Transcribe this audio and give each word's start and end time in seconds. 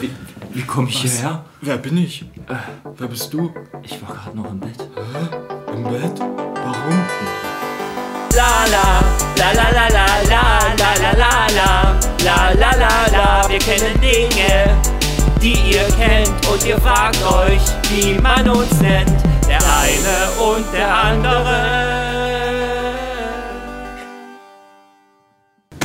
Wie, 0.00 0.10
wie 0.52 0.62
komme 0.62 0.88
ich 0.88 1.04
Was? 1.04 1.12
hierher? 1.12 1.44
Wer 1.60 1.78
bin 1.78 1.96
ich? 1.98 2.24
Wer 2.96 3.08
bist 3.08 3.32
du? 3.32 3.52
Ich 3.82 4.00
war 4.02 4.14
gerade 4.14 4.36
noch 4.36 4.50
im 4.50 4.60
Bett. 4.60 4.88
Im 5.72 5.82
Bett? 5.84 6.20
Warum? 6.20 7.04
La 8.34 8.64
la, 8.70 9.02
la 9.36 9.52
la 9.52 9.70
la 9.70 9.86
la 9.88 10.06
la 10.28 10.44
la 10.78 10.90
la 11.02 11.12
la 11.12 11.46
la 11.54 11.94
la 12.24 12.52
la 12.52 12.70
la 12.74 13.06
la 13.12 13.48
Wir 13.48 13.58
kennen 13.58 14.00
Dinge, 14.00 14.76
die 15.40 15.56
ihr 15.72 15.88
kennt 15.96 16.46
und 16.48 16.64
ihr 16.66 16.80
fragt 16.80 17.22
euch, 17.24 17.62
wie 17.90 18.14
man 18.20 18.48
uns 18.48 18.80
nennt. 18.80 19.10
Der 19.48 19.58
eine 19.58 20.30
und 20.40 20.64
der 20.72 20.94
andere. 20.94 22.03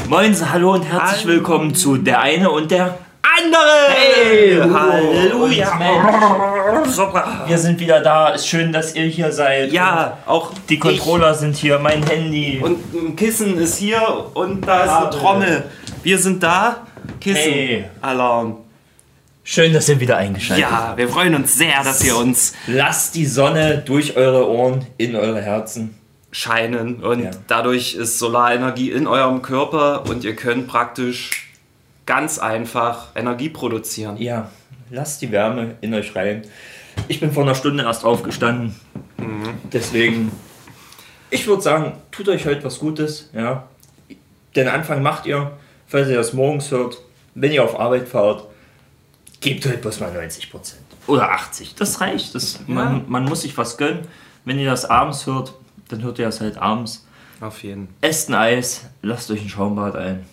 Moin, 0.10 0.36
hallo 0.52 0.74
und 0.74 0.82
herzlich 0.82 1.28
willkommen 1.28 1.76
zu 1.76 1.98
Der 1.98 2.20
eine 2.20 2.50
und 2.50 2.72
der 2.72 2.98
Andere! 3.22 3.90
Hey, 3.90 4.58
Halleluja! 4.58 6.84
Super. 6.86 7.44
Wir 7.46 7.60
sind 7.60 7.80
wieder 7.80 8.02
da. 8.02 8.30
Ist 8.30 8.48
schön, 8.48 8.74
dass 8.74 8.96
ihr 8.96 9.04
hier 9.04 9.32
seid. 9.32 9.72
Ja, 9.72 10.18
auch 10.26 10.52
Die 10.68 10.80
Controller 10.80 11.36
sind 11.36 11.56
hier, 11.56 11.78
mein 11.78 12.02
Handy. 12.02 12.60
Und 12.60 12.80
ein 12.92 13.16
Kissen 13.16 13.60
ist 13.60 13.78
hier 13.78 14.02
und 14.34 14.68
da 14.68 14.84
ist 14.84 14.90
eine. 14.90 15.10
Trommel. 15.12 15.64
Wir 16.02 16.18
sind 16.18 16.42
da. 16.42 16.88
Kissen. 17.22 17.38
Hey. 17.38 17.86
Alarm. 18.02 18.58
schön, 19.44 19.74
dass 19.74 19.90
ihr 19.90 20.00
wieder 20.00 20.18
eingeschaltet 20.18 20.66
habt. 20.72 20.90
Ja, 20.90 20.98
wir 20.98 21.08
freuen 21.08 21.36
uns 21.36 21.54
sehr, 21.54 21.84
dass 21.84 22.04
ihr 22.04 22.18
uns 22.18 22.56
Lasst 22.66 23.14
die 23.14 23.28
Sonne 23.28 23.84
durch 23.86 24.18
eure 24.18 24.50
Ohren 24.50 24.88
in 24.98 25.16
eure 25.16 25.40
Herzen. 25.40 25.99
Scheinen 26.32 27.04
und 27.04 27.24
Ja. 27.24 27.32
dadurch 27.48 27.96
ist 27.96 28.20
Solarenergie 28.20 28.92
in 28.92 29.08
eurem 29.08 29.42
Körper 29.42 30.04
und 30.10 30.24
ihr 30.24 30.36
könnt 30.36 30.68
praktisch 30.68 31.52
ganz 32.06 32.40
einfach 32.40 33.08
Energie 33.16 33.50
produzieren. 33.50 34.18
Ja, 34.18 34.50
lasst 34.90 35.22
die 35.22 35.32
Wärme 35.32 35.76
in 35.82 35.94
euch 35.94 36.16
rein. 36.16 36.44
Ich 37.08 37.20
bin 37.20 37.32
vor 37.32 37.44
einer 37.44 37.56
Stunde 37.56 37.84
erst 37.84 38.04
aufgestanden. 38.06 38.76
Deswegen, 39.72 40.32
ich 41.30 41.46
würde 41.48 41.62
sagen, 41.62 41.94
tut 42.12 42.28
euch 42.30 42.46
heute 42.46 42.64
was 42.64 42.80
Gutes. 42.80 43.30
Ja. 43.34 43.68
Den 44.56 44.68
Anfang 44.68 45.02
macht 45.02 45.26
ihr, 45.26 45.52
falls 45.88 46.10
ihr 46.10 46.16
das 46.18 46.34
morgens 46.34 46.72
hört. 46.72 46.98
Wenn 47.36 47.52
ihr 47.52 47.64
auf 47.64 47.80
Arbeit 47.80 48.08
fahrt, 48.08 48.46
gebt 49.40 49.66
heute 49.66 49.78
bloß 49.78 50.00
mal 50.00 50.12
90 50.12 50.52
Prozent. 50.52 50.82
Oder 51.08 51.32
80. 51.32 51.76
Das 51.76 52.02
reicht. 52.02 52.36
Das, 52.36 52.60
man, 52.68 53.06
man 53.08 53.26
muss 53.26 53.42
sich 53.42 53.58
was 53.58 53.78
gönnen. 53.78 54.08
Wenn 54.46 54.60
ihr 54.60 54.70
das 54.70 54.86
abends 54.86 55.26
hört, 55.26 55.54
dann 55.90 56.04
hört 56.04 56.20
ihr 56.20 56.26
das 56.26 56.40
halt 56.40 56.58
abends. 56.58 57.06
Auf 57.42 57.64
jeden. 57.64 57.90
Esst 58.02 58.30
ein 58.30 58.36
Eis, 58.36 58.86
lasst 59.02 59.30
euch 59.32 59.42
ein 59.42 59.50
Schaumbad 59.50 59.96
ein. 59.96 60.26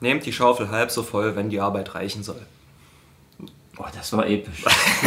Nehmt 0.00 0.26
die 0.26 0.32
Schaufel 0.32 0.70
halb 0.70 0.90
so 0.90 1.02
voll, 1.02 1.36
wenn 1.36 1.48
die 1.48 1.60
Arbeit 1.60 1.94
reichen 1.94 2.22
soll. 2.22 2.40
Boah, 3.74 3.90
das 3.94 4.12
war 4.12 4.26
episch. 4.26 4.64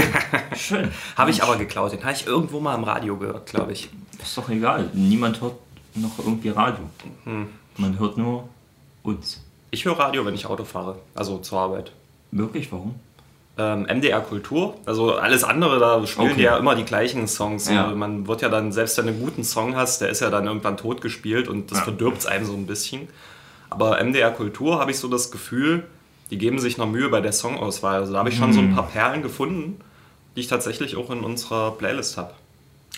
Schön. 0.56 0.92
Habe 1.16 1.32
ich 1.32 1.44
aber 1.44 1.58
geklaut. 1.58 1.92
Den 1.92 2.04
habe 2.04 2.14
ich 2.14 2.26
irgendwo 2.26 2.60
mal 2.60 2.76
im 2.76 2.84
Radio 2.84 3.18
gehört, 3.18 3.48
glaube 3.48 3.74
ich. 3.74 3.90
Ist 4.22 4.38
doch 4.38 4.50
egal. 4.50 4.90
Niemand 4.94 5.42
hört 5.42 5.56
noch 5.96 6.18
irgendwie 6.18 6.50
Radio. 6.50 6.90
Hm. 7.26 7.48
Man 7.78 8.00
hört 8.00 8.18
nur 8.18 8.50
uns. 9.04 9.44
Ich 9.72 9.86
höre 9.86 10.00
Radio, 10.00 10.26
wenn 10.26 10.34
ich 10.34 10.46
Auto 10.46 10.64
fahre. 10.64 11.00
Also 11.14 11.38
zur 11.40 11.60
Arbeit. 11.60 11.92
Wirklich? 12.32 12.72
Warum? 12.72 12.96
Ähm, 13.58 13.84
MDR 13.84 14.20
Kultur. 14.22 14.76
Also 14.86 15.16
alles 15.16 15.44
andere, 15.44 15.80
da 15.80 16.06
spielen 16.06 16.28
Okay. 16.28 16.36
die 16.38 16.44
ja 16.44 16.58
immer 16.58 16.76
die 16.76 16.84
gleichen 16.84 17.28
Songs. 17.28 17.70
Ja. 17.70 17.88
Man 17.88 18.28
wird 18.28 18.42
ja 18.42 18.50
dann, 18.50 18.72
selbst 18.72 18.98
wenn 18.98 19.06
du 19.08 19.12
einen 19.14 19.22
guten 19.22 19.44
Song 19.44 19.76
hast, 19.76 20.02
der 20.02 20.10
ist 20.10 20.20
ja 20.22 20.30
dann 20.30 20.46
irgendwann 20.46 20.78
tot 20.78 21.02
gespielt 21.02 21.48
und 21.48 21.72
das 21.72 21.80
Ja. 21.80 21.84
verdirbt 21.86 22.18
es 22.20 22.26
einem 22.26 22.46
so 22.46 22.54
ein 22.54 22.66
bisschen. 22.68 23.08
Aber 23.70 24.00
MDR 24.04 24.32
Kultur 24.32 24.80
habe 24.80 24.92
ich 24.92 25.00
so 25.00 25.08
das 25.08 25.32
Gefühl, 25.32 25.84
die 26.32 26.38
geben 26.38 26.60
sich 26.60 26.78
noch 26.78 26.88
Mühe 26.88 27.10
bei 27.10 27.22
der 27.22 27.32
Songauswahl. 27.34 28.00
Also 28.02 28.14
da 28.14 28.20
habe 28.20 28.30
ich 28.30 28.36
schon 28.38 28.52
so 28.54 28.62
Mhm. 28.62 28.70
ein 28.70 28.76
paar 28.76 28.88
Perlen 28.88 29.22
gefunden, 29.22 29.80
die 30.36 30.42
ich 30.42 30.48
tatsächlich 30.48 30.98
auch 30.98 31.10
in 31.12 31.22
unserer 31.22 31.72
Playlist 31.72 32.18
habe. 32.18 32.34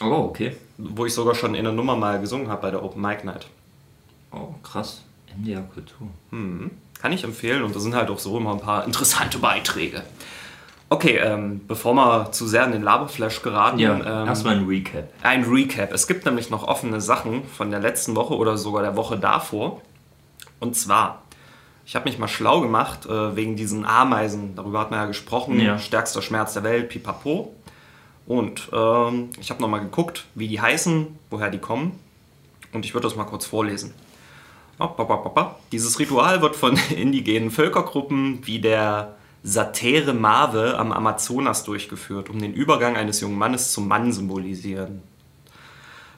Oh, 0.01 0.05
okay. 0.29 0.55
Wo 0.77 1.05
ich 1.05 1.13
sogar 1.13 1.35
schon 1.35 1.53
in 1.55 1.61
einer 1.65 1.71
Nummer 1.75 1.95
mal 1.95 2.19
gesungen 2.21 2.49
habe 2.49 2.61
bei 2.63 2.71
der 2.71 2.83
Open 2.83 3.01
Mic 3.01 3.23
Night. 3.23 3.47
Oh, 4.31 4.49
krass. 4.63 5.01
MDR 5.39 5.61
Kultur. 5.61 6.07
Kann 6.31 7.11
ich 7.13 7.23
empfehlen 7.23 7.63
und 7.63 7.75
da 7.75 7.79
sind 7.79 7.93
halt 7.95 8.09
auch 8.09 8.19
so 8.19 8.37
immer 8.37 8.53
ein 8.53 8.59
paar 8.59 8.85
interessante 8.85 9.37
Beiträge. 9.39 10.01
Okay, 10.89 11.17
ähm, 11.17 11.61
bevor 11.67 11.93
wir 11.95 12.31
zu 12.31 12.47
sehr 12.47 12.65
in 12.65 12.71
den 12.71 12.81
Laberflash 12.81 13.41
geraten, 13.41 13.77
Ja, 13.79 13.93
ähm, 13.95 14.27
erstmal 14.27 14.55
ein 14.55 14.65
Recap. 14.65 15.09
ein 15.21 15.43
Recap. 15.43 15.91
Es 15.91 16.07
gibt 16.07 16.25
nämlich 16.25 16.49
noch 16.49 16.65
offene 16.65 17.01
Sachen 17.01 17.43
von 17.45 17.71
der 17.71 17.81
letzten 17.81 18.15
Woche 18.15 18.35
oder 18.35 18.57
sogar 18.57 18.83
der 18.83 18.95
Woche 18.95 19.17
davor. 19.17 19.81
Und 20.61 20.75
zwar, 20.77 21.23
ich 21.85 21.95
habe 21.95 22.05
mich 22.05 22.17
mal 22.19 22.29
schlau 22.29 22.61
gemacht 22.61 23.05
äh, 23.05 23.35
wegen 23.35 23.57
diesen 23.57 23.85
Ameisen. 23.85 24.55
Darüber 24.55 24.79
hat 24.79 24.91
man 24.91 25.01
ja 25.01 25.05
gesprochen. 25.07 25.59
Ja. 25.59 25.77
Stärkster 25.77 26.21
Schmerz 26.21 26.53
der 26.53 26.63
Welt, 26.63 26.87
pipapo. 26.89 27.53
Und 28.25 28.69
ähm, 28.73 29.29
ich 29.39 29.49
habe 29.49 29.61
nochmal 29.61 29.81
geguckt, 29.81 30.25
wie 30.35 30.47
die 30.47 30.61
heißen, 30.61 31.07
woher 31.29 31.49
die 31.49 31.59
kommen. 31.59 31.99
Und 32.73 32.85
ich 32.85 32.93
würde 32.93 33.07
das 33.07 33.15
mal 33.17 33.23
kurz 33.25 33.45
vorlesen. 33.45 33.93
Dieses 35.71 35.99
Ritual 35.99 36.41
wird 36.41 36.55
von 36.55 36.77
indigenen 36.95 37.51
Völkergruppen 37.51 38.39
wie 38.45 38.59
der 38.59 39.15
Satere 39.43 40.13
Mave 40.13 40.77
am 40.77 40.91
Amazonas 40.91 41.63
durchgeführt, 41.63 42.29
um 42.29 42.39
den 42.39 42.53
Übergang 42.53 42.95
eines 42.95 43.21
jungen 43.21 43.37
Mannes 43.37 43.71
zum 43.71 43.87
Mann 43.87 44.11
symbolisieren. 44.11 45.01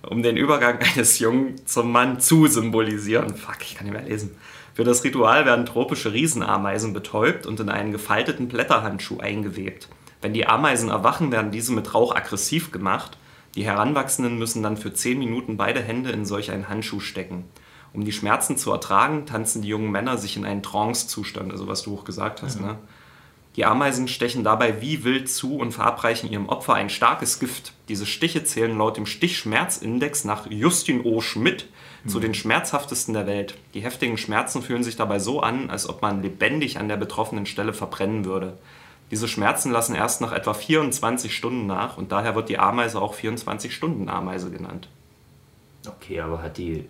Um 0.08 0.24
den 0.24 0.38
Übergang 0.38 0.80
eines 0.96 1.20
Jungen 1.20 1.66
zum 1.66 1.92
Mann 1.92 2.20
zu 2.20 2.48
symbolisieren. 2.48 3.36
Fuck, 3.36 3.58
ich 3.62 3.76
kann 3.76 3.86
nicht 3.88 3.94
mehr 3.94 4.08
lesen. 4.08 4.36
Für 4.74 4.84
das 4.86 5.04
Ritual 5.04 5.46
werden 5.46 5.66
tropische 5.66 6.14
Riesenameisen 6.14 6.94
betäubt 6.94 7.46
und 7.46 7.60
in 7.60 7.70
einen 7.70 7.92
gefalteten 7.92 8.48
Blätterhandschuh 8.48 9.20
eingewebt. 9.20 9.90
Wenn 10.22 10.34
die 10.34 10.48
Ameisen 10.48 10.90
erwachen, 10.90 11.32
werden 11.32 11.52
diese 11.52 11.74
mit 11.74 11.94
Rauch 11.94 12.16
aggressiv 12.16 12.72
gemacht. 12.72 13.18
Die 13.56 13.66
Heranwachsenden 13.66 14.38
müssen 14.38 14.64
dann 14.64 14.78
für 14.78 14.94
10 14.94 15.20
Minuten 15.20 15.58
beide 15.58 15.82
Hände 15.82 16.12
in 16.12 16.26
solch 16.26 16.52
einen 16.52 16.70
Handschuh 16.70 17.00
stecken. 17.00 17.46
Um 17.94 18.06
die 18.06 18.12
Schmerzen 18.12 18.56
zu 18.56 18.72
ertragen, 18.72 19.26
tanzen 19.26 19.62
die 19.62 19.70
jungen 19.70 19.92
Männer 19.92 20.18
sich 20.18 20.38
in 20.38 20.46
einen 20.46 20.64
Trance-Zustand, 20.64 21.52
also 21.52 21.68
was 21.68 21.82
du 21.82 21.96
auch 21.96 22.06
gesagt 22.06 22.44
hast. 22.44 22.62
Ne? 22.62 22.78
Die 23.60 23.66
Ameisen 23.66 24.08
stechen 24.08 24.46
dabei 24.46 24.80
wie 24.80 25.04
wild 25.04 25.30
zu 25.30 25.58
und 25.58 25.74
verabreichen 25.74 26.32
ihrem 26.32 26.48
Opfer 26.48 26.76
ein 26.76 26.90
starkes 26.90 27.40
Gift. 27.40 27.74
Diese 27.90 28.06
Stiche 28.06 28.46
zählen 28.46 28.78
laut 28.78 28.96
dem 28.96 29.06
Stichschmerzindex 29.06 30.24
nach 30.24 30.50
Justin 30.50 31.02
O. 31.04 31.20
Schmidt 31.20 31.68
zu 32.08 32.22
den 32.22 32.34
schmerzhaftesten 32.34 33.14
der 33.14 33.28
Welt. 33.28 33.56
Die 33.74 33.82
heftigen 33.82 34.18
Schmerzen 34.18 34.62
fühlen 34.62 34.86
sich 34.86 34.96
dabei 34.96 35.20
so 35.20 35.42
an, 35.42 35.70
als 35.70 35.90
ob 35.90 36.02
man 36.02 36.22
lebendig 36.22 36.80
an 36.80 36.88
der 36.88 36.96
betroffenen 36.96 37.46
Stelle 37.46 37.74
verbrennen 37.74 38.24
würde. 38.24 38.58
Diese 39.12 39.28
Schmerzen 39.28 39.74
lassen 39.74 39.94
erst 39.94 40.22
nach 40.22 40.32
etwa 40.32 40.54
24 40.54 41.36
Stunden 41.36 41.68
nach 41.68 41.98
und 41.98 42.14
daher 42.14 42.36
wird 42.36 42.48
die 42.48 42.60
Ameise 42.60 43.02
auch 43.02 43.14
24-Stunden-Ameise 43.14 44.52
genannt. 44.52 44.88
Okay, 45.86 46.22
aber 46.22 46.42
hat 46.42 46.58
die. 46.58 46.86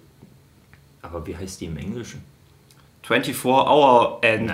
Aber 1.01 1.25
wie 1.25 1.35
heißt 1.35 1.61
die 1.61 1.65
im 1.65 1.77
Englischen? 1.77 2.23
24-Hour 3.09 4.19
End. 4.21 4.51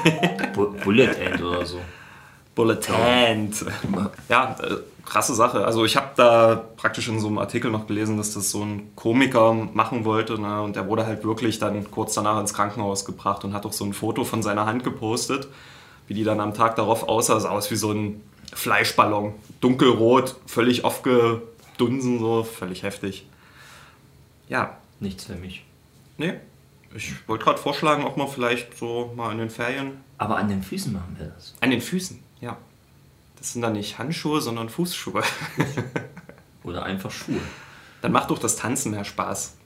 Bu 0.54 0.72
Bullet 0.84 1.12
End 1.18 1.42
oder 1.42 1.64
so. 1.66 1.78
Bullet 2.54 2.80
End. 3.06 3.64
Ja, 4.28 4.56
äh, 4.62 4.76
krasse 5.04 5.34
Sache. 5.34 5.64
Also 5.64 5.84
ich 5.84 5.96
habe 5.96 6.10
da 6.16 6.64
praktisch 6.76 7.08
in 7.08 7.20
so 7.20 7.28
einem 7.28 7.38
Artikel 7.38 7.70
noch 7.70 7.86
gelesen, 7.86 8.16
dass 8.16 8.34
das 8.34 8.50
so 8.50 8.62
ein 8.64 8.90
Komiker 8.96 9.52
machen 9.52 10.04
wollte. 10.04 10.40
Ne? 10.40 10.62
Und 10.62 10.76
der 10.76 10.88
wurde 10.88 11.06
halt 11.06 11.24
wirklich 11.24 11.58
dann 11.58 11.90
kurz 11.90 12.14
danach 12.14 12.40
ins 12.40 12.54
Krankenhaus 12.54 13.04
gebracht 13.04 13.44
und 13.44 13.52
hat 13.54 13.66
auch 13.66 13.72
so 13.72 13.84
ein 13.84 13.92
Foto 13.92 14.24
von 14.24 14.42
seiner 14.42 14.66
Hand 14.66 14.84
gepostet, 14.84 15.48
wie 16.08 16.14
die 16.14 16.24
dann 16.24 16.40
am 16.40 16.54
Tag 16.54 16.76
darauf 16.76 17.08
aussah. 17.08 17.40
Sah 17.40 17.50
aus 17.50 17.70
wie 17.70 17.76
so 17.76 17.92
ein 17.92 18.22
Fleischballon. 18.54 19.34
Dunkelrot, 19.60 20.36
völlig 20.46 20.84
aufgedunsen, 20.84 22.18
so 22.20 22.42
völlig 22.44 22.82
heftig. 22.82 23.26
Ja, 24.48 24.76
Nichts 25.00 25.24
für 25.24 25.34
mich. 25.34 25.64
nee. 26.16 26.34
Ich 26.94 27.28
wollte 27.28 27.44
gerade 27.44 27.58
vorschlagen, 27.58 28.04
ob 28.04 28.16
man 28.16 28.28
vielleicht 28.28 28.76
so 28.76 29.12
mal 29.16 29.32
in 29.32 29.38
den 29.38 29.50
Ferien 29.50 30.02
Aber 30.18 30.36
an 30.36 30.48
den 30.48 30.62
Füßen 30.62 30.92
machen 30.92 31.16
wir 31.18 31.26
das. 31.26 31.54
An 31.60 31.70
den 31.70 31.80
Füßen, 31.80 32.22
ja. 32.40 32.56
Das 33.36 33.52
sind 33.52 33.62
dann 33.62 33.72
nicht 33.72 33.98
Handschuhe, 33.98 34.40
sondern 34.40 34.68
Fußschuhe. 34.68 35.22
Oder 36.64 36.84
einfach 36.84 37.10
Schuhe. 37.10 37.40
Dann 38.02 38.12
macht 38.12 38.30
doch 38.30 38.38
das 38.38 38.56
Tanzen 38.56 38.92
mehr 38.92 39.04
Spaß. 39.04 39.56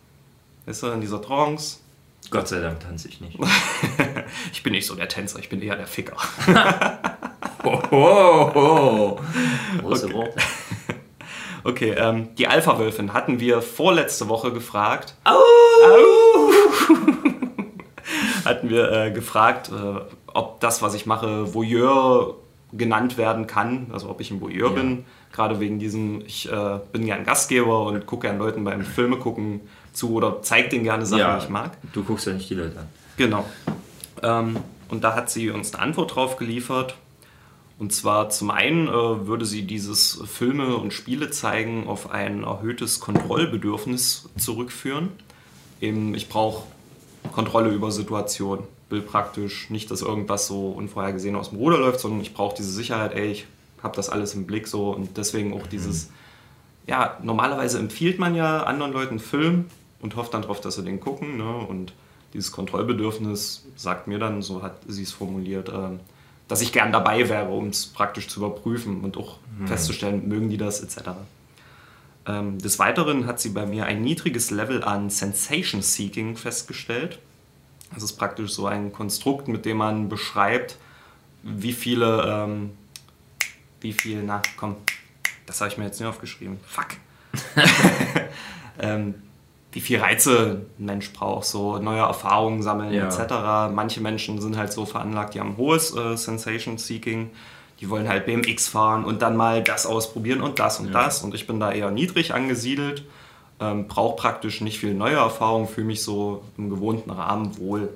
Weißt 0.66 0.82
du, 0.82 0.86
in 0.88 1.00
dieser 1.00 1.20
Trance. 1.20 1.78
Gott 2.30 2.48
sei 2.48 2.60
Dank 2.60 2.80
tanze 2.80 3.08
ich 3.08 3.20
nicht. 3.20 3.38
Ich 4.52 4.62
bin 4.62 4.72
nicht 4.72 4.86
so 4.86 4.94
der 4.96 5.08
Tänzer, 5.08 5.38
ich 5.38 5.48
bin 5.48 5.62
eher 5.62 5.76
der 5.76 5.86
Ficker. 5.86 6.16
Oh, 7.62 7.80
oh, 7.90 8.50
oh. 8.54 9.20
Große 9.80 10.12
Worte. 10.12 10.38
Okay, 11.64 11.96
ähm, 11.98 12.32
die 12.36 12.46
Alpha-Wölfin 12.46 13.12
hatten 13.12 13.40
wir 13.40 13.60
vorletzte 13.60 14.28
Woche 14.28 14.52
gefragt. 14.52 15.16
hatten 18.44 18.70
wir 18.70 18.90
äh, 18.92 19.10
gefragt, 19.10 19.70
äh, 19.70 20.00
ob 20.32 20.60
das, 20.60 20.82
was 20.82 20.94
ich 20.94 21.06
mache, 21.06 21.54
Voyeur 21.54 22.34
genannt 22.72 23.16
werden 23.16 23.46
kann. 23.46 23.86
Also 23.92 24.08
ob 24.10 24.20
ich 24.20 24.30
ein 24.30 24.40
Voyeur 24.40 24.70
Ja. 24.70 24.74
bin. 24.76 25.04
Gerade 25.32 25.60
wegen 25.60 25.78
diesem, 25.78 26.22
ich 26.26 26.50
äh, 26.50 26.78
bin 26.92 27.04
gern 27.04 27.24
Gastgeber 27.24 27.82
und 27.86 28.06
gucke 28.06 28.26
gern 28.26 28.38
Leuten 28.38 28.64
beim 28.64 28.82
Filme 28.82 29.16
gucken 29.18 29.60
zu 29.92 30.12
oder 30.14 30.40
zeige 30.42 30.68
denen 30.70 30.84
gerne 30.84 31.04
Sachen, 31.04 31.38
die 31.38 31.44
ich 31.44 31.50
mag. 31.50 31.72
Du 31.92 32.02
guckst 32.04 32.26
ja 32.26 32.32
nicht 32.32 32.48
die 32.48 32.54
Leute 32.54 32.78
an. 32.80 32.86
Genau. 33.16 33.44
Ähm, 34.22 34.56
und 34.88 35.04
da 35.04 35.14
hat 35.14 35.28
sie 35.30 35.50
uns 35.50 35.74
eine 35.74 35.82
Antwort 35.82 36.14
drauf 36.14 36.36
geliefert. 36.36 36.96
Und 37.78 37.92
zwar 37.92 38.30
zum 38.30 38.50
einen 38.50 38.88
äh, 38.88 39.26
würde 39.26 39.44
sie 39.44 39.62
dieses 39.66 40.22
Filme 40.26 40.76
und 40.76 40.94
Spiele 40.94 41.30
zeigen 41.30 41.86
auf 41.86 42.10
ein 42.10 42.42
erhöhtes 42.44 43.00
Kontrollbedürfnis 43.00 44.30
zurückführen. 44.38 45.10
Eben, 45.80 46.14
ich 46.14 46.28
brauche 46.28 46.64
Kontrolle 47.32 47.70
über 47.70 47.90
Situationen. 47.90 48.64
Will 48.88 49.02
praktisch 49.02 49.68
nicht, 49.70 49.90
dass 49.90 50.02
irgendwas 50.02 50.46
so 50.46 50.68
unvorhergesehen 50.68 51.34
aus 51.34 51.50
dem 51.50 51.58
Ruder 51.58 51.78
läuft, 51.78 52.00
sondern 52.00 52.20
ich 52.20 52.34
brauche 52.34 52.56
diese 52.56 52.70
Sicherheit, 52.70 53.14
ey, 53.14 53.32
ich 53.32 53.46
habe 53.82 53.96
das 53.96 54.08
alles 54.08 54.34
im 54.34 54.46
Blick 54.46 54.68
so 54.68 54.90
und 54.90 55.16
deswegen 55.16 55.52
auch 55.52 55.66
dieses, 55.66 56.10
ja, 56.86 57.18
normalerweise 57.22 57.78
empfiehlt 57.78 58.18
man 58.18 58.34
ja 58.34 58.62
anderen 58.62 58.92
Leuten 58.92 59.10
einen 59.10 59.18
Film 59.18 59.64
und 60.00 60.14
hofft 60.16 60.34
dann 60.34 60.42
darauf, 60.42 60.60
dass 60.60 60.76
sie 60.76 60.84
den 60.84 61.00
gucken. 61.00 61.36
Ne? 61.36 61.56
Und 61.56 61.92
dieses 62.32 62.52
Kontrollbedürfnis 62.52 63.64
sagt 63.74 64.06
mir 64.06 64.18
dann, 64.18 64.42
so 64.42 64.62
hat 64.62 64.76
sie 64.86 65.02
es 65.02 65.12
formuliert, 65.12 65.68
ähm, 65.68 66.00
dass 66.48 66.60
ich 66.60 66.72
gern 66.72 66.92
dabei 66.92 67.28
wäre, 67.28 67.48
um 67.48 67.68
es 67.68 67.86
praktisch 67.86 68.28
zu 68.28 68.40
überprüfen 68.40 69.00
und 69.02 69.16
auch 69.16 69.38
festzustellen, 69.66 70.28
mögen 70.28 70.48
die 70.48 70.58
das 70.58 70.80
etc. 70.80 71.10
Ähm, 72.26 72.58
des 72.58 72.78
Weiteren 72.78 73.26
hat 73.26 73.40
sie 73.40 73.50
bei 73.50 73.66
mir 73.66 73.86
ein 73.86 74.02
niedriges 74.02 74.50
Level 74.50 74.82
an 74.82 75.10
Sensation 75.10 75.82
Seeking 75.82 76.36
festgestellt. 76.36 77.18
Das 77.94 78.02
ist 78.02 78.14
praktisch 78.14 78.50
so 78.52 78.66
ein 78.66 78.92
Konstrukt, 78.92 79.46
mit 79.48 79.64
dem 79.64 79.76
man 79.78 80.08
beschreibt, 80.08 80.76
wie 81.42 81.72
viele, 81.72 82.24
ähm, 82.26 82.70
wie 83.80 83.92
viel, 83.92 84.22
na 84.24 84.42
komm, 84.56 84.76
das 85.46 85.60
habe 85.60 85.70
ich 85.70 85.78
mir 85.78 85.84
jetzt 85.84 86.00
nicht 86.00 86.08
aufgeschrieben. 86.08 86.58
Fuck. 86.66 86.88
ähm, 88.80 89.14
wie 89.72 89.80
viel 89.80 90.00
Reize 90.00 90.62
ein 90.78 90.84
Mensch 90.86 91.12
braucht, 91.12 91.44
so 91.46 91.78
neue 91.78 92.00
Erfahrungen 92.00 92.62
sammeln 92.62 92.92
Ja. 92.92 93.06
etc. 93.08 93.72
Manche 93.74 94.00
Menschen 94.00 94.40
sind 94.40 94.56
halt 94.56 94.72
so 94.72 94.86
veranlagt, 94.86 95.34
die 95.34 95.40
haben 95.40 95.56
hohes 95.58 95.94
äh, 95.94 96.16
Sensation 96.16 96.78
Seeking. 96.78 97.30
Die 97.80 97.90
wollen 97.90 98.08
halt 98.08 98.26
BMX 98.26 98.68
fahren 98.68 99.04
und 99.04 99.22
dann 99.22 99.36
mal 99.36 99.62
das 99.62 99.86
ausprobieren 99.86 100.40
und 100.40 100.58
das 100.58 100.80
und 100.80 100.92
das. 100.92 101.22
Und 101.22 101.34
ich 101.34 101.46
bin 101.46 101.60
da 101.60 101.72
eher 101.72 101.90
niedrig 101.90 102.32
angesiedelt, 102.32 103.04
ähm, 103.60 103.86
brauche 103.86 104.16
praktisch 104.16 104.60
nicht 104.60 104.78
viel 104.78 104.94
neue 104.94 105.16
Erfahrung, 105.16 105.68
fühle 105.68 105.88
mich 105.88 106.02
so 106.02 106.42
im 106.56 106.70
gewohnten 106.70 107.10
Rahmen 107.10 107.58
wohl. 107.58 107.90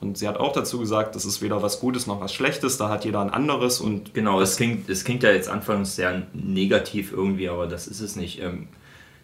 Und 0.00 0.18
sie 0.18 0.26
hat 0.26 0.36
auch 0.36 0.52
dazu 0.52 0.80
gesagt, 0.80 1.14
das 1.14 1.24
ist 1.24 1.42
weder 1.42 1.62
was 1.62 1.78
Gutes 1.78 2.08
noch 2.08 2.20
was 2.20 2.34
Schlechtes, 2.34 2.76
da 2.76 2.88
hat 2.88 3.04
jeder 3.04 3.20
ein 3.20 3.30
anderes 3.30 3.80
und 3.80 4.14
Genau, 4.14 4.40
es 4.40 4.56
klingt, 4.56 4.88
es 4.88 5.04
klingt 5.04 5.22
ja 5.22 5.30
jetzt 5.30 5.48
anfangs 5.48 5.94
sehr 5.94 6.26
negativ 6.32 7.12
irgendwie, 7.12 7.48
aber 7.48 7.68
das 7.68 7.86
ist 7.86 8.00
es 8.00 8.16
nicht. 8.16 8.40
Ähm, 8.40 8.66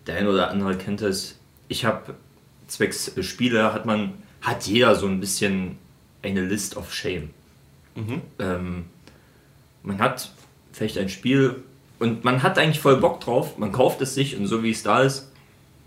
der 0.06 0.16
eine 0.16 0.30
oder 0.30 0.50
andere 0.50 0.76
kennt 0.76 1.02
es. 1.02 1.36
Ich 1.66 1.84
habe 1.84 2.14
zwecks 2.68 3.16
äh, 3.16 3.24
Spiele 3.24 3.72
hat 3.72 3.86
man, 3.86 4.14
hat 4.40 4.68
jeder 4.68 4.94
so 4.94 5.06
ein 5.06 5.18
bisschen 5.18 5.78
eine 6.22 6.42
List 6.42 6.76
of 6.76 6.94
Shame. 6.94 7.30
Ähm, 8.38 8.84
man 9.88 9.98
hat 10.00 10.30
vielleicht 10.72 10.98
ein 10.98 11.08
Spiel 11.08 11.64
und 11.98 12.22
man 12.22 12.42
hat 12.42 12.58
eigentlich 12.58 12.80
voll 12.80 12.98
Bock 12.98 13.20
drauf, 13.20 13.58
man 13.58 13.72
kauft 13.72 14.00
es 14.02 14.14
sich 14.14 14.36
und 14.36 14.46
so 14.46 14.62
wie 14.62 14.70
es 14.70 14.82
da 14.82 15.00
ist, 15.00 15.32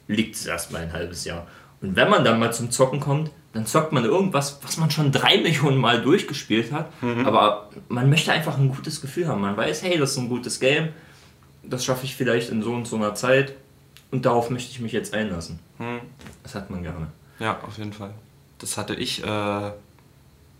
liegt 0.07 0.35
es 0.35 0.45
erstmal 0.45 0.81
ein 0.81 0.91
halbes 0.91 1.23
Jahr. 1.23 1.47
Und 1.81 1.95
wenn 1.95 2.09
man 2.09 2.25
dann 2.25 2.39
mal 2.39 2.51
zum 2.51 2.71
Zocken 2.71 2.99
kommt, 2.99 3.31
dann 3.53 3.65
zockt 3.65 3.91
man 3.91 4.03
irgendwas, 4.03 4.59
was 4.63 4.77
man 4.77 4.89
schon 4.91 5.11
drei 5.11 5.37
Millionen 5.37 5.77
Mal 5.77 6.01
durchgespielt 6.01 6.71
hat. 6.71 6.91
Aber 7.25 7.69
man 7.89 8.09
möchte 8.09 8.31
einfach 8.31 8.57
ein 8.57 8.69
gutes 8.69 9.01
Gefühl 9.01 9.27
haben. 9.27 9.41
Man 9.41 9.57
weiß, 9.57 9.83
hey, 9.83 9.97
das 9.97 10.11
ist 10.11 10.17
ein 10.17 10.29
gutes 10.29 10.59
Game. 10.59 10.89
Das 11.63 11.83
schaffe 11.83 12.05
ich 12.05 12.15
vielleicht 12.15 12.49
in 12.49 12.63
so 12.63 12.73
und 12.73 12.87
so 12.87 12.95
einer 12.95 13.13
Zeit. 13.13 13.55
Und 14.09 14.25
darauf 14.25 14.49
möchte 14.49 14.71
ich 14.71 14.79
mich 14.79 14.93
jetzt 14.93 15.13
einlassen. 15.13 15.59
Das 16.43 16.55
hat 16.55 16.69
man 16.69 16.81
gerne. 16.81 17.07
Ja, 17.39 17.59
auf 17.61 17.77
jeden 17.77 17.93
Fall. 17.93 18.13
Das 18.59 18.77
hatte 18.77 18.95
ich 18.95 19.23
äh, 19.23 19.71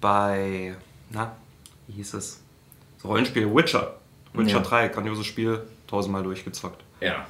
bei, 0.01 0.75
na, 1.11 1.35
wie 1.88 1.93
hieß 1.93 2.13
es? 2.15 2.40
Das 3.01 3.09
Rollenspiel 3.09 3.53
Witcher. 3.53 3.95
Witcher 4.33 4.57
Ja. 4.57 4.63
3, 4.63 4.88
grandioses 4.89 5.25
Spiel, 5.25 5.62
tausendmal 5.88 6.24
durchgezockt. 6.24 6.83
Ja. 7.00 7.25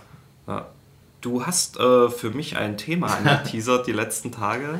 Ja. 0.48 0.68
Du 1.22 1.46
hast 1.46 1.80
äh, 1.80 2.10
für 2.10 2.32
mich 2.32 2.58
ein 2.58 2.78
Thema 2.78 3.08
angeteasert 3.18 3.88
die 3.88 3.92
letzten 3.94 4.32
Tage. 4.32 4.80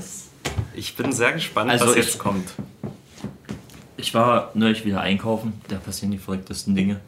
Ich 0.74 0.96
bin 0.96 1.12
sehr 1.12 1.34
gespannt, 1.34 1.72
Also 1.72 1.86
was 1.88 1.96
ich- 1.96 2.06
jetzt 2.06 2.18
kommt. 2.20 2.50
Ich 3.98 4.14
war 4.16 4.50
neulich 4.56 4.84
wieder 4.84 5.02
einkaufen. 5.02 5.62
Da 5.68 5.78
passieren 5.78 6.12
die 6.12 6.18
verrücktesten 6.18 6.76
Dinge. 6.76 7.00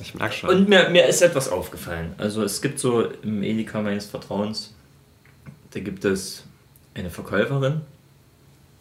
Ich 0.00 0.14
merke 0.14 0.34
schon. 0.34 0.50
Und 0.50 0.68
mir, 0.68 0.88
mir 0.90 1.06
ist 1.06 1.22
etwas 1.22 1.48
aufgefallen. 1.48 2.14
Also 2.18 2.42
es 2.42 2.60
gibt 2.60 2.78
so 2.80 3.02
im 3.22 3.42
Edeka 3.42 3.80
meines 3.82 4.06
Vertrauens, 4.06 4.74
da 5.70 5.80
gibt 5.80 6.04
es 6.04 6.42
eine 6.94 7.08
Verkäuferin, 7.10 7.82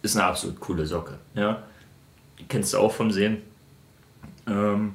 ist 0.01 0.15
eine 0.15 0.25
absolut 0.25 0.59
coole 0.59 0.85
Socke. 0.87 1.17
Ja? 1.35 1.61
Die 2.39 2.45
kennst 2.45 2.73
du 2.73 2.79
auch 2.79 2.91
vom 2.93 3.11
Sehen. 3.11 3.41
Ähm, 4.51 4.93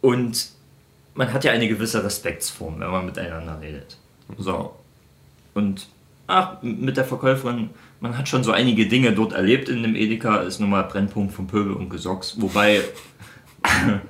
und 0.00 0.48
man 1.14 1.32
hat 1.32 1.44
ja 1.44 1.52
eine 1.52 1.68
gewisse 1.68 2.02
Respektsform, 2.02 2.80
wenn 2.80 2.90
man 2.90 3.06
miteinander 3.06 3.60
redet. 3.60 3.98
So. 4.38 4.74
Und 5.54 5.88
ach, 6.26 6.62
mit 6.62 6.96
der 6.96 7.04
Verkäuferin, 7.04 7.70
man 8.00 8.16
hat 8.16 8.28
schon 8.28 8.44
so 8.44 8.52
einige 8.52 8.86
Dinge 8.86 9.12
dort 9.12 9.32
erlebt 9.32 9.68
in 9.68 9.82
dem 9.82 9.94
Edeka, 9.94 10.38
ist 10.38 10.60
nun 10.60 10.70
mal 10.70 10.82
Brennpunkt 10.82 11.34
von 11.34 11.46
Pöbel 11.46 11.72
und 11.72 11.90
Gesocks. 11.90 12.40
Wobei 12.40 12.80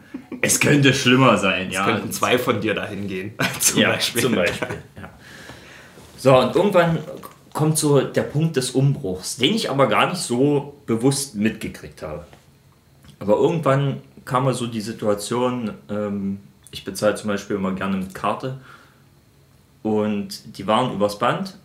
es 0.41 0.61
könnte 0.61 0.95
schlimmer 0.95 1.39
sein, 1.39 1.71
ja. 1.71 1.85
könnten 1.85 2.13
zwei 2.13 2.39
von 2.39 2.61
dir 2.61 2.75
dahin 2.75 3.09
gehen. 3.09 3.33
zum 3.61 3.81
ja, 3.81 3.91
Beispiel. 3.91 4.23
Zum 4.23 4.35
Beispiel. 4.35 4.69
Ja. 4.97 5.11
So, 6.17 6.39
und 6.39 6.55
irgendwann 6.55 6.99
kommt 7.53 7.79
so 7.79 8.01
der 8.01 8.23
Punkt 8.23 8.57
des 8.57 8.71
Umbruchs, 8.71 9.37
den 9.37 9.55
ich 9.55 9.71
aber 9.71 9.89
gar 9.89 10.09
nicht 10.11 10.21
so 10.21 10.81
bewusst 10.87 11.35
mitgekriegt 11.35 12.03
habe. 12.03 12.25
Aber 13.21 13.37
irgendwann 13.37 14.01
kam 14.25 14.45
mal 14.45 14.55
so 14.55 14.67
die 14.67 14.81
Situation, 14.81 15.75
ähm, 15.89 16.41
ich 16.73 16.85
bezahle 16.85 17.15
zum 17.15 17.29
Beispiel 17.29 17.57
immer 17.57 17.73
gerne 17.73 17.99
mit 17.99 18.15
Karte 18.15 18.59
und 19.83 20.59
die 20.59 20.67
waren 20.67 20.93
übers 20.93 21.19
Band, 21.19 21.57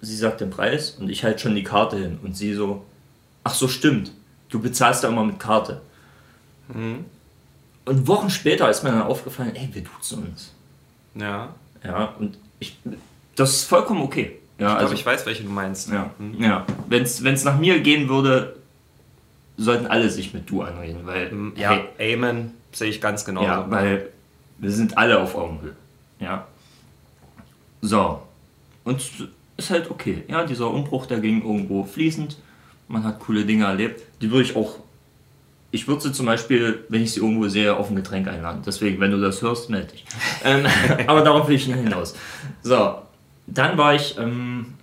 sie 0.00 0.16
sagt 0.16 0.40
den 0.40 0.50
Preis 0.50 0.96
und 0.98 1.08
ich 1.08 1.24
halte 1.24 1.40
schon 1.40 1.54
die 1.54 1.64
Karte 1.64 1.96
hin 1.96 2.18
und 2.22 2.36
sie 2.36 2.52
so, 2.54 2.84
ach 3.44 3.54
so 3.54 3.68
stimmt, 3.68 4.12
du 4.48 4.60
bezahlst 4.60 5.02
ja 5.02 5.08
immer 5.08 5.24
mit 5.24 5.38
Karte. 5.38 5.80
Und 7.84 8.06
Wochen 8.06 8.28
später 8.28 8.68
ist 8.68 8.82
mir 8.82 8.90
dann 8.90 9.02
aufgefallen, 9.02 9.54
ey, 9.54 9.68
wir 9.72 9.82
duzen 9.82 10.24
uns. 10.24 10.52
Ja, 11.14 11.54
Ja, 11.84 12.14
und 12.18 12.38
ich, 12.58 12.78
das 13.36 13.50
ist 13.52 13.64
vollkommen 13.64 14.02
okay. 14.02 14.38
Ja, 14.58 14.66
ich 14.66 14.72
also, 14.72 14.78
glaube, 14.78 14.94
ich 14.94 15.06
weiß, 15.06 15.26
welche 15.26 15.44
du 15.44 15.50
meinst. 15.50 15.88
ja, 15.90 16.10
ja. 16.38 16.66
Wenn 16.88 17.04
es 17.04 17.44
nach 17.44 17.58
mir 17.58 17.80
gehen 17.80 18.08
würde, 18.08 18.57
sollten 19.58 19.86
alle 19.86 20.08
sich 20.08 20.32
mit 20.32 20.48
du 20.48 20.62
anreden, 20.62 21.00
weil, 21.04 21.30
Ja, 21.56 21.78
hey, 21.98 22.14
Amen, 22.14 22.52
sehe 22.72 22.88
ich 22.88 23.00
ganz 23.00 23.24
genau. 23.24 23.42
ja, 23.42 23.70
weil 23.70 24.08
wir 24.58 24.70
sind 24.70 24.96
alle 24.96 25.20
auf 25.20 25.34
Augenhöhe. 25.34 25.74
Ja. 26.20 26.46
So. 27.82 28.22
Und 28.84 29.00
es 29.00 29.10
ist 29.56 29.70
halt 29.70 29.90
okay. 29.90 30.24
Ja, 30.28 30.44
dieser 30.44 30.70
Umbruch, 30.70 31.06
der 31.06 31.20
ging 31.20 31.42
irgendwo 31.42 31.84
fließend. 31.84 32.38
Man 32.86 33.04
hat 33.04 33.20
coole 33.20 33.44
Dinge 33.44 33.64
erlebt. 33.64 34.02
Die 34.22 34.30
würde 34.30 34.44
ich 34.44 34.56
auch. 34.56 34.78
Ich 35.70 35.86
würde 35.86 36.00
sie 36.00 36.12
zum 36.12 36.24
Beispiel, 36.24 36.84
wenn 36.88 37.02
ich 37.02 37.12
sie 37.12 37.20
irgendwo 37.20 37.46
sehe, 37.48 37.76
auf 37.76 37.90
ein 37.90 37.96
Getränk 37.96 38.26
einladen. 38.26 38.62
Deswegen, 38.64 39.00
wenn 39.00 39.10
du 39.10 39.20
das 39.20 39.42
hörst, 39.42 39.68
melde 39.68 39.88
dich. 39.88 40.04
ähm, 40.44 40.64
aber 41.06 41.20
darauf 41.22 41.46
will 41.46 41.56
ich 41.56 41.66
nicht 41.66 41.76
hinaus. 41.76 42.14
So, 42.62 43.02
dann 43.46 43.76
war 43.76 43.94
ich. 43.94 44.16
Ähm, 44.18 44.74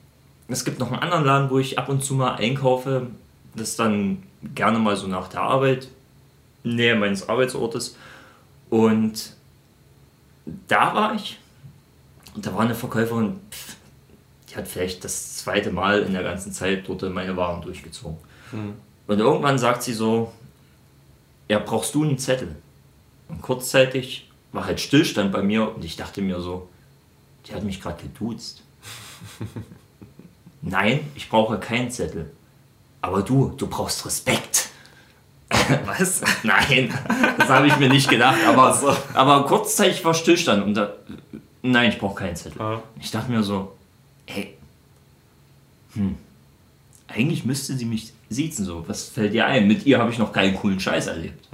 es 0.47 0.63
gibt 0.63 0.77
noch 0.79 0.91
einen 0.91 1.01
anderen 1.01 1.25
Laden, 1.25 1.49
wo 1.49 1.57
ich 1.57 1.79
ab 1.79 1.89
und 1.89 2.03
zu 2.03 2.13
mal 2.13 2.35
einkaufe. 2.35 3.07
Das 3.55 3.69
ist 3.69 3.79
dann 3.79 4.21
gerne 4.53 4.79
mal 4.79 4.95
so 4.95 5.07
nach 5.07 5.27
der 5.27 5.41
Arbeit, 5.41 5.87
Nähe 6.63 6.95
meines 6.95 7.27
Arbeitsortes. 7.27 7.97
Und 8.69 9.33
da 10.67 10.93
war 10.93 11.15
ich. 11.15 11.39
Und 12.35 12.45
da 12.45 12.53
war 12.53 12.61
eine 12.61 12.75
Verkäuferin, 12.75 13.39
pff, 13.49 13.75
die 14.49 14.55
hat 14.55 14.67
vielleicht 14.67 15.03
das 15.03 15.37
zweite 15.37 15.71
Mal 15.71 16.01
in 16.01 16.13
der 16.13 16.23
ganzen 16.23 16.51
Zeit 16.51 16.87
dort 16.87 17.01
meine 17.13 17.37
Waren 17.37 17.61
durchgezogen. 17.61 18.17
Und 19.07 19.19
irgendwann 19.19 19.57
sagt 19.57 19.83
sie 19.83 19.93
so, 19.93 20.31
ja, 21.47 21.59
brauchst 21.59 21.95
du 21.95 22.03
einen 22.03 22.17
Zettel? 22.17 22.55
Und 23.27 23.41
kurzzeitig 23.41 24.29
war 24.51 24.65
halt 24.65 24.79
Stillstand 24.79 25.31
bei 25.31 25.41
mir 25.41 25.75
und 25.75 25.83
ich 25.83 25.95
dachte 25.95 26.21
mir 26.21 26.39
so, 26.39 26.69
die 27.45 27.53
hat 27.53 27.63
mich 27.63 27.81
gerade 27.81 28.01
geduzt. 28.01 28.63
Nein, 30.61 31.11
ich 31.15 31.29
brauche 31.29 31.59
keinen 31.59 31.91
Zettel. 31.91 32.31
Aber 33.05 33.21
du, 33.21 33.53
du 33.55 33.67
brauchst 33.67 34.03
Respekt. 34.07 34.69
Was? 35.85 36.21
Nein, 36.41 36.91
das 37.37 37.49
habe 37.49 37.67
ich 37.67 37.77
mir 37.77 37.87
nicht 37.87 38.09
gedacht. 38.09 38.39
Aber, 38.47 38.97
aber 39.13 39.45
kurzzeitig 39.45 40.03
war 40.03 40.15
Stillstand 40.15 40.65
und 40.65 40.73
da, 40.73 40.93
nein, 41.61 41.89
ich 41.89 41.99
brauche 41.99 42.15
keinen 42.15 42.35
Zettel. 42.35 42.59
Ja. 42.59 42.81
Ich 42.99 43.11
dachte 43.11 43.31
mir 43.31 43.43
so, 43.43 43.75
hey, 44.25 44.55
hm, 45.93 46.17
eigentlich 47.07 47.45
müsste 47.45 47.75
sie 47.75 47.85
mich 47.85 48.11
siezen. 48.29 48.65
So, 48.65 48.83
was 48.87 49.03
fällt 49.03 49.33
dir 49.33 49.45
ein? 49.45 49.67
Mit 49.67 49.85
ihr 49.85 49.99
habe 49.99 50.09
ich 50.09 50.17
noch 50.17 50.33
keinen 50.33 50.55
coolen 50.55 50.79
Scheiß 50.79 51.05
erlebt. 51.05 51.47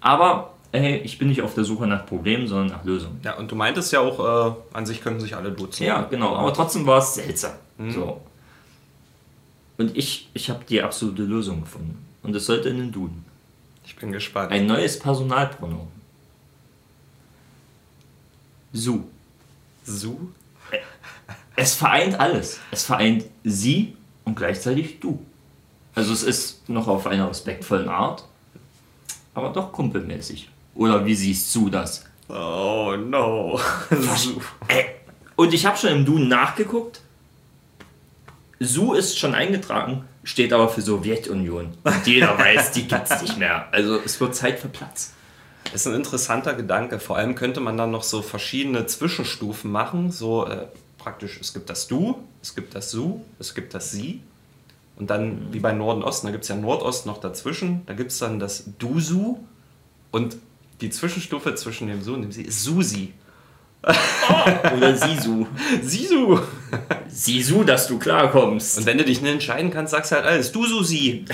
Aber 0.00 0.54
hey, 0.70 0.98
ich 0.98 1.18
bin 1.18 1.26
nicht 1.26 1.42
auf 1.42 1.54
der 1.54 1.64
Suche 1.64 1.88
nach 1.88 2.06
Problemen, 2.06 2.46
sondern 2.46 2.78
nach 2.78 2.84
Lösungen. 2.84 3.18
Ja, 3.24 3.34
und 3.34 3.50
du 3.50 3.56
meintest 3.56 3.92
ja 3.92 3.98
auch, 3.98 4.52
äh, 4.52 4.54
an 4.72 4.86
sich 4.86 5.02
könnten 5.02 5.18
sich 5.18 5.34
alle 5.34 5.50
duzen. 5.50 5.84
Ja, 5.84 6.02
genau. 6.02 6.36
Aber 6.36 6.54
trotzdem 6.54 6.86
war 6.86 6.98
es 6.98 7.14
seltsam. 7.14 7.54
So. 7.88 8.20
Und 9.76 9.96
ich, 9.96 10.28
ich 10.34 10.50
habe 10.50 10.64
die 10.64 10.82
absolute 10.82 11.22
Lösung 11.22 11.62
gefunden. 11.62 12.04
Und 12.22 12.34
es 12.34 12.46
sollte 12.46 12.68
in 12.68 12.78
den 12.78 12.92
Duden. 12.92 13.24
Ich 13.84 13.96
bin 13.96 14.12
gespannt. 14.12 14.52
Ein 14.52 14.66
neues 14.66 14.98
Personalpronomen. 14.98 15.88
Su. 18.72 19.04
Su? 19.84 20.30
Es 21.56 21.74
vereint 21.74 22.18
alles. 22.18 22.58
Es 22.70 22.84
vereint 22.84 23.24
sie 23.44 23.96
und 24.24 24.34
gleichzeitig 24.34 25.00
du. 25.00 25.24
Also 25.94 26.12
es 26.12 26.24
ist 26.24 26.68
noch 26.68 26.88
auf 26.88 27.06
einer 27.06 27.28
respektvollen 27.28 27.88
Art, 27.88 28.24
aber 29.34 29.50
doch 29.50 29.70
kumpelmäßig. 29.72 30.48
Oder 30.74 31.06
wie 31.06 31.14
siehst 31.14 31.54
du 31.54 31.70
das? 31.70 32.04
Oh 32.28 32.96
no. 32.98 33.60
Su. 34.16 34.40
Und 35.36 35.54
ich 35.54 35.66
habe 35.66 35.76
schon 35.76 35.90
im 35.90 36.04
Duden 36.04 36.26
nachgeguckt. 36.26 37.00
Su 38.60 38.94
ist 38.94 39.18
schon 39.18 39.34
eingetragen, 39.34 40.04
steht 40.22 40.52
aber 40.52 40.68
für 40.68 40.80
Sowjetunion. 40.80 41.72
Und 41.82 42.06
jeder 42.06 42.38
weiß, 42.38 42.72
die 42.72 42.86
gibt's 42.86 43.20
nicht 43.22 43.38
mehr. 43.38 43.68
Also 43.72 43.98
es 44.04 44.20
wird 44.20 44.34
Zeit 44.34 44.58
für 44.58 44.68
Platz. 44.68 45.12
Ist 45.72 45.86
ein 45.86 45.94
interessanter 45.94 46.54
Gedanke. 46.54 47.00
Vor 47.00 47.16
allem 47.16 47.34
könnte 47.34 47.60
man 47.60 47.76
dann 47.76 47.90
noch 47.90 48.04
so 48.04 48.22
verschiedene 48.22 48.86
Zwischenstufen 48.86 49.72
machen. 49.72 50.10
So 50.12 50.46
äh, 50.46 50.66
praktisch, 50.98 51.38
es 51.40 51.52
gibt 51.52 51.68
das 51.68 51.88
Du, 51.88 52.22
es 52.42 52.54
gibt 52.54 52.74
das 52.74 52.90
Su, 52.90 53.20
es 53.38 53.54
gibt 53.54 53.74
das 53.74 53.90
Sie. 53.90 54.22
Und 54.96 55.10
dann, 55.10 55.52
wie 55.52 55.58
bei 55.58 55.72
Norden 55.72 56.04
Osten, 56.04 56.28
da 56.28 56.30
gibt 56.30 56.44
es 56.44 56.48
ja 56.48 56.54
Nordost 56.54 57.06
noch 57.06 57.18
dazwischen. 57.18 57.84
Da 57.86 57.94
gibt 57.94 58.12
es 58.12 58.18
dann 58.18 58.38
das 58.38 58.64
Du-Su. 58.78 59.38
Und 60.12 60.36
die 60.80 60.90
Zwischenstufe 60.90 61.54
zwischen 61.56 61.88
dem 61.88 62.02
Su 62.02 62.14
und 62.14 62.22
dem 62.22 62.32
Sie 62.32 62.42
ist 62.42 62.62
Susi. 62.62 63.12
Oder 64.76 64.96
Sisu. 64.96 65.46
Sisu. 65.82 66.38
Sisu, 67.08 67.64
dass 67.64 67.86
du 67.86 67.98
klarkommst. 67.98 68.78
Und 68.78 68.86
wenn 68.86 68.98
du 68.98 69.04
dich 69.04 69.20
nicht 69.20 69.32
entscheiden 69.32 69.70
kannst, 69.70 69.92
sagst 69.92 70.12
du 70.12 70.16
halt 70.16 70.26
alles. 70.26 70.52
Du 70.52 70.66
Susi. 70.66 71.24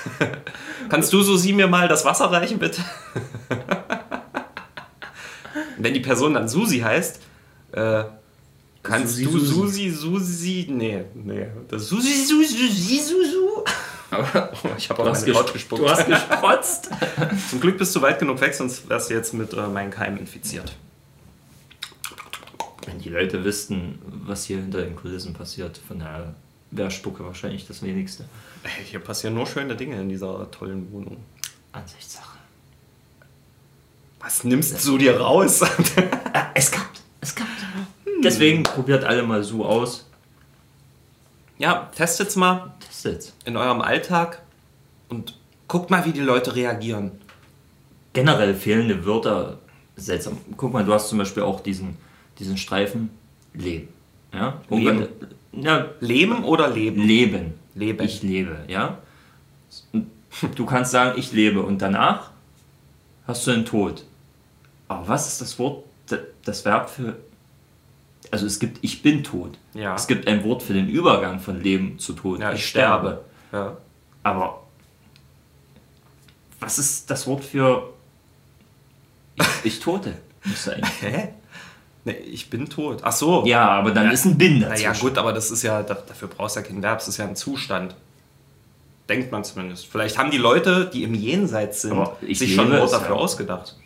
kannst 0.88 1.12
du 1.12 1.22
Susi 1.22 1.52
mir 1.52 1.68
mal 1.68 1.88
das 1.88 2.04
Wasser 2.04 2.30
reichen, 2.30 2.58
bitte? 2.58 2.82
Und 3.50 3.60
wenn 5.78 5.94
die 5.94 6.00
Person 6.00 6.34
dann 6.34 6.48
Susi 6.48 6.80
heißt, 6.80 7.20
äh, 7.72 8.04
kannst 8.82 9.16
Susi, 9.16 9.24
du 9.24 9.38
Susi. 9.38 9.90
Susi, 9.90 9.90
Susi, 9.90 10.66
nee, 10.70 11.04
nee. 11.14 11.46
Das 11.68 11.86
Susi, 11.88 12.24
Susi, 12.24 12.68
Susi, 12.68 12.98
Susu. 12.98 13.64
ich 14.78 14.88
habe 14.88 15.10
hast, 15.10 15.26
meine 15.26 15.32
Couch 15.32 15.44
ges 15.46 15.52
gespuckt. 15.52 15.82
du 15.82 15.90
hast 15.90 16.06
gesprotzt. 16.06 16.88
Zum 17.50 17.60
Glück 17.60 17.76
bist 17.78 17.94
du 17.94 18.00
weit 18.00 18.18
genug 18.18 18.40
weg, 18.40 18.54
sonst 18.54 18.88
wärst 18.88 19.10
du 19.10 19.14
jetzt 19.14 19.34
mit 19.34 19.52
äh, 19.52 19.66
meinen 19.66 19.90
Keimen 19.90 20.18
infiziert. 20.18 20.74
Wenn 22.86 22.98
die 22.98 23.08
Leute 23.08 23.44
wüssten, 23.44 23.98
was 24.26 24.44
hier 24.44 24.58
hinter 24.58 24.82
den 24.82 24.96
Kulissen 24.96 25.32
passiert, 25.32 25.78
von 25.78 25.98
daher 25.98 26.34
wäre 26.70 26.90
Spucke 26.90 27.24
wahrscheinlich 27.24 27.66
das 27.66 27.82
wenigste. 27.82 28.24
Hier 28.84 29.00
passieren 29.00 29.34
nur 29.34 29.46
schöne 29.46 29.76
Dinge 29.76 30.00
in 30.00 30.08
dieser 30.08 30.50
tollen 30.50 30.90
Wohnung. 30.92 31.16
Ansichtssache. 31.72 32.38
Was 34.20 34.44
nimmst 34.44 34.84
du 34.86 34.98
dir 34.98 35.18
raus? 35.20 35.62
Ah, 36.32 36.50
es 36.54 36.70
klappt. 36.70 37.02
Es 37.20 37.34
klappt. 37.34 37.50
Deswegen 38.22 38.62
probiert 38.62 39.04
alle 39.04 39.22
mal 39.22 39.42
so 39.44 39.64
aus. 39.64 40.06
ja, 41.58 41.90
testet's 41.94 42.36
mal 42.36 42.72
Testet. 42.80 43.32
in 43.44 43.56
eurem 43.56 43.80
Alltag 43.82 44.40
und 45.08 45.38
guckt 45.68 45.90
mal, 45.90 46.04
wie 46.06 46.12
die 46.12 46.20
Leute 46.20 46.54
reagieren. 46.56 47.12
Generell 48.14 48.54
fehlende 48.54 49.04
Wörter 49.04 49.58
seltsam. 49.96 50.38
Guck 50.56 50.72
mal, 50.72 50.84
du 50.84 50.92
hast 50.94 51.08
zum 51.08 51.18
Beispiel 51.18 51.42
auch 51.42 51.60
diesen, 51.60 51.96
diesen 52.38 52.56
Streifen 52.56 53.10
Leben. 53.52 53.88
Ja? 54.32 54.60
Leben. 54.70 54.86
Irgendwann- 54.86 55.62
Ja, 55.64 55.86
Leben 56.00 56.44
oder 56.44 56.68
leben? 56.70 57.02
Leben. 57.02 57.54
Leben. 57.74 58.04
Ich 58.04 58.22
lebe, 58.22 58.64
ja. 58.68 58.98
Du 60.56 60.66
kannst 60.66 60.90
sagen, 60.90 61.18
ich 61.18 61.32
lebe 61.32 61.62
und 61.62 61.80
danach 61.80 62.30
hast 63.26 63.46
du 63.46 63.52
den 63.52 63.64
Tod. 63.64 64.04
Aber 64.88 65.06
was 65.08 65.28
ist 65.28 65.40
das 65.40 65.58
Wort, 65.58 65.84
das 66.44 66.64
Verb 66.64 66.90
für. 66.90 67.16
Also 68.30 68.46
es 68.46 68.58
gibt 68.58 68.78
ich 68.82 69.02
bin 69.02 69.22
tot. 69.22 69.56
Ja. 69.74 69.94
Es 69.94 70.06
gibt 70.06 70.26
ein 70.26 70.42
Wort 70.44 70.62
für 70.62 70.72
den 70.74 70.88
Übergang 70.88 71.38
von 71.40 71.60
Leben 71.60 71.98
zu 71.98 72.12
Tod. 72.14 72.40
Ja, 72.40 72.52
ich 72.52 72.66
sterbe. 72.66 73.24
Ja. 73.52 73.76
Aber 74.24 74.62
was 76.60 76.78
ist 76.78 77.10
das 77.10 77.26
Wort 77.26 77.44
für 77.44 77.92
ich, 79.36 79.46
ich 79.64 79.80
tote? 79.80 80.14
Hä? 81.00 81.28
Nee, 82.06 82.12
ich 82.12 82.50
bin 82.50 82.68
tot. 82.68 82.98
Ach 83.02 83.12
so. 83.12 83.44
Ja, 83.46 83.68
aber 83.68 83.90
dann 83.90 84.10
ist 84.10 84.24
ein 84.26 84.36
Bin 84.36 84.60
dazwischen. 84.60 84.82
ja, 84.84 84.92
gut, 84.92 85.16
aber 85.16 85.32
das 85.32 85.50
ist 85.50 85.62
ja, 85.62 85.82
da- 85.82 85.94
dafür 85.94 86.28
brauchst 86.28 86.56
du 86.56 86.60
ja 86.60 86.66
kein 86.66 86.82
Verb, 86.82 87.00
es 87.00 87.08
ist 87.08 87.16
ja 87.16 87.26
ein 87.26 87.34
Zustand. 87.36 87.94
Denkt 89.08 89.32
man 89.32 89.42
zumindest. 89.44 89.86
Vielleicht 89.86 90.18
haben 90.18 90.30
die 90.30 90.38
Leute, 90.38 90.90
die 90.92 91.02
im 91.02 91.14
Jenseits 91.14 91.82
sind, 91.82 92.06
sich 92.32 92.54
schon 92.54 92.72
ein 92.72 92.80
Wort 92.80 92.92
dafür 92.92 93.16
ja. 93.16 93.20
ausgedacht. 93.22 93.76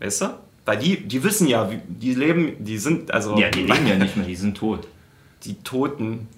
Weißt 0.00 0.22
du? 0.22 0.26
Weil 0.66 0.78
die, 0.78 1.00
die 1.06 1.22
wissen 1.22 1.46
ja, 1.46 1.70
die 1.86 2.14
leben, 2.14 2.56
die 2.64 2.78
sind, 2.78 3.10
also 3.12 3.36
Ja, 3.38 3.50
die 3.50 3.62
leben 3.62 3.86
ja 3.86 3.96
nicht 3.96 4.16
mehr, 4.16 4.26
die 4.26 4.36
sind 4.36 4.56
tot. 4.56 4.86
die 5.44 5.54
Toten, 5.62 6.28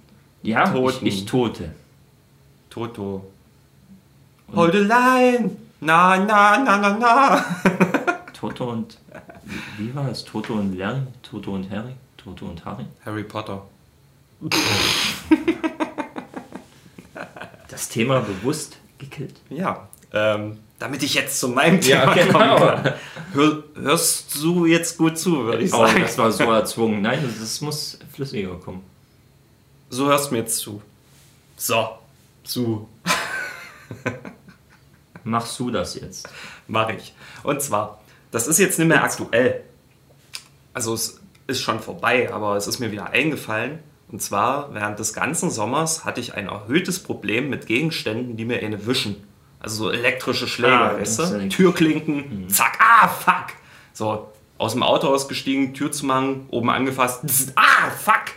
Ja, 0.42 0.68
Toten. 0.70 1.06
Ich, 1.06 1.18
ich 1.20 1.24
tote. 1.26 1.72
Toto. 2.70 3.24
Hold 4.54 4.72
the 4.72 4.78
line! 4.80 5.50
Na, 5.80 6.16
na, 6.16 6.58
na, 6.58 6.76
na, 6.78 6.96
na! 6.98 7.44
Toto 8.36 8.70
und. 8.70 8.98
Wie 9.78 9.94
war 9.94 10.08
es? 10.08 10.24
Toto 10.24 10.54
und 10.54 10.76
Larry? 10.76 11.02
Toto 11.22 11.54
und 11.54 11.70
Harry? 11.70 11.94
Toto 12.16 12.46
und 12.46 12.64
Harry? 12.64 12.84
Harry 13.04 13.24
Potter. 13.24 13.62
Das 17.68 17.88
Thema 17.88 18.20
bewusst 18.20 18.76
gekillt. 18.98 19.34
Ja, 19.50 19.88
ähm, 20.12 20.58
damit 20.78 21.02
ich 21.02 21.14
jetzt 21.14 21.40
zu 21.40 21.48
meinem 21.48 21.80
Thema 21.80 22.12
genau. 22.14 22.32
kommen 22.32 22.82
kann. 22.82 22.94
Hör, 23.32 23.64
hörst 23.74 24.34
du 24.42 24.66
jetzt 24.66 24.98
gut 24.98 25.18
zu, 25.18 25.44
würde 25.44 25.62
ich 25.62 25.72
Aber 25.72 25.88
sagen. 25.88 26.02
das 26.02 26.18
war 26.18 26.32
so 26.32 26.44
erzwungen. 26.44 27.02
Nein, 27.02 27.22
das, 27.40 27.60
muss 27.60 27.98
flüssiger 28.12 28.54
kommen. 28.56 28.82
So 29.88 30.06
hörst 30.06 30.30
du 30.30 30.34
mir 30.34 30.40
jetzt 30.40 30.58
zu. 30.58 30.82
So. 31.56 31.88
Zu. 32.44 32.88
Machst 35.24 35.58
du 35.58 35.70
das 35.70 35.94
jetzt? 35.94 36.28
Mache 36.68 36.94
ich. 36.94 37.14
Und 37.42 37.60
zwar, 37.62 38.00
das 38.36 38.46
ist 38.46 38.58
jetzt 38.58 38.78
nicht 38.78 38.88
mehr 38.88 39.02
aktuell. 39.02 39.62
Also 40.74 40.92
es 40.92 41.20
ist 41.46 41.62
schon 41.62 41.80
vorbei, 41.80 42.30
aber 42.30 42.56
es 42.56 42.66
ist 42.66 42.80
mir 42.80 42.92
wieder 42.92 43.08
eingefallen. 43.08 43.78
Und 44.08 44.20
zwar, 44.20 44.74
während 44.74 44.98
des 44.98 45.14
ganzen 45.14 45.50
Sommers 45.50 46.04
hatte 46.04 46.20
ich 46.20 46.34
ein 46.34 46.46
erhöhtes 46.46 47.02
Problem 47.02 47.48
mit 47.48 47.66
Gegenständen, 47.66 48.36
die 48.36 48.44
mir 48.44 48.58
eine 48.58 48.86
wischen. 48.86 49.26
Also 49.58 49.84
so 49.84 49.90
elektrische 49.90 50.46
Schläge, 50.46 50.74
Ah, 50.74 50.98
weißt 50.98 51.18
du? 51.18 51.48
Türklinken, 51.48 52.50
zack, 52.50 52.78
ah, 52.78 53.08
fuck. 53.08 53.56
So, 53.94 54.30
aus 54.58 54.74
dem 54.74 54.82
Auto 54.82 55.08
ausgestiegen, 55.08 55.72
Tür 55.72 55.90
zu 55.90 56.04
machen, 56.04 56.44
oben 56.50 56.68
angefasst, 56.68 57.22
zzz, 57.26 57.52
ah, 57.56 57.90
fuck. 57.90 58.34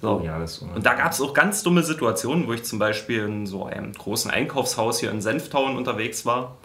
So. 0.00 0.20
Oh 0.20 0.24
ja, 0.24 0.38
das 0.38 0.58
Und 0.58 0.86
da 0.86 0.94
gab 0.94 1.10
es 1.10 1.20
auch 1.20 1.34
ganz 1.34 1.64
dumme 1.64 1.82
Situationen, 1.82 2.46
wo 2.46 2.52
ich 2.52 2.62
zum 2.62 2.78
Beispiel 2.78 3.24
in 3.24 3.46
so 3.46 3.64
einem 3.64 3.92
großen 3.94 4.30
Einkaufshaus 4.30 5.00
hier 5.00 5.10
in 5.10 5.20
Senftown 5.20 5.76
unterwegs 5.76 6.24
war. 6.24 6.56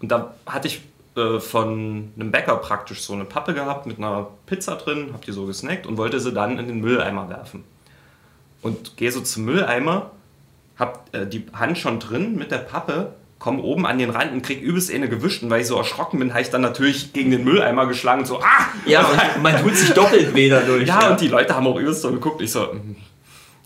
Und 0.00 0.10
da 0.12 0.34
hatte 0.46 0.68
ich 0.68 0.82
äh, 1.16 1.38
von 1.38 2.12
einem 2.16 2.30
Bäcker 2.32 2.56
praktisch 2.56 3.02
so 3.02 3.12
eine 3.12 3.24
Pappe 3.24 3.54
gehabt 3.54 3.86
mit 3.86 3.98
einer 3.98 4.28
Pizza 4.46 4.76
drin, 4.76 5.10
hab 5.12 5.24
die 5.24 5.32
so 5.32 5.46
gesnackt 5.46 5.86
und 5.86 5.96
wollte 5.96 6.18
sie 6.18 6.32
dann 6.32 6.58
in 6.58 6.66
den 6.66 6.80
Mülleimer 6.80 7.28
werfen. 7.28 7.64
Und 8.62 8.96
gehe 8.96 9.12
so 9.12 9.20
zum 9.20 9.44
Mülleimer, 9.44 10.10
hab 10.78 11.14
äh, 11.14 11.26
die 11.26 11.46
Hand 11.52 11.78
schon 11.78 12.00
drin 12.00 12.34
mit 12.34 12.50
der 12.50 12.58
Pappe, 12.58 13.14
komm 13.38 13.60
oben 13.60 13.86
an 13.86 13.98
den 13.98 14.10
Rand 14.10 14.32
und 14.32 14.42
krieg 14.42 14.60
übelst 14.62 14.92
eine 14.92 15.08
gewischt. 15.08 15.42
Und 15.42 15.50
weil 15.50 15.60
ich 15.60 15.66
so 15.66 15.76
erschrocken 15.76 16.18
bin, 16.18 16.30
habe 16.30 16.42
ich 16.42 16.50
dann 16.50 16.62
natürlich 16.62 17.12
gegen 17.12 17.30
den 17.30 17.44
Mülleimer 17.44 17.86
geschlagen 17.86 18.22
und 18.22 18.26
so, 18.26 18.40
ah! 18.40 18.66
Ja, 18.86 19.06
und 19.06 19.42
man 19.42 19.62
tut 19.62 19.76
sich 19.76 19.92
doppelt 19.92 20.34
weh 20.34 20.48
dadurch. 20.48 20.88
Ja, 20.88 21.10
und 21.10 21.20
die 21.20 21.28
Leute 21.28 21.54
haben 21.54 21.66
auch 21.66 21.78
übelst 21.78 22.02
so 22.02 22.10
geguckt. 22.10 22.40
Ich 22.40 22.50
so, 22.50 22.72
mm. 22.72 22.96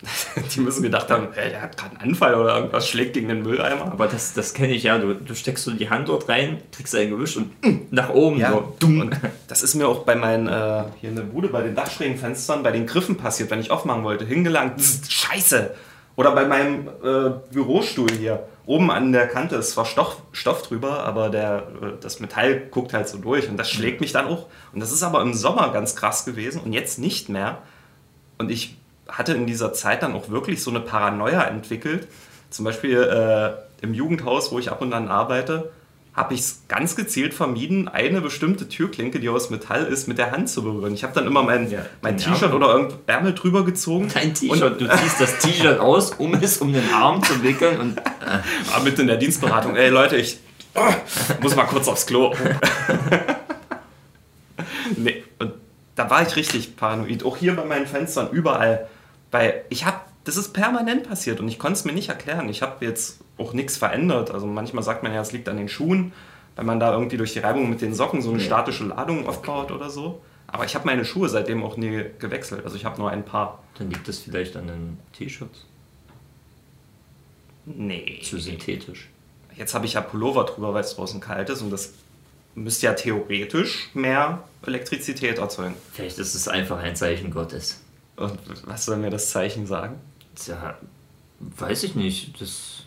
die 0.54 0.60
müssen 0.60 0.82
gedacht 0.82 1.10
haben, 1.10 1.28
hey, 1.32 1.50
der 1.50 1.62
hat 1.62 1.76
gerade 1.76 1.98
einen 1.98 2.10
Anfall 2.10 2.34
oder 2.36 2.56
irgendwas, 2.56 2.88
schlägt 2.88 3.14
gegen 3.14 3.28
den 3.28 3.42
Mülleimer. 3.42 3.86
Aber 3.86 4.06
das, 4.06 4.32
das 4.32 4.54
kenne 4.54 4.72
ich 4.72 4.84
ja. 4.84 4.98
Du, 4.98 5.14
du 5.14 5.34
steckst 5.34 5.64
so 5.64 5.72
die 5.72 5.90
Hand 5.90 6.08
dort 6.08 6.28
rein, 6.28 6.58
kriegst 6.72 6.94
ein 6.94 7.10
Gewisch 7.10 7.36
und 7.36 7.50
mm, 7.64 7.88
nach 7.90 8.10
oben. 8.10 8.38
Ja, 8.38 8.52
so. 8.52 8.74
dumm. 8.78 9.00
Und 9.00 9.20
das 9.48 9.62
ist 9.62 9.74
mir 9.74 9.88
auch 9.88 10.04
bei 10.04 10.14
meinen, 10.14 10.46
äh, 10.46 10.84
hier 11.00 11.10
in 11.10 11.16
der 11.16 11.24
Bude, 11.24 11.48
bei 11.48 11.62
den 11.62 11.74
Dachschrägenfenstern, 11.74 12.62
bei 12.62 12.70
den 12.70 12.86
Griffen 12.86 13.16
passiert, 13.16 13.50
wenn 13.50 13.60
ich 13.60 13.70
aufmachen 13.70 14.04
wollte, 14.04 14.24
hingelangt, 14.24 14.80
scheiße. 15.08 15.74
Oder 16.14 16.32
bei 16.32 16.46
meinem 16.46 16.88
äh, 16.88 17.30
Bürostuhl 17.52 18.10
hier. 18.10 18.46
Oben 18.66 18.90
an 18.90 19.12
der 19.12 19.28
Kante 19.28 19.56
ist 19.56 19.70
zwar 19.70 19.84
Stoff, 19.84 20.20
Stoff 20.32 20.62
drüber, 20.62 21.04
aber 21.04 21.30
der, 21.30 21.68
äh, 21.80 21.86
das 22.00 22.20
Metall 22.20 22.60
guckt 22.70 22.92
halt 22.92 23.08
so 23.08 23.18
durch 23.18 23.48
und 23.48 23.56
das 23.56 23.70
schlägt 23.70 24.00
mich 24.00 24.12
dann 24.12 24.26
auch. 24.26 24.46
Und 24.72 24.80
das 24.80 24.92
ist 24.92 25.02
aber 25.02 25.22
im 25.22 25.34
Sommer 25.34 25.72
ganz 25.72 25.96
krass 25.96 26.24
gewesen 26.24 26.60
und 26.60 26.72
jetzt 26.72 26.98
nicht 26.98 27.28
mehr. 27.28 27.62
Und 28.36 28.50
ich 28.50 28.77
hatte 29.08 29.32
in 29.32 29.46
dieser 29.46 29.72
Zeit 29.72 30.02
dann 30.02 30.14
auch 30.14 30.28
wirklich 30.28 30.62
so 30.62 30.70
eine 30.70 30.80
Paranoia 30.80 31.42
entwickelt. 31.44 32.08
Zum 32.50 32.64
Beispiel 32.64 33.02
äh, 33.02 33.84
im 33.84 33.94
Jugendhaus, 33.94 34.52
wo 34.52 34.58
ich 34.58 34.70
ab 34.70 34.80
und 34.82 34.92
an 34.92 35.08
arbeite, 35.08 35.70
habe 36.18 36.34
ich 36.34 36.40
es 36.40 36.62
ganz 36.66 36.96
gezielt 36.96 37.32
vermieden, 37.32 37.86
eine 37.86 38.20
bestimmte 38.20 38.68
Türklinke, 38.68 39.20
die 39.20 39.28
aus 39.28 39.50
Metall 39.50 39.84
ist, 39.84 40.08
mit 40.08 40.18
der 40.18 40.32
Hand 40.32 40.50
zu 40.50 40.64
berühren. 40.64 40.92
Ich 40.92 41.04
habe 41.04 41.14
dann 41.14 41.26
immer 41.26 41.42
mein, 41.44 41.70
Ja, 41.70 41.86
mein 42.02 42.16
T-Shirt 42.16 42.52
oder 42.52 42.68
irgendein 42.68 42.98
Ärmel 43.06 43.34
drüber 43.34 43.64
gezogen. 43.64 44.10
Dein 44.12 44.34
T-Shirt, 44.34 44.80
du 44.80 44.88
ziehst 44.88 45.20
das 45.20 45.38
T-Shirt 45.38 45.78
aus, 45.78 46.10
um 46.12 46.34
es 46.34 46.58
um 46.58 46.72
den 46.72 46.92
Arm 46.92 47.22
zu 47.22 47.42
wickeln 47.42 47.78
und 47.80 47.96
War 48.70 48.82
mit 48.82 48.98
in 48.98 49.06
der 49.06 49.16
Dienstberatung. 49.16 49.76
Ey 49.76 49.90
Leute, 49.90 50.16
ich 50.16 50.38
oh, 50.74 50.80
muss 51.40 51.54
mal 51.54 51.64
kurz 51.64 51.86
aufs 51.86 52.04
Klo. 52.04 52.34
nee, 54.96 55.22
und 55.38 55.52
da 55.94 56.10
war 56.10 56.26
ich 56.26 56.34
richtig 56.36 56.76
paranoid. 56.76 57.24
Auch 57.24 57.36
hier 57.36 57.54
bei 57.54 57.64
meinen 57.64 57.86
Fenstern, 57.86 58.28
überall. 58.32 58.88
Weil 59.30 59.64
ich 59.68 59.84
habe, 59.84 60.00
das 60.24 60.36
ist 60.36 60.52
permanent 60.52 61.08
passiert 61.08 61.40
und 61.40 61.48
ich 61.48 61.58
konnte 61.58 61.78
es 61.78 61.84
mir 61.84 61.92
nicht 61.92 62.08
erklären. 62.08 62.48
Ich 62.48 62.62
habe 62.62 62.84
jetzt 62.84 63.20
auch 63.36 63.52
nichts 63.52 63.76
verändert. 63.76 64.30
Also 64.30 64.46
manchmal 64.46 64.82
sagt 64.82 65.02
man 65.02 65.12
ja, 65.12 65.20
es 65.20 65.32
liegt 65.32 65.48
an 65.48 65.56
den 65.56 65.68
Schuhen, 65.68 66.12
weil 66.56 66.64
man 66.64 66.80
da 66.80 66.92
irgendwie 66.92 67.16
durch 67.16 67.32
die 67.32 67.38
Reibung 67.38 67.70
mit 67.70 67.80
den 67.80 67.94
Socken 67.94 68.22
so 68.22 68.30
eine 68.30 68.40
statische 68.40 68.84
Ladung 68.84 69.26
aufbaut 69.26 69.70
oder 69.70 69.90
so. 69.90 70.20
Aber 70.46 70.64
ich 70.64 70.74
habe 70.74 70.86
meine 70.86 71.04
Schuhe 71.04 71.28
seitdem 71.28 71.62
auch 71.62 71.76
nie 71.76 72.06
gewechselt. 72.18 72.64
Also 72.64 72.76
ich 72.76 72.84
habe 72.84 72.98
nur 72.98 73.10
ein 73.10 73.24
paar. 73.24 73.62
dann 73.78 73.90
liegt 73.90 74.08
es 74.08 74.20
vielleicht 74.20 74.56
an 74.56 74.66
den 74.66 74.98
T-Shirts. 75.12 75.66
Nee. 77.66 78.20
Zu 78.22 78.38
synthetisch. 78.38 79.10
Jetzt 79.54 79.74
habe 79.74 79.84
ich 79.84 79.94
ja 79.94 80.00
Pullover 80.00 80.44
drüber, 80.44 80.72
weil 80.72 80.82
es 80.82 80.94
draußen 80.94 81.20
kalt 81.20 81.50
ist 81.50 81.60
und 81.60 81.70
das 81.70 81.92
müsste 82.54 82.86
ja 82.86 82.94
theoretisch 82.94 83.90
mehr 83.92 84.42
Elektrizität 84.64 85.38
erzeugen. 85.38 85.74
Vielleicht 85.92 86.18
ist 86.18 86.34
es 86.34 86.48
einfach 86.48 86.78
ein 86.78 86.96
Zeichen 86.96 87.30
Gottes. 87.30 87.80
Und 88.18 88.38
was 88.66 88.84
soll 88.84 88.96
mir 88.96 89.10
das 89.10 89.30
Zeichen 89.30 89.66
sagen? 89.66 89.96
Tja, 90.34 90.76
weiß 91.38 91.84
ich 91.84 91.94
nicht. 91.94 92.40
Das 92.40 92.82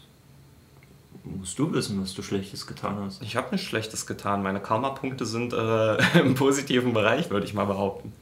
musst 1.23 1.57
du 1.57 1.71
wissen, 1.73 2.01
was 2.01 2.13
du 2.13 2.21
Schlechtes 2.21 2.67
getan 2.67 2.97
hast. 2.99 3.21
Ich 3.21 3.35
habe 3.35 3.47
nichts 3.51 3.67
Schlechtes 3.67 4.05
getan. 4.05 4.43
Meine 4.43 4.59
Karma-Punkte 4.59 5.25
sind 5.25 5.53
äh, 5.53 6.19
im 6.19 6.35
positiven 6.35 6.93
Bereich, 6.93 7.29
würde 7.29 7.45
ich 7.45 7.53
mal 7.53 7.65
behaupten. 7.65 8.13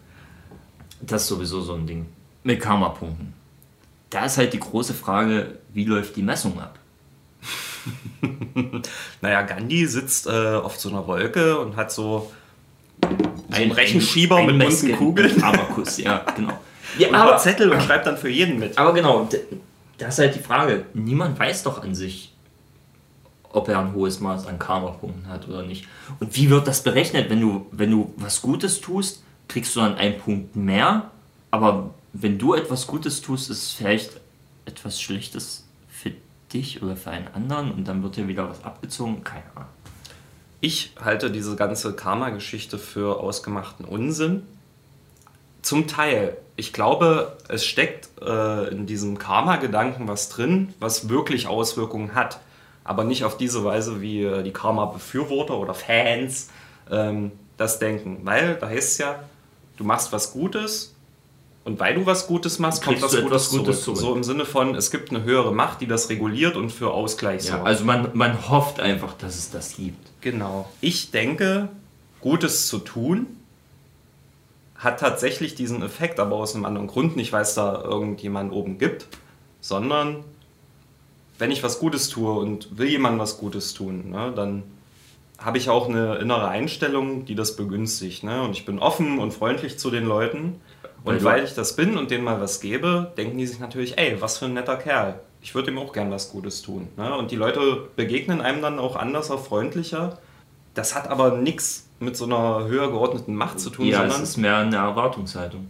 Das 1.01 1.23
ist 1.23 1.29
sowieso 1.29 1.61
so 1.61 1.73
ein 1.75 1.87
Ding. 1.87 2.05
Mit 2.43 2.61
Karma-Punkten. 2.61 3.33
Da 4.09 4.25
ist 4.25 4.37
halt 4.37 4.53
die 4.53 4.59
große 4.59 4.93
Frage, 4.93 5.59
wie 5.73 5.85
läuft 5.85 6.15
die 6.15 6.23
Messung 6.23 6.59
ab? 6.59 6.77
Naja, 9.21 9.41
Gandhi 9.43 9.85
sitzt 9.85 10.27
äh, 10.27 10.55
auf 10.55 10.77
so 10.77 10.89
einer 10.89 11.07
Wolke 11.07 11.57
und 11.59 11.77
hat 11.77 11.91
so 11.91 12.31
einen 13.51 13.71
Rechenschieber 13.71 14.43
mit 14.43 14.59
bunten 14.59 14.97
Kugeln. 14.97 15.41
Abakus, 15.41 15.97
ja, 15.97 16.25
genau. 16.35 16.59
Ja, 16.97 17.09
und 17.09 17.15
aber, 17.15 17.37
Zettel 17.37 17.71
und 17.71 17.81
schreibt 17.81 18.07
dann 18.07 18.17
für 18.17 18.29
jeden 18.29 18.59
mit. 18.59 18.77
aber 18.77 18.93
genau, 18.93 19.29
das 19.97 20.13
ist 20.15 20.19
halt 20.19 20.35
die 20.35 20.39
Frage. 20.39 20.85
Niemand 20.93 21.37
weiß 21.37 21.63
doch 21.63 21.83
an 21.83 21.93
sich, 21.93 22.33
ob 23.51 23.67
er 23.67 23.79
ein 23.79 23.93
hohes 23.93 24.19
Maß 24.19 24.47
an 24.47 24.59
Karma-Punkten 24.59 25.27
hat 25.27 25.47
oder 25.47 25.63
nicht. 25.63 25.87
Und 26.19 26.35
wie 26.35 26.49
wird 26.49 26.67
das 26.67 26.83
berechnet? 26.83 27.29
Wenn 27.29 27.41
du, 27.41 27.67
wenn 27.71 27.91
du 27.91 28.13
was 28.17 28.41
Gutes 28.41 28.81
tust, 28.81 29.23
kriegst 29.47 29.75
du 29.75 29.79
dann 29.81 29.95
einen 29.95 30.17
Punkt 30.17 30.55
mehr, 30.55 31.11
aber 31.51 31.93
wenn 32.13 32.37
du 32.37 32.53
etwas 32.53 32.87
Gutes 32.87 33.21
tust, 33.21 33.49
ist 33.49 33.63
es 33.63 33.71
vielleicht 33.71 34.11
etwas 34.65 35.01
Schlechtes 35.01 35.65
für 35.89 36.11
dich 36.53 36.81
oder 36.81 36.95
für 36.95 37.11
einen 37.11 37.27
anderen 37.27 37.71
und 37.71 37.87
dann 37.87 38.03
wird 38.03 38.15
dir 38.15 38.27
wieder 38.27 38.49
was 38.49 38.63
abgezogen. 38.63 39.23
Keine 39.23 39.43
Ahnung. 39.55 39.69
Ich 40.61 40.93
halte 40.99 41.31
diese 41.31 41.55
ganze 41.55 41.93
Karma-Geschichte 41.93 42.77
für 42.77 43.19
ausgemachten 43.19 43.85
Unsinn. 43.85 44.43
Zum 45.61 45.87
Teil. 45.87 46.37
Ich 46.59 46.73
glaube, 46.73 47.37
es 47.47 47.65
steckt 47.65 48.09
äh, 48.21 48.67
in 48.67 48.85
diesem 48.85 49.17
Karma-Gedanken 49.17 50.09
was 50.09 50.27
drin, 50.27 50.73
was 50.81 51.07
wirklich 51.07 51.47
Auswirkungen 51.47 52.15
hat. 52.15 52.41
Aber 52.83 53.05
nicht 53.05 53.23
auf 53.23 53.37
diese 53.37 53.63
Weise, 53.63 54.01
wie 54.01 54.23
äh, 54.23 54.43
die 54.43 54.51
Karma-Befürworter 54.51 55.57
oder 55.57 55.73
Fans 55.73 56.49
ähm, 56.91 57.31
das 57.55 57.79
denken. 57.79 58.19
Weil 58.23 58.55
da 58.55 58.67
heißt 58.67 58.91
es 58.91 58.97
ja, 58.97 59.23
du 59.77 59.85
machst 59.85 60.11
was 60.11 60.33
Gutes 60.33 60.95
und 61.63 61.79
weil 61.79 61.95
du 61.95 62.05
was 62.05 62.27
Gutes 62.27 62.59
machst, 62.59 62.83
kommt 62.83 63.01
was 63.01 63.11
Gutes, 63.11 63.25
etwas 63.25 63.49
Gutes 63.51 63.83
zurück. 63.83 63.97
zurück. 63.97 63.97
So 63.97 64.15
im 64.15 64.25
Sinne 64.25 64.43
von, 64.43 64.75
es 64.75 64.91
gibt 64.91 65.11
eine 65.11 65.23
höhere 65.23 65.53
Macht, 65.53 65.79
die 65.79 65.87
das 65.87 66.09
reguliert 66.09 66.57
und 66.57 66.71
für 66.71 66.91
Ausgleich 66.91 67.45
Ja, 67.45 67.51
sorgt. 67.53 67.67
also 67.67 67.85
man, 67.85 68.09
man 68.15 68.49
hofft 68.49 68.81
einfach, 68.81 69.13
dass 69.13 69.37
es 69.37 69.49
das 69.49 69.77
gibt. 69.77 70.09
Genau. 70.19 70.69
Ich 70.81 71.11
denke, 71.11 71.69
Gutes 72.19 72.67
zu 72.67 72.79
tun 72.79 73.27
hat 74.79 74.99
tatsächlich 74.99 75.53
diesen 75.55 75.83
Effekt, 75.83 76.19
aber 76.19 76.35
aus 76.37 76.55
einem 76.55 76.65
anderen 76.65 76.87
Grund. 76.87 77.15
Nicht, 77.15 77.31
weil 77.31 77.43
es 77.43 77.53
da 77.53 77.83
irgendjemand 77.83 78.51
oben 78.51 78.77
gibt, 78.79 79.07
sondern 79.61 80.23
wenn 81.37 81.51
ich 81.51 81.63
was 81.63 81.79
Gutes 81.79 82.09
tue 82.09 82.31
und 82.33 82.77
will 82.77 82.87
jemand 82.89 83.19
was 83.19 83.37
Gutes 83.37 83.73
tun, 83.73 84.09
ne, 84.09 84.33
dann 84.35 84.63
habe 85.37 85.57
ich 85.57 85.69
auch 85.69 85.87
eine 85.87 86.15
innere 86.15 86.49
Einstellung, 86.49 87.23
die 87.25 87.35
das 87.35 87.55
begünstigt. 87.55 88.23
Ne? 88.25 88.41
Und 88.41 88.51
ich 88.51 88.65
bin 88.65 88.77
offen 88.79 89.19
und 89.19 89.31
freundlich 89.33 89.79
zu 89.79 89.89
den 89.89 90.05
Leuten. 90.05 90.59
Weil 91.05 91.13
Und 91.15 91.21
du- 91.21 91.25
weil 91.25 91.43
ich 91.45 91.53
das 91.55 91.77
bin 91.77 91.97
und 91.97 92.11
denen 92.11 92.25
mal 92.25 92.41
was 92.41 92.59
gebe, 92.59 93.13
denken 93.17 93.37
die 93.37 93.47
sich 93.47 93.59
natürlich, 93.59 93.97
ey, 93.97 94.19
was 94.21 94.37
für 94.37 94.45
ein 94.45 94.53
netter 94.53 94.75
Kerl. 94.75 95.21
Ich 95.41 95.55
würde 95.55 95.71
ihm 95.71 95.77
auch 95.77 95.93
gern 95.93 96.11
was 96.11 96.29
Gutes 96.31 96.61
tun. 96.61 96.89
Ne? 96.97 97.15
Und 97.15 97.31
die 97.31 97.37
Leute 97.37 97.87
begegnen 97.95 98.41
einem 98.41 98.61
dann 98.61 98.79
auch 98.79 98.97
anders, 98.97 99.31
auch 99.31 99.41
freundlicher. 99.41 100.17
Das 100.73 100.93
hat 100.93 101.07
aber 101.07 101.37
nichts 101.37 101.87
mit 101.99 102.15
so 102.17 102.25
einer 102.25 102.65
höher 102.67 102.89
geordneten 102.91 103.35
Macht 103.35 103.59
zu 103.59 103.69
tun, 103.69 103.85
Ja, 103.87 103.97
es 104.03 104.11
sondern 104.13 104.23
ist 104.23 104.37
mehr 104.37 104.57
eine 104.57 104.75
Erwartungshaltung. 104.77 105.67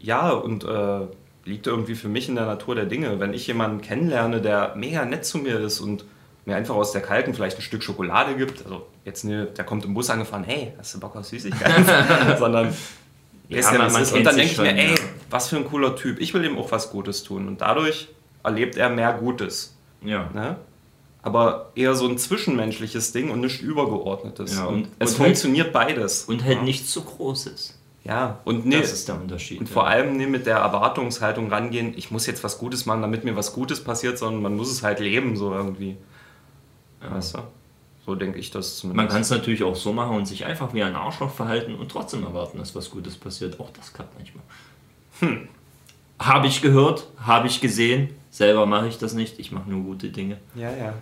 ja, 0.00 0.30
und 0.30 0.64
äh, 0.64 1.00
liegt 1.44 1.66
irgendwie 1.66 1.94
für 1.94 2.08
mich 2.08 2.28
in 2.28 2.34
der 2.34 2.44
Natur 2.46 2.74
der 2.74 2.84
Dinge. 2.86 3.20
Wenn 3.20 3.32
ich 3.32 3.46
jemanden 3.46 3.80
kennenlerne, 3.80 4.40
der 4.42 4.74
mega 4.76 5.04
nett 5.04 5.24
zu 5.24 5.38
mir 5.38 5.58
ist 5.60 5.80
und 5.80 6.04
mir 6.44 6.56
einfach 6.56 6.74
aus 6.74 6.92
der 6.92 7.00
Kalten 7.00 7.32
vielleicht 7.32 7.56
ein 7.58 7.62
Stück 7.62 7.82
Schokolade 7.82 8.34
gibt, 8.36 8.64
also 8.64 8.86
jetzt 9.04 9.24
ne, 9.24 9.46
der 9.46 9.64
kommt 9.64 9.84
im 9.84 9.94
Bus 9.94 10.10
angefahren, 10.10 10.44
hey, 10.44 10.72
hast 10.78 10.94
du 10.94 11.00
Bock 11.00 11.16
auf 11.16 11.24
Süßigkeiten? 11.24 11.84
Sondern 12.38 12.74
Ja, 13.48 13.58
weißt 13.58 13.72
ja, 13.72 13.78
man- 13.78 13.86
es 13.88 13.98
ist. 13.98 14.12
und 14.12 14.24
dann 14.24 14.36
denke 14.36 14.52
ich 14.52 14.58
mir, 14.58 14.76
ey, 14.76 14.94
was 15.30 15.48
für 15.48 15.56
ein 15.56 15.64
cooler 15.66 15.96
Typ, 15.96 16.20
ich 16.20 16.34
will 16.34 16.44
ihm 16.44 16.58
auch 16.58 16.70
was 16.70 16.90
Gutes 16.90 17.22
tun. 17.22 17.48
Und 17.48 17.60
dadurch 17.62 18.08
erlebt 18.42 18.76
er 18.76 18.90
mehr 18.90 19.12
Gutes. 19.14 19.74
Ja. 20.02 20.28
Ne? 20.34 20.56
Aber 21.22 21.72
eher 21.74 21.94
so 21.94 22.06
ein 22.08 22.16
zwischenmenschliches 22.16 23.12
Ding 23.12 23.30
und 23.30 23.40
nicht 23.40 23.60
übergeordnetes. 23.60 24.56
Ja, 24.56 24.66
und, 24.66 24.74
und- 24.74 24.88
es 24.98 25.12
und 25.14 25.18
halt- 25.20 25.28
funktioniert 25.28 25.72
beides. 25.72 26.24
Und 26.24 26.44
halt 26.44 26.58
ja. 26.58 26.62
nichts 26.62 26.90
zu 26.90 27.02
Großes. 27.02 27.74
Ja, 28.04 28.38
und 28.44 28.64
nee, 28.64 28.80
Das 28.80 28.92
ist 28.92 29.08
der 29.08 29.16
Unterschied. 29.20 29.60
und 29.60 29.68
ja. 29.68 29.72
vor 29.74 29.86
allem 29.86 30.16
nicht 30.16 30.30
mit 30.30 30.46
der 30.46 30.58
Erwartungshaltung 30.58 31.50
rangehen, 31.52 31.92
ich 31.96 32.10
muss 32.10 32.26
jetzt 32.26 32.42
was 32.42 32.56
Gutes 32.58 32.86
machen, 32.86 33.02
damit 33.02 33.24
mir 33.24 33.36
was 33.36 33.52
Gutes 33.52 33.84
passiert, 33.84 34.16
sondern 34.16 34.40
man 34.40 34.56
muss 34.56 34.70
es 34.70 34.82
halt 34.82 35.00
leben, 35.00 35.36
so 35.36 35.52
irgendwie. 35.52 35.96
Weißt 37.00 37.34
du? 37.36 37.40
So 38.06 38.14
denke 38.14 38.38
ich 38.38 38.50
das 38.50 38.78
zumindest. 38.78 38.96
Man 38.96 39.08
kann 39.12 39.20
es 39.20 39.28
natürlich 39.30 39.62
auch 39.62 39.76
so 39.76 39.92
machen 39.92 40.16
und 40.16 40.24
sich 40.26 40.46
einfach 40.46 40.72
wie 40.72 40.82
ein 40.82 40.94
Arschloch 40.96 41.30
verhalten 41.30 41.74
und 41.74 41.90
trotzdem 41.90 42.22
erwarten, 42.24 42.56
dass 42.58 42.74
was 42.74 42.88
Gutes 42.90 43.16
passiert. 43.16 43.60
Auch 43.60 43.68
das 43.70 43.92
klappt 43.92 44.16
manchmal. 44.16 44.44
Hm. 45.20 45.48
Habe 46.18 46.46
ich 46.46 46.62
gehört, 46.62 47.06
habe 47.20 47.46
ich 47.48 47.60
gesehen. 47.60 48.14
Selber 48.30 48.66
mache 48.66 48.88
ich 48.88 48.98
das 48.98 49.14
nicht. 49.14 49.38
Ich 49.38 49.52
mache 49.52 49.70
nur 49.70 49.82
gute 49.82 50.08
Dinge. 50.08 50.38
ja, 50.54 50.70
ja. 50.70 50.94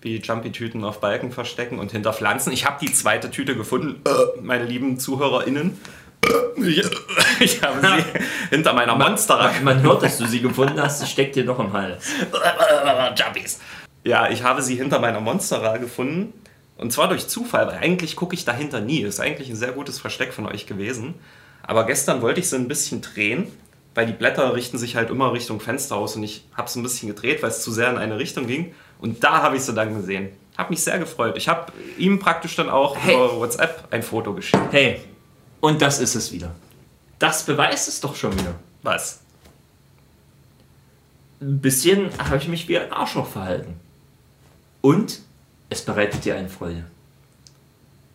Wie 0.00 0.18
Jumpy-Tüten 0.18 0.84
auf 0.84 1.00
Balken 1.00 1.32
verstecken 1.32 1.78
und 1.78 1.90
hinter 1.92 2.12
Pflanzen. 2.12 2.52
Ich 2.52 2.66
habe 2.66 2.76
die 2.78 2.92
zweite 2.92 3.30
Tüte 3.30 3.56
gefunden, 3.56 4.02
äh, 4.06 4.40
meine 4.42 4.66
lieben 4.66 4.98
ZuhörerInnen. 4.98 5.78
Äh, 6.26 6.82
Ich 7.40 7.62
habe 7.62 7.80
sie 7.80 8.20
hinter 8.50 8.74
meiner 8.74 8.96
Monster. 8.96 9.50
Man 9.62 9.80
hört, 9.82 10.02
dass 10.02 10.18
du 10.18 10.26
sie 10.26 10.40
gefunden 10.40 10.78
hast. 10.80 11.00
Sie 11.00 11.06
steckt 11.06 11.36
dir 11.36 11.44
noch 11.44 11.58
im 11.58 11.72
Hals. 11.72 12.06
Jumpies. 13.16 13.60
Ja, 14.04 14.28
ich 14.28 14.42
habe 14.42 14.60
sie 14.62 14.76
hinter 14.76 14.98
meiner 15.00 15.20
Monstera 15.20 15.78
gefunden. 15.78 16.32
Und 16.76 16.92
zwar 16.92 17.08
durch 17.08 17.26
Zufall, 17.26 17.66
weil 17.66 17.78
eigentlich 17.78 18.14
gucke 18.14 18.34
ich 18.34 18.44
dahinter 18.44 18.80
nie. 18.80 19.00
Ist 19.00 19.20
eigentlich 19.20 19.48
ein 19.48 19.56
sehr 19.56 19.72
gutes 19.72 19.98
Versteck 19.98 20.32
von 20.34 20.46
euch 20.46 20.66
gewesen. 20.66 21.14
Aber 21.62 21.86
gestern 21.86 22.20
wollte 22.20 22.40
ich 22.40 22.48
sie 22.50 22.56
ein 22.56 22.68
bisschen 22.68 23.00
drehen, 23.00 23.46
weil 23.94 24.06
die 24.06 24.12
Blätter 24.12 24.54
richten 24.54 24.78
sich 24.78 24.96
halt 24.96 25.10
immer 25.10 25.32
Richtung 25.32 25.60
Fenster 25.60 25.96
aus 25.96 26.16
und 26.16 26.22
ich 26.22 26.44
habe 26.54 26.68
es 26.68 26.74
ein 26.76 26.82
bisschen 26.82 27.08
gedreht, 27.08 27.42
weil 27.42 27.50
es 27.50 27.62
zu 27.62 27.70
sehr 27.72 27.90
in 27.90 27.98
eine 27.98 28.18
Richtung 28.18 28.46
ging. 28.46 28.74
Und 28.98 29.22
da 29.22 29.42
habe 29.42 29.56
ich 29.56 29.62
sie 29.62 29.72
dann 29.74 29.94
gesehen. 29.94 30.30
Habe 30.56 30.70
mich 30.70 30.82
sehr 30.82 30.98
gefreut. 30.98 31.36
Ich 31.36 31.48
habe 31.48 31.72
ihm 31.98 32.18
praktisch 32.18 32.56
dann 32.56 32.70
auch 32.70 32.96
Hey. 32.96 33.14
über 33.14 33.36
WhatsApp 33.38 33.88
ein 33.90 34.02
Foto 34.02 34.32
geschickt. 34.34 34.62
Hey, 34.70 35.00
und 35.60 35.82
das 35.82 36.00
ist 36.00 36.14
es 36.14 36.32
wieder. 36.32 36.54
Das 37.18 37.44
beweist 37.44 37.88
es 37.88 38.00
doch 38.00 38.14
schon 38.16 38.32
wieder. 38.38 38.54
Was? 38.82 39.20
Ein 41.40 41.60
bisschen 41.60 42.10
habe 42.18 42.36
ich 42.38 42.48
mich 42.48 42.68
wie 42.68 42.78
ein 42.78 42.92
Arschloch 42.92 43.26
verhalten. 43.28 43.74
Und 44.80 45.20
es 45.70 45.82
bereitet 45.82 46.24
dir 46.24 46.36
eine 46.36 46.48
Freude. 46.48 46.84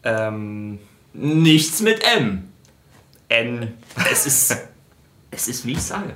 Ähm, 0.04 0.80
Nichts 1.13 1.82
mit 1.82 2.04
M. 2.15 2.50
N. 3.28 3.74
Es 4.12 4.26
ist, 4.26 4.56
es 5.32 5.48
ist 5.48 5.65
wie 5.65 5.74
ich 5.74 5.82
sage. 5.82 6.15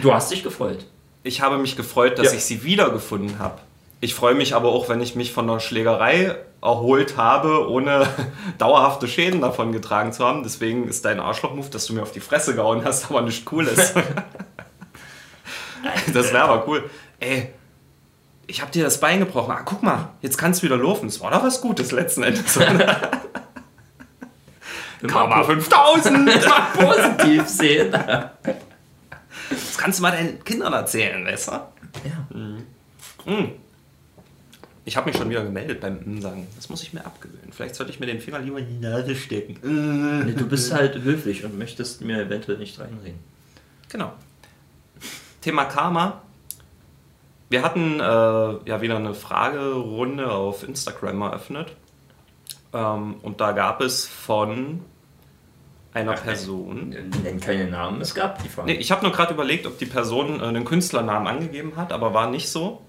Du 0.00 0.12
hast 0.14 0.30
dich 0.30 0.42
gefreut. 0.42 0.86
Ich 1.22 1.40
habe 1.40 1.58
mich 1.58 1.76
gefreut, 1.76 2.18
dass 2.18 2.28
Ja. 2.28 2.32
ich 2.38 2.44
sie 2.44 2.64
wiedergefunden 2.64 3.38
habe. 3.38 3.58
Ich 4.00 4.14
freue 4.14 4.34
mich 4.34 4.54
aber 4.54 4.70
auch, 4.70 4.88
wenn 4.88 5.00
ich 5.00 5.14
mich 5.14 5.32
von 5.32 5.48
einer 5.48 5.60
Schlägerei 5.60 6.36
erholt 6.60 7.16
habe, 7.16 7.68
ohne 7.70 8.08
dauerhafte 8.58 9.06
Schäden 9.06 9.40
davon 9.40 9.72
getragen 9.72 10.12
zu 10.12 10.24
haben. 10.24 10.42
Deswegen 10.42 10.88
ist 10.88 11.04
dein 11.04 11.20
Arschloch-Move, 11.20 11.68
dass 11.70 11.86
du 11.86 11.92
mir 11.94 12.02
auf 12.02 12.12
die 12.12 12.20
Fresse 12.20 12.54
gehauen 12.54 12.84
hast, 12.84 13.10
aber 13.10 13.22
nicht 13.22 13.50
cool 13.52 13.66
ist. 13.68 13.94
das 16.12 16.32
wäre 16.32 16.44
aber 16.44 16.66
cool. 16.66 16.88
Ey, 17.20 17.50
ich 18.46 18.60
habe 18.60 18.72
dir 18.72 18.84
das 18.84 18.98
Bein 19.00 19.20
gebrochen. 19.20 19.52
Ah, 19.52 19.62
guck 19.64 19.82
mal, 19.82 20.08
jetzt 20.20 20.36
kannst 20.38 20.62
du 20.62 20.66
wieder 20.66 20.76
laufen. 20.76 21.06
Das 21.06 21.20
war 21.20 21.30
doch 21.30 21.42
was 21.44 21.60
Gutes 21.60 21.92
letzten 21.92 22.22
Endes. 22.24 22.58
Karma 25.06 25.42
5000! 25.42 26.24
Mal 26.24 26.42
positiv 26.74 27.46
sehen. 27.46 27.90
Das 29.50 29.78
kannst 29.78 29.98
du 29.98 30.02
mal 30.02 30.12
deinen 30.12 30.42
Kindern 30.44 30.72
erzählen, 30.72 31.24
weißt 31.24 31.48
du? 31.48 31.52
Ja. 31.52 32.26
Ich 34.84 34.96
habe 34.96 35.08
mich 35.08 35.16
schon 35.16 35.30
wieder 35.30 35.44
gemeldet 35.44 35.80
beim 35.80 36.00
M 36.00 36.20
sagen. 36.20 36.46
Das 36.56 36.68
muss 36.68 36.82
ich 36.82 36.92
mir 36.92 37.04
abgewöhnen. 37.04 37.52
Vielleicht 37.52 37.76
sollte 37.76 37.92
ich 37.92 38.00
mir 38.00 38.06
den 38.06 38.20
Finger 38.20 38.40
lieber 38.40 38.58
in 38.58 38.68
die 38.68 38.86
Nase 38.86 39.14
stecken. 39.14 39.56
Nee, 40.24 40.32
du 40.32 40.46
bist 40.48 40.72
halt 40.72 40.96
höflich 41.02 41.44
und 41.44 41.56
möchtest 41.58 42.00
mir 42.00 42.20
eventuell 42.20 42.58
nicht 42.58 42.78
reinreden. 42.80 43.20
Genau. 43.88 44.12
Thema 45.40 45.66
Karma. 45.66 46.22
Wir 47.48 47.62
hatten 47.62 48.00
äh, 48.00 48.02
ja 48.02 48.80
wieder 48.80 48.96
eine 48.96 49.14
Fragerunde 49.14 50.32
auf 50.32 50.66
Instagram 50.66 51.20
eröffnet. 51.22 51.76
Ähm, 52.72 53.16
und 53.22 53.40
da 53.40 53.52
gab 53.52 53.82
es 53.82 54.06
von 54.06 54.80
einer 55.94 56.14
Person. 56.14 56.94
Nenn 57.22 57.40
keine 57.40 57.70
Namen, 57.70 58.00
es 58.00 58.14
gab 58.14 58.42
die 58.42 58.48
Frage. 58.48 58.72
Nee, 58.72 58.78
ich 58.78 58.90
habe 58.90 59.02
nur 59.02 59.12
gerade 59.12 59.34
überlegt, 59.34 59.66
ob 59.66 59.78
die 59.78 59.86
Person 59.86 60.40
äh, 60.40 60.44
einen 60.44 60.64
Künstlernamen 60.64 61.26
angegeben 61.26 61.74
hat, 61.76 61.92
aber 61.92 62.14
war 62.14 62.30
nicht 62.30 62.48
so. 62.48 62.82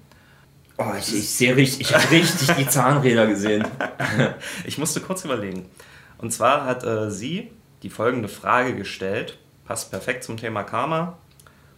Oh, 0.78 0.86
ich, 0.98 1.14
ich 1.14 1.30
sehe 1.30 1.56
richtig, 1.56 1.82
ich 1.82 1.94
habe 1.94 2.10
richtig 2.10 2.56
die 2.56 2.68
Zahnräder 2.68 3.28
gesehen. 3.28 3.68
Ich 4.66 4.78
musste 4.78 5.02
kurz 5.02 5.26
überlegen. 5.26 5.70
Und 6.18 6.32
zwar 6.32 6.66
hat 6.66 6.84
äh, 6.84 7.12
sie 7.12 7.52
die 7.84 7.90
folgende 7.90 8.30
Frage 8.30 8.76
gestellt, 8.76 9.38
passt 9.66 9.92
perfekt 9.92 10.24
zum 10.24 10.38
Thema 10.38 10.64
Karma. 10.64 11.18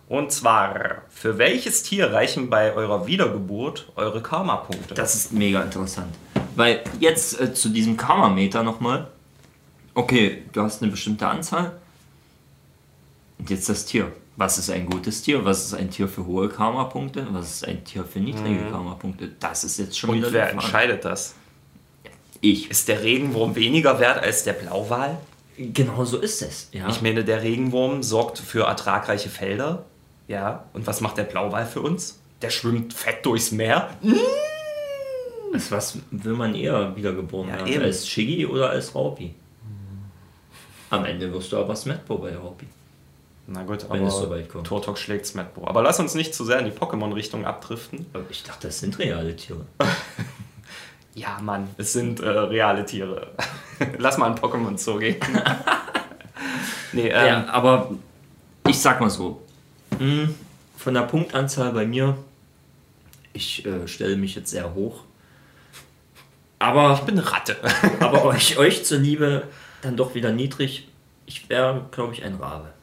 Und 0.07 0.31
zwar, 0.31 1.01
für 1.09 1.39
welches 1.39 1.81
Tier 1.81 2.13
reichen 2.13 2.49
bei 2.49 2.73
eurer 2.73 3.07
Wiedergeburt 3.07 3.91
eure 3.95 4.21
Karma-Punkte? 4.21 4.93
Das 4.93 5.15
ist 5.15 5.33
mega 5.33 5.61
interessant. 5.63 6.13
Weil 6.55 6.81
jetzt 6.99 7.39
äh, 7.41 7.53
zu 7.53 7.69
diesem 7.69 7.97
Karma-Meter 7.97 8.61
nochmal. 8.63 9.07
Okay, 9.95 10.43
du 10.51 10.61
hast 10.61 10.81
eine 10.81 10.91
bestimmte 10.91 11.25
Anzahl. 11.25 11.71
Und 13.39 13.49
jetzt 13.49 13.69
das 13.69 13.85
Tier. 13.85 14.11
Was 14.37 14.57
ist 14.57 14.69
ein 14.69 14.85
gutes 14.85 15.21
Tier? 15.21 15.45
Was 15.45 15.65
ist 15.65 15.73
ein 15.73 15.89
Tier 15.89 16.09
für 16.09 16.25
hohe 16.25 16.49
Karma-Punkte? 16.49 17.25
Was 17.31 17.51
ist 17.51 17.67
ein 17.67 17.83
Tier 17.85 18.03
für 18.03 18.19
niedrige 18.19 18.69
Karma-Punkte? 18.69 19.31
Das 19.39 19.63
ist 19.63 19.79
jetzt 19.79 19.97
schon 19.97 20.13
wieder 20.13 20.27
Und 20.27 20.33
wer 20.33 20.49
entscheidet 20.51 21.05
das? 21.05 21.35
Ich. 22.41 22.69
Ist 22.69 22.89
der 22.89 23.01
Regenwurm 23.01 23.55
weniger 23.55 23.99
wert 23.99 24.21
als 24.21 24.43
der 24.43 24.53
Blauwal? 24.53 25.17
Genau 25.57 26.03
so 26.03 26.17
ist 26.17 26.41
es. 26.41 26.67
Ja. 26.73 26.89
Ich 26.89 27.01
meine, 27.01 27.23
der 27.23 27.41
Regenwurm 27.41 28.03
sorgt 28.03 28.39
für 28.39 28.65
ertragreiche 28.65 29.29
Felder. 29.29 29.85
Ja. 30.27 30.65
Und 30.73 30.85
was 30.85 30.99
macht 30.99 31.17
der 31.17 31.23
Blauwal 31.23 31.65
für 31.65 31.79
uns? 31.79 32.19
Der 32.41 32.49
schwimmt 32.49 32.93
fett 32.93 33.25
durchs 33.25 33.51
Meer. 33.51 33.89
Als 35.53 35.71
was 35.71 35.97
will 36.11 36.33
man 36.33 36.53
eher 36.53 36.93
wiedergeboren 36.97 37.47
Ja, 37.49 37.65
werden? 37.65 37.83
Als 37.83 38.05
Shiggy 38.05 38.45
oder 38.45 38.71
als 38.71 38.93
Raupi? 38.93 39.33
Am 40.95 41.05
Ende 41.05 41.31
wirst 41.33 41.51
du 41.51 41.57
aber 41.57 41.75
Smetbo 41.75 42.17
bei 42.17 42.35
Raupi. 42.35 42.65
Na 43.47 43.63
gut, 43.63 43.87
Wenn 43.89 44.07
aber 44.07 44.37
es 44.39 44.49
kommt. 44.49 44.65
Turtok 44.65 44.97
schlägt 44.97 45.27
Smetbo. 45.27 45.67
Aber 45.67 45.83
lass 45.83 45.99
uns 45.99 46.15
nicht 46.15 46.33
zu 46.33 46.43
sehr 46.43 46.59
in 46.59 46.65
die 46.65 46.71
Pokémon-Richtung 46.71 47.45
abdriften. 47.45 48.05
Aber 48.13 48.23
Ich 48.29 48.43
dachte, 48.43 48.67
das 48.67 48.79
sind 48.79 48.97
reale 48.99 49.35
Tiere. 49.35 49.65
Ja, 51.17 51.39
Mann, 51.41 51.69
es 51.77 51.93
sind 51.93 52.19
äh, 52.19 52.27
reale 52.27 52.85
Tiere. 52.85 53.27
lass 53.97 54.17
mal 54.17 54.31
ein 54.31 54.35
Pokémon 54.37 54.77
Zoo 54.77 54.97
gehen. 54.97 55.15
nee, 56.91 57.07
ähm, 57.07 57.25
Ja, 57.25 57.45
aber 57.47 57.91
ich 58.67 58.77
sag 58.77 58.99
mal 58.99 59.09
so, 59.09 59.41
mh, 59.97 60.27
von 60.77 60.93
der 60.93 61.03
Punktanzahl 61.03 61.71
bei 61.71 61.85
mir, 61.85 62.17
ich 63.31 63.65
äh, 63.65 63.87
stelle 63.87 64.17
mich 64.17 64.35
jetzt 64.35 64.49
sehr 64.51 64.73
hoch. 64.75 65.03
Aber, 66.59 66.95
ich 66.95 67.01
bin 67.01 67.17
eine 67.17 67.31
Ratte. 67.31 67.55
aber 68.01 68.25
euch, 68.25 68.57
euch 68.57 68.83
zuliebe 68.83 69.43
dann 69.85 69.97
doch 69.97 70.15
wieder 70.15 70.31
niedrig. 70.31 70.87
Ich 71.25 71.49
wäre, 71.49 71.87
glaube 71.91 72.13
ich, 72.13 72.23
ein 72.23 72.35
Rabe. 72.35 72.73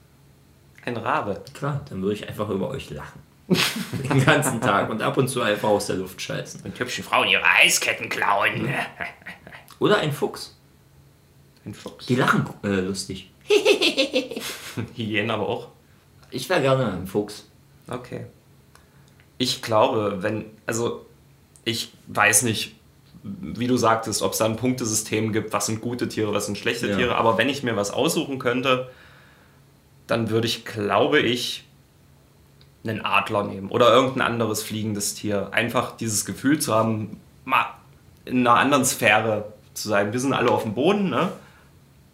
Ein 0.84 0.96
Rabe. 0.96 1.42
Klar, 1.54 1.84
dann 1.88 2.02
würde 2.02 2.14
ich 2.14 2.28
einfach 2.28 2.48
über 2.48 2.68
euch 2.68 2.90
lachen. 2.90 3.20
Den 3.48 4.24
ganzen 4.24 4.60
Tag 4.60 4.88
und 4.88 5.02
ab 5.02 5.16
und 5.16 5.28
zu 5.28 5.42
einfach 5.42 5.68
aus 5.68 5.86
der 5.86 5.96
Luft 5.96 6.20
scheißen. 6.20 6.62
Und 6.64 6.78
hübsche 6.78 7.02
Frauen 7.02 7.28
ihre 7.28 7.44
Eisketten 7.44 8.08
klauen. 8.08 8.68
Oder 9.78 9.98
ein 9.98 10.12
Fuchs. 10.12 10.56
Ein 11.64 11.74
Fuchs. 11.74 12.06
Die 12.06 12.14
lachen 12.14 12.46
äh, 12.64 12.80
lustig. 12.80 13.30
Hyänen 14.96 15.30
aber 15.30 15.48
auch. 15.48 15.68
Ich 16.30 16.48
wäre 16.48 16.62
gerne 16.62 16.92
ein 16.92 17.06
Fuchs. 17.06 17.48
Okay. 17.88 18.26
Ich 19.38 19.60
glaube, 19.60 20.22
wenn, 20.22 20.46
also 20.66 21.04
ich 21.64 21.92
weiß 22.06 22.42
nicht, 22.42 22.76
wie 23.22 23.66
du 23.68 23.76
sagtest, 23.76 24.22
ob 24.22 24.32
es 24.32 24.38
da 24.38 24.46
ein 24.46 24.56
Punktesystem 24.56 25.32
gibt, 25.32 25.52
was 25.52 25.66
sind 25.66 25.80
gute 25.80 26.08
Tiere, 26.08 26.34
was 26.34 26.46
sind 26.46 26.58
schlechte 26.58 26.88
Ja. 26.88 26.96
Tiere, 26.96 27.14
aber 27.16 27.38
wenn 27.38 27.48
ich 27.48 27.62
mir 27.62 27.76
was 27.76 27.90
aussuchen 27.92 28.38
könnte, 28.38 28.90
dann 30.06 30.30
würde 30.30 30.46
ich, 30.48 30.64
glaube 30.64 31.20
ich, 31.20 31.64
einen 32.84 33.04
Adler 33.04 33.44
nehmen 33.44 33.70
oder 33.70 33.92
irgendein 33.94 34.22
anderes 34.22 34.62
fliegendes 34.64 35.14
Tier. 35.14 35.48
Einfach 35.52 35.96
dieses 35.96 36.24
Gefühl 36.24 36.58
zu 36.58 36.74
haben, 36.74 37.20
mal 37.44 37.66
in 38.24 38.38
einer 38.46 38.58
anderen 38.58 38.84
Sphäre 38.84 39.52
zu 39.74 39.88
sein. 39.88 40.12
Wir 40.12 40.18
sind 40.18 40.32
alle 40.32 40.50
auf 40.50 40.64
dem 40.64 40.74
Boden, 40.74 41.08
ne? 41.10 41.30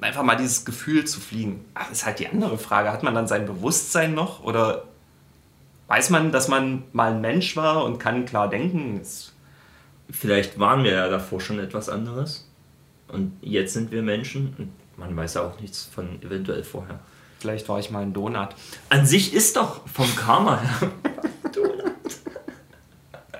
Einfach 0.00 0.22
mal 0.22 0.36
dieses 0.36 0.64
Gefühl 0.64 1.06
zu 1.06 1.20
fliegen. 1.20 1.64
Ach, 1.74 1.90
ist 1.90 2.04
halt 2.06 2.18
die 2.18 2.28
andere 2.28 2.58
Frage. 2.58 2.92
Hat 2.92 3.02
man 3.02 3.14
dann 3.14 3.26
sein 3.26 3.46
Bewusstsein 3.46 4.14
noch 4.14 4.44
oder 4.44 4.84
weiß 5.88 6.10
man, 6.10 6.30
dass 6.32 6.48
man 6.48 6.84
mal 6.92 7.12
ein 7.14 7.20
Mensch 7.22 7.56
war 7.56 7.84
und 7.84 7.98
kann 7.98 8.26
klar 8.26 8.48
denken? 8.48 9.00
Ist- 9.00 9.32
Vielleicht 10.10 10.58
waren 10.58 10.84
wir 10.84 10.92
ja 10.92 11.08
davor 11.08 11.40
schon 11.40 11.58
etwas 11.58 11.88
anderes. 11.88 12.48
Und 13.08 13.32
jetzt 13.40 13.72
sind 13.72 13.90
wir 13.90 14.02
Menschen 14.02 14.54
und 14.58 14.70
man 14.98 15.16
weiß 15.16 15.34
ja 15.34 15.42
auch 15.42 15.60
nichts 15.60 15.84
von 15.84 16.20
eventuell 16.22 16.62
vorher. 16.62 17.00
Vielleicht 17.38 17.68
war 17.68 17.78
ich 17.78 17.90
mal 17.90 18.02
ein 18.02 18.12
Donut. 18.12 18.48
An 18.88 19.06
sich 19.06 19.32
ist 19.32 19.56
doch 19.56 19.86
vom 19.88 20.14
Karma 20.16 20.60
her. 20.60 20.90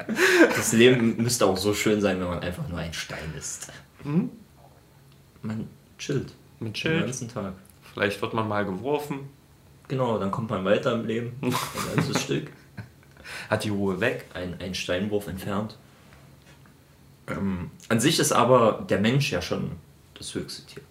das 0.57 0.73
Leben 0.73 1.17
müsste 1.23 1.47
auch 1.47 1.57
so 1.57 1.75
schön 1.75 2.01
sein, 2.01 2.21
wenn 2.21 2.29
man 2.29 2.41
einfach 2.41 2.67
nur 2.69 2.79
ein 2.79 2.95
Stein 2.95 3.35
ist. 3.37 3.71
Man 5.43 5.69
chillt. 5.99 6.33
Mit 6.61 6.71
Den 6.71 6.77
Schild. 6.77 7.05
ganzen 7.05 7.29
Tag. 7.29 7.55
Vielleicht 7.93 8.23
wird 8.23 8.35
man 8.35 8.49
mal 8.49 8.65
geworfen, 8.65 9.29
Genau, 9.89 10.19
dann 10.19 10.31
kommt 10.31 10.51
man 10.51 10.65
weiter 10.65 10.93
im 10.93 11.07
Leben. 11.07 11.33
Ein 11.43 11.97
ganzes 11.97 12.23
Stück. 12.23 12.53
hat 13.49 13.65
die 13.65 13.71
Ruhe 13.71 14.01
weg. 14.01 14.27
Ein, 14.35 14.61
ein 14.61 14.75
Steinwurf 14.75 15.27
entfernt. 15.27 15.79
Ähm, 17.31 17.71
an 17.89 18.01
sich 18.01 18.19
ist 18.19 18.33
aber 18.33 18.85
der 18.89 18.99
Mensch 19.01 19.31
ja 19.31 19.43
schon 19.43 19.73
das 20.15 20.35
höchste 20.35 20.67
Tier. 20.67 20.83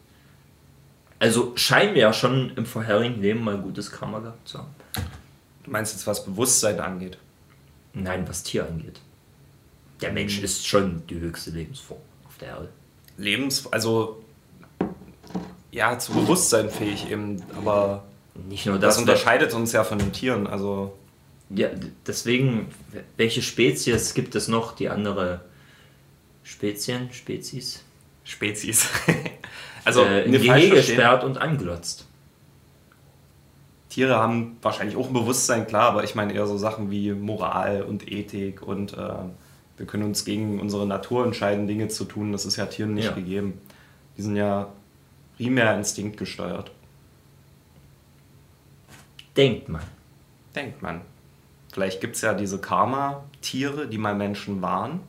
Also 1.19 1.53
scheinen 1.55 1.95
wir 1.95 2.01
ja 2.01 2.13
schon 2.13 2.51
im 2.55 2.65
vorherigen 2.65 3.21
Leben 3.21 3.43
mal 3.43 3.57
gutes 3.57 3.91
Karma 3.91 4.19
gehabt 4.19 4.47
zu 4.47 4.59
haben. 4.59 4.75
Du 5.63 5.71
meinst 5.71 5.93
jetzt, 5.93 6.05
was 6.05 6.23
Bewusstsein 6.23 6.79
angeht? 6.79 7.17
Nein, 7.93 8.27
was 8.27 8.43
Tier 8.43 8.67
angeht. 8.67 8.99
Der 10.01 10.11
Mensch 10.11 10.39
ist 10.39 10.67
schon 10.67 11.01
die 11.07 11.19
höchste 11.19 11.49
Lebensform 11.51 11.99
auf 12.27 12.37
der 12.37 12.49
Erde. 12.49 12.69
Lebens, 13.17 13.65
also 13.71 14.23
ja, 15.71 15.97
zu 15.97 16.13
Bewusstsein 16.13 16.69
fähig 16.69 17.09
eben, 17.09 17.41
aber 17.55 18.03
Nicht 18.47 18.67
nur 18.67 18.77
das, 18.77 18.95
das. 18.95 19.01
unterscheidet 19.01 19.53
uns 19.53 19.71
ja 19.71 19.83
von 19.83 19.97
den 19.97 20.13
Tieren. 20.13 20.45
Also 20.45 20.93
ja, 21.49 21.69
deswegen, 22.05 22.67
welche 23.15 23.41
Spezies 23.41 24.13
gibt 24.13 24.35
es 24.35 24.47
noch, 24.47 24.75
die 24.75 24.89
andere 24.89 25.41
Spezien, 26.47 27.09
Spezies, 27.11 27.83
Spezies. 28.23 28.89
also 29.83 30.03
äh, 30.03 30.21
in 30.21 30.29
eine 30.29 30.39
Gehege 30.39 30.75
falsche 30.75 30.93
sperrt 30.93 31.25
und 31.25 31.37
anglotzt? 31.37 32.07
Tiere 33.89 34.15
haben 34.15 34.57
wahrscheinlich 34.61 34.95
auch 34.95 35.07
ein 35.07 35.13
Bewusstsein, 35.13 35.67
klar, 35.67 35.89
aber 35.89 36.05
ich 36.05 36.15
meine 36.15 36.33
eher 36.33 36.47
so 36.47 36.57
Sachen 36.57 36.89
wie 36.89 37.11
Moral 37.11 37.81
und 37.83 38.09
Ethik 38.09 38.61
und 38.61 38.93
äh, 38.93 39.09
wir 39.75 39.85
können 39.85 40.03
uns 40.03 40.23
gegen 40.23 40.61
unsere 40.61 40.87
Natur 40.87 41.25
entscheiden, 41.25 41.67
Dinge 41.67 41.89
zu 41.89 42.05
tun. 42.05 42.31
Das 42.31 42.45
ist 42.45 42.55
ja 42.55 42.65
Tieren 42.65 42.93
nicht 42.93 43.07
Ja. 43.07 43.11
gegeben. 43.11 43.59
Die 44.15 44.21
sind 44.21 44.37
ja 44.37 44.69
primär 45.35 45.75
instinktgesteuert. 45.77 46.71
Denkt 49.35 49.67
man. 49.67 49.83
Denkt 50.55 50.81
man. 50.81 51.01
Vielleicht 51.73 51.99
gibt 51.99 52.15
es 52.15 52.21
ja 52.21 52.33
diese 52.33 52.59
Karma-Tiere, 52.59 53.87
die 53.87 53.97
mal 53.97 54.15
Menschen 54.15 54.61
waren 54.61 55.01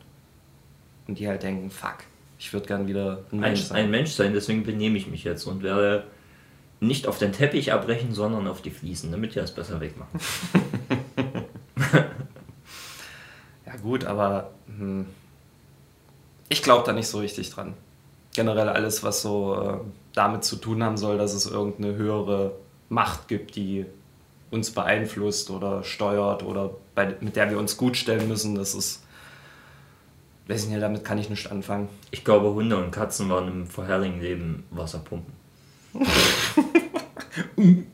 und 1.08 1.18
die 1.18 1.26
halt 1.26 1.42
denken, 1.42 1.70
fuck, 1.70 1.96
ich 2.38 2.52
würde 2.52 2.66
gern 2.66 2.86
wieder 2.86 3.24
ein 3.32 3.38
Ein, 3.38 3.40
Mensch 3.40 3.62
sein. 3.62 3.76
ein 3.76 3.90
Mensch 3.90 4.10
sein, 4.12 4.32
deswegen 4.32 4.62
benehme 4.62 4.96
ich 4.96 5.08
mich 5.08 5.24
jetzt 5.24 5.44
und 5.46 5.62
werde 5.62 6.04
nicht 6.80 7.08
auf 7.08 7.18
den 7.18 7.32
Teppich 7.32 7.72
abbrechen, 7.72 8.14
sondern 8.14 8.46
auf 8.46 8.62
die 8.62 8.70
Fliesen, 8.70 9.10
damit 9.10 9.34
wir 9.34 9.42
es 9.42 9.50
besser 9.50 9.80
wegmachen. 9.80 10.20
Ja 13.66 13.76
gut, 13.76 14.04
aber 14.06 14.50
hm, 14.66 15.06
ich 16.48 16.62
glaube 16.62 16.84
da 16.86 16.92
nicht 16.92 17.08
so 17.08 17.18
richtig 17.18 17.50
dran. 17.50 17.74
Generell 18.34 18.68
alles, 18.68 19.02
was 19.02 19.20
so 19.20 19.60
äh, 19.60 19.74
damit 20.14 20.44
zu 20.44 20.56
tun 20.56 20.82
haben 20.82 20.96
soll, 20.96 21.18
dass 21.18 21.34
es 21.34 21.46
irgendeine 21.46 21.94
höhere 21.96 22.52
Macht 22.88 23.28
gibt, 23.28 23.56
die 23.56 23.84
uns 24.50 24.70
beeinflusst 24.70 25.50
oder 25.50 25.82
steuert 25.84 26.42
oder 26.42 26.70
bei, 26.94 27.14
mit 27.20 27.36
der 27.36 27.50
wir 27.50 27.58
uns 27.58 27.76
gut 27.76 27.96
stellen 27.96 28.26
müssen, 28.28 28.54
das 28.54 28.74
ist 28.74 29.02
weiß 30.48 30.64
ich 30.64 30.70
nicht, 30.70 30.82
damit 30.82 31.04
kann 31.04 31.18
ich 31.18 31.30
nicht 31.30 31.50
anfangen. 31.52 31.88
Ich 32.10 32.24
glaube, 32.24 32.52
Hunde 32.52 32.76
und 32.76 32.90
Katzen 32.90 33.28
waren 33.28 33.48
im 33.48 33.66
vorherigen 33.66 34.20
Leben 34.20 34.64
Wasserpumpen. 34.70 35.32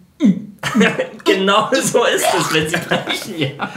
genau 1.25 1.71
so 1.73 2.05
ist 2.05 2.27
es, 2.39 2.55
wenn 2.55 2.69
sie 2.69 2.77
brechen, 2.77 3.39
ja. 3.39 3.71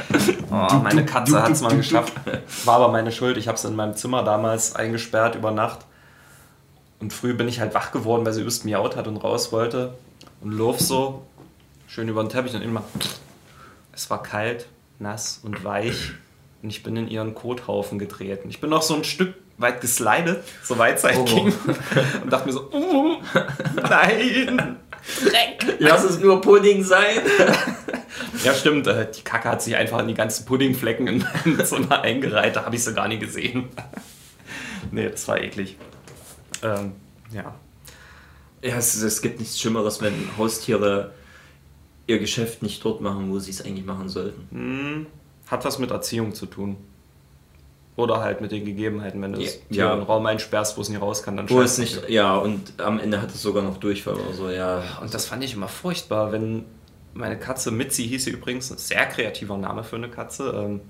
Oh, 0.51 0.75
meine 0.83 1.05
Katze 1.05 1.41
hat 1.41 1.51
es 1.51 1.61
mal 1.61 1.75
geschafft. 1.75 2.13
War 2.65 2.75
aber 2.75 2.89
meine 2.89 3.11
Schuld. 3.11 3.37
Ich 3.37 3.47
habe 3.47 3.57
sie 3.57 3.67
in 3.67 3.75
meinem 3.75 3.95
Zimmer 3.95 4.23
damals 4.23 4.75
eingesperrt 4.75 5.35
über 5.35 5.51
Nacht. 5.51 5.79
Und 6.99 7.13
früh 7.13 7.33
bin 7.33 7.47
ich 7.47 7.59
halt 7.59 7.73
wach 7.73 7.91
geworden, 7.91 8.25
weil 8.25 8.33
sie 8.33 8.41
übelst 8.41 8.65
miaut 8.65 8.95
hat 8.95 9.07
und 9.07 9.17
raus 9.17 9.51
wollte. 9.51 9.93
Und 10.41 10.51
lauf 10.51 10.79
so 10.79 11.23
schön 11.87 12.09
über 12.09 12.23
den 12.23 12.29
Teppich 12.29 12.55
und 12.55 12.61
immer. 12.61 12.83
Es 13.93 14.09
war 14.09 14.21
kalt, 14.21 14.67
nass 14.99 15.39
und 15.43 15.63
weich. 15.63 16.13
Und 16.63 16.69
ich 16.69 16.83
bin 16.83 16.95
in 16.97 17.07
ihren 17.07 17.35
Kothaufen 17.35 17.99
getreten. 17.99 18.49
Ich 18.49 18.59
bin 18.59 18.69
noch 18.69 18.81
so 18.81 18.95
ein 18.95 19.03
Stück 19.03 19.35
weit 19.59 19.81
geslidet, 19.81 20.43
so 20.63 20.77
weit 20.77 20.97
es 20.97 21.03
halt 21.03 21.17
Oh. 21.17 21.23
ging. 21.25 21.53
Und 22.23 22.31
dachte 22.31 22.47
mir 22.47 22.53
so, 22.53 22.69
oh, 22.71 23.17
nein. 23.89 24.77
Lass 25.79 26.03
es 26.03 26.19
nur 26.19 26.41
Pudding 26.41 26.83
sein. 26.83 27.17
Ja, 28.43 28.53
stimmt. 28.53 28.87
äh, 28.87 29.07
Die 29.11 29.21
Kacke 29.21 29.49
hat 29.49 29.61
sich 29.61 29.75
einfach 29.75 29.99
in 29.99 30.07
die 30.07 30.13
ganzen 30.13 30.45
Puddingflecken 30.45 31.07
in 31.07 31.17
meinem 31.45 31.63
Zimmer 31.65 32.01
eingereiht. 32.01 32.55
Da 32.55 32.65
habe 32.65 32.75
ich 32.75 32.83
sie 32.83 32.93
gar 32.93 33.07
nicht 33.07 33.19
gesehen. 33.21 33.69
nee, 34.91 35.09
das 35.09 35.27
war 35.27 35.39
eklig. 35.41 35.77
Ähm, 36.63 36.93
ja. 37.31 37.55
Ja, 38.63 38.75
es, 38.77 38.95
es 39.01 39.21
gibt 39.21 39.39
nichts 39.39 39.59
Schlimmeres, 39.59 40.01
wenn 40.01 40.13
Haustiere 40.37 41.13
ihr 42.05 42.19
Geschäft 42.19 42.61
nicht 42.63 42.83
dort 42.85 43.01
machen, 43.01 43.31
wo 43.31 43.39
sie 43.39 43.51
es 43.51 43.63
eigentlich 43.63 43.85
machen 43.85 44.07
sollten. 44.09 45.07
Hat 45.47 45.65
was 45.65 45.79
mit 45.79 45.91
Erziehung 45.91 46.33
zu 46.33 46.45
tun. 46.45 46.77
Oder 47.95 48.19
halt 48.19 48.41
mit 48.41 48.51
den 48.51 48.63
Gegebenheiten. 48.63 49.21
Wenn 49.21 49.33
du 49.33 49.39
Ja. 49.41 49.49
Tier 49.49 49.59
Ja. 49.69 49.85
in 49.87 49.91
einen 49.99 50.03
Raum 50.03 50.25
einsperrst, 50.25 50.77
wo 50.77 50.81
es 50.81 50.89
nicht 50.89 51.01
raus 51.01 51.23
kann, 51.23 51.35
dann 51.37 51.49
Wo 51.49 51.61
es 51.61 51.77
nicht, 51.79 52.09
ja, 52.09 52.35
und 52.35 52.73
am 52.79 52.99
Ende 52.99 53.21
hat 53.21 53.31
es 53.31 53.41
sogar 53.41 53.63
noch 53.63 53.77
Durchfall 53.77 54.13
oder 54.15 54.33
so, 54.33 54.49
ja. 54.49 54.83
Und 55.01 55.13
das 55.13 55.25
fand 55.25 55.43
ich 55.43 55.53
immer 55.55 55.67
furchtbar, 55.67 56.31
wenn 56.31 56.65
meine 57.15 57.39
Katze 57.39 57.71
Mitzi 57.71 58.03
hieß 58.07 58.25
sie 58.25 58.29
übrigens, 58.31 58.69
ein 58.71 58.77
sehr 58.77 59.05
kreativer 59.07 59.57
Name 59.57 59.83
für 59.83 59.95
eine 59.95 60.09
Katze. 60.09 60.53
Ähm, 60.55 60.81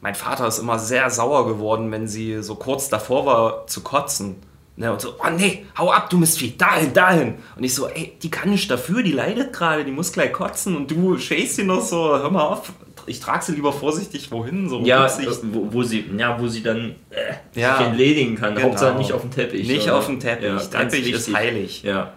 mein 0.00 0.16
Vater 0.16 0.48
ist 0.48 0.58
immer 0.58 0.80
sehr 0.80 1.08
sauer 1.10 1.46
geworden, 1.46 1.92
wenn 1.92 2.08
sie 2.08 2.42
so 2.42 2.56
kurz 2.56 2.88
davor 2.88 3.24
war 3.26 3.66
zu 3.68 3.82
kotzen. 3.82 4.36
Ne, 4.74 4.90
und 4.90 5.00
so, 5.02 5.14
oh 5.22 5.30
nee, 5.30 5.66
hau 5.78 5.92
ab, 5.92 6.08
du 6.10 6.16
Mistvieh, 6.16 6.56
dahin, 6.56 6.92
dahin. 6.94 7.34
Und 7.56 7.62
ich 7.62 7.74
so, 7.74 7.86
ey, 7.88 8.16
die 8.22 8.30
kann 8.30 8.48
nicht 8.50 8.68
dafür, 8.70 9.02
die 9.02 9.12
leidet 9.12 9.52
gerade, 9.52 9.84
die 9.84 9.92
muss 9.92 10.12
gleich 10.12 10.32
kotzen 10.32 10.74
und 10.76 10.90
du 10.90 11.18
schäst 11.18 11.56
sie 11.56 11.62
noch 11.64 11.82
so, 11.82 12.08
hör 12.08 12.30
mal 12.30 12.40
auf, 12.46 12.72
ich 13.06 13.20
trage 13.20 13.44
sie 13.44 13.52
lieber 13.52 13.72
vorsichtig 13.72 14.30
wohin, 14.30 14.68
so 14.68 14.80
Ja, 14.82 15.06
äh, 15.06 15.26
wo, 15.52 15.72
wo 15.72 15.82
sie, 15.82 16.04
ja, 16.16 16.40
wo 16.40 16.48
sie 16.48 16.62
dann 16.62 16.94
äh, 17.10 17.34
Ja, 17.60 17.76
sich 17.78 17.86
entledigen 17.86 18.34
kann. 18.36 18.54
genau. 18.54 18.68
Hauptsache 18.68 18.98
nicht 18.98 19.12
auf 19.12 19.22
dem 19.22 19.30
Teppich. 19.30 19.66
Nicht 19.68 19.84
oder? 19.84 19.96
auf 19.96 20.06
dem 20.06 20.20
Teppich. 20.20 20.46
Ja, 20.46 20.58
Teppich 20.58 21.10
ist 21.10 21.28
wichtig. 21.28 21.34
heilig. 21.34 21.82
Ja. 21.82 22.12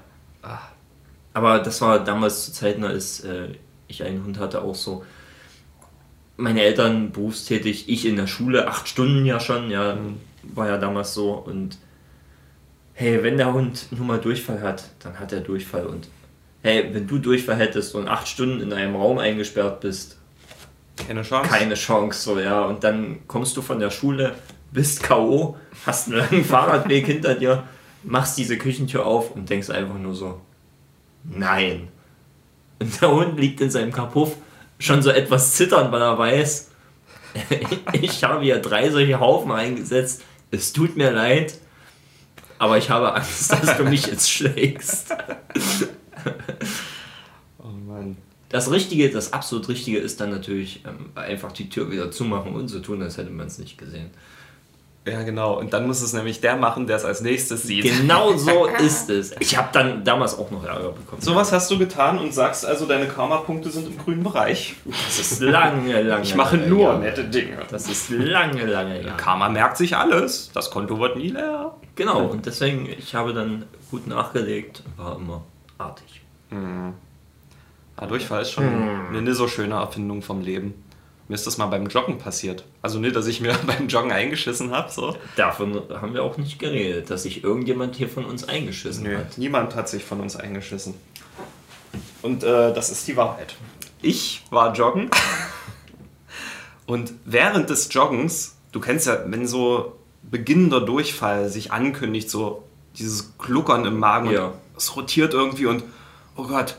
Aber 1.33 1.59
das 1.59 1.81
war 1.81 2.03
damals 2.03 2.45
zu 2.45 2.53
Zeiten, 2.53 2.83
als 2.83 3.21
äh, 3.21 3.49
ich 3.87 4.03
einen 4.03 4.23
Hund 4.23 4.39
hatte, 4.39 4.61
auch 4.61 4.75
so. 4.75 5.03
Meine 6.37 6.61
Eltern 6.61 7.11
berufstätig, 7.11 7.87
ich 7.89 8.05
in 8.05 8.15
der 8.15 8.27
Schule, 8.27 8.67
acht 8.67 8.87
Stunden 8.87 9.25
ja 9.25 9.39
schon, 9.39 9.69
ja, 9.71 9.97
war 10.43 10.67
ja 10.67 10.77
damals 10.77 11.13
so. 11.13 11.31
Und 11.33 11.77
hey, 12.93 13.21
wenn 13.23 13.37
der 13.37 13.53
Hund 13.53 13.87
nur 13.91 14.05
mal 14.05 14.19
Durchfall 14.19 14.61
hat, 14.61 14.89
dann 14.99 15.19
hat 15.19 15.31
er 15.33 15.41
Durchfall. 15.41 15.85
Und 15.85 16.07
hey, 16.61 16.89
wenn 16.93 17.07
du 17.07 17.19
Durchfall 17.19 17.55
hättest 17.57 17.95
und 17.95 18.07
acht 18.07 18.27
Stunden 18.27 18.61
in 18.61 18.73
einem 18.73 18.95
Raum 18.95 19.17
eingesperrt 19.17 19.81
bist, 19.81 20.17
Keine 20.95 21.23
Chance. 21.23 21.49
keine 21.49 21.75
Chance, 21.75 22.21
so, 22.21 22.39
ja. 22.39 22.63
Und 22.65 22.83
dann 22.83 23.19
kommst 23.27 23.57
du 23.57 23.61
von 23.61 23.79
der 23.79 23.91
Schule, 23.91 24.35
bist 24.71 25.03
K.O., 25.03 25.57
hast 25.85 26.07
einen 26.07 26.17
langen 26.17 26.45
Fahrradweg 26.45 27.05
hinter 27.05 27.35
dir, 27.35 27.63
machst 28.03 28.37
diese 28.37 28.57
Küchentür 28.57 29.05
auf 29.05 29.31
und 29.35 29.49
denkst 29.49 29.69
einfach 29.69 29.97
nur 29.97 30.15
so, 30.15 30.41
nein. 31.23 31.89
Und 32.79 33.01
der 33.01 33.11
Hund 33.11 33.39
liegt 33.39 33.61
in 33.61 33.69
seinem 33.71 33.91
Kapuff, 33.91 34.35
schon 34.79 35.01
so 35.01 35.09
etwas 35.09 35.53
zitternd, 35.53 35.91
weil 35.91 36.01
er 36.01 36.17
weiß, 36.17 36.71
ich 37.93 38.23
habe 38.23 38.43
hier 38.43 38.59
drei 38.59 38.89
solche 38.89 39.19
Haufen 39.19 39.51
eingesetzt, 39.51 40.23
es 40.51 40.73
tut 40.73 40.95
mir 40.95 41.11
leid, 41.11 41.59
aber 42.57 42.77
ich 42.77 42.89
habe 42.89 43.13
Angst, 43.13 43.51
dass 43.51 43.77
du 43.77 43.83
mich 43.83 44.07
jetzt 44.07 44.29
schlägst. 44.31 45.13
Das 48.49 48.71
Richtige, 48.71 49.09
das 49.09 49.33
absolut 49.33 49.69
Richtige 49.69 49.97
ist 49.97 50.21
dann 50.21 50.29
natürlich 50.29 50.83
ähm, 50.85 51.09
einfach 51.15 51.51
die 51.51 51.69
Tür 51.69 51.91
wieder 51.91 52.11
zumachen 52.11 52.53
und 52.53 52.67
so 52.67 52.79
tun, 52.79 53.01
als 53.01 53.17
hätte 53.17 53.31
man 53.31 53.47
es 53.47 53.57
nicht 53.57 53.77
gesehen. 53.77 54.11
Ja, 55.07 55.21
genau. 55.21 55.59
Und 55.59 55.71
dann 55.73 55.85
muss 55.85 56.01
es 56.01 56.13
nämlich 56.13 56.41
der 56.41 56.55
machen, 56.55 56.87
der 56.87 56.97
es 56.97 57.05
als 57.05 57.21
nächstes 57.21 57.63
sieht. 57.63 57.83
Genau 57.83 58.33
so 58.37 58.65
ist 58.65 59.09
es. 59.09 59.35
Ich 59.39 59.55
habe 59.55 59.69
dann 59.71 60.03
damals 60.03 60.37
auch 60.37 60.49
noch 60.49 60.63
Ärger 60.63 60.91
bekommen. 60.91 61.21
Sowas 61.21 61.51
hast 61.51 61.69
du 61.69 61.77
getan 61.77 62.17
und 62.17 62.33
sagst 62.33 62.65
also, 62.65 62.85
deine 62.87 63.07
Karma-Punkte 63.07 63.69
sind 63.69 63.87
im 63.87 63.97
grünen 63.97 64.23
Bereich. 64.23 64.75
Das 64.85 65.19
ist 65.19 65.41
lange, 65.41 66.01
lange. 66.01 66.23
Ich 66.23 66.35
mache 66.35 66.57
nur 66.57 66.93
her. 66.93 66.99
nette 66.99 67.23
Dinge. 67.23 67.59
Das 67.69 67.87
ist 67.87 68.09
lange, 68.09 68.65
lange. 68.65 69.03
Ja. 69.03 69.13
Karma 69.13 69.49
merkt 69.49 69.77
sich 69.77 69.95
alles. 69.95 70.49
Das 70.53 70.71
Konto 70.71 70.99
wird 70.99 71.17
nie 71.17 71.29
leer. 71.29 71.75
Genau, 71.95 72.25
und 72.25 72.45
deswegen, 72.45 72.89
ich 72.89 73.13
habe 73.13 73.33
dann 73.33 73.65
gut 73.91 74.07
nachgelegt 74.07 74.83
war 74.97 75.17
immer 75.17 75.43
artig. 75.77 76.21
Ja, 77.99 78.07
Durchfall 78.07 78.41
ist 78.41 78.51
schon 78.51 78.65
eine 78.65 79.21
nicht 79.21 79.35
so 79.37 79.47
schöne 79.47 79.75
Erfindung 79.75 80.21
vom 80.21 80.41
Leben. 80.41 80.73
Mir 81.27 81.35
ist 81.35 81.47
das 81.47 81.57
mal 81.57 81.65
beim 81.67 81.87
Joggen 81.87 82.17
passiert. 82.19 82.65
Also 82.83 82.99
nicht, 82.99 83.15
dass 83.15 83.25
ich 83.25 83.41
mir 83.41 83.53
beim 83.65 83.87
Joggen 83.87 84.11
eingeschissen 84.11 84.71
habe. 84.71 84.91
So. 84.91 85.15
Davon 85.35 85.81
haben 85.89 86.13
wir 86.13 86.21
auch 86.23 86.37
nicht 86.37 86.59
geredet, 86.59 87.09
dass 87.09 87.23
sich 87.23 87.43
irgendjemand 87.43 87.95
hier 87.95 88.09
von 88.09 88.25
uns 88.25 88.47
eingeschissen 88.47 89.03
Nö, 89.05 89.17
hat. 89.17 89.37
niemand 89.37 89.75
hat 89.75 89.89
sich 89.89 90.03
von 90.03 90.19
uns 90.19 90.35
eingeschissen. 90.35 90.93
Und 92.21 92.43
äh, 92.43 92.73
das 92.73 92.89
ist 92.91 93.07
die 93.07 93.15
Wahrheit. 93.17 93.55
Ich 94.01 94.43
war 94.51 94.73
joggen 94.75 95.09
und 96.85 97.13
während 97.25 97.69
des 97.69 97.91
Joggens, 97.93 98.55
du 98.71 98.79
kennst 98.79 99.07
ja, 99.07 99.19
wenn 99.25 99.47
so 99.47 99.95
beginnender 100.21 100.81
Durchfall 100.81 101.49
sich 101.49 101.71
ankündigt, 101.71 102.29
so 102.29 102.63
dieses 102.97 103.37
Gluckern 103.37 103.85
im 103.85 103.97
Magen 103.99 104.31
Ja. 104.31 104.45
und 104.47 104.53
es 104.77 104.95
rotiert 104.95 105.33
irgendwie 105.33 105.65
und 105.65 105.83
oh 106.35 106.43
Gott, 106.43 106.77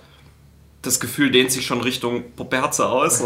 das 0.87 1.01
Gefühl 1.01 1.31
dehnt 1.31 1.51
sich 1.53 1.67
schon 1.67 1.81
Richtung 1.81 2.33
Poperze 2.37 2.87
aus. 2.89 3.23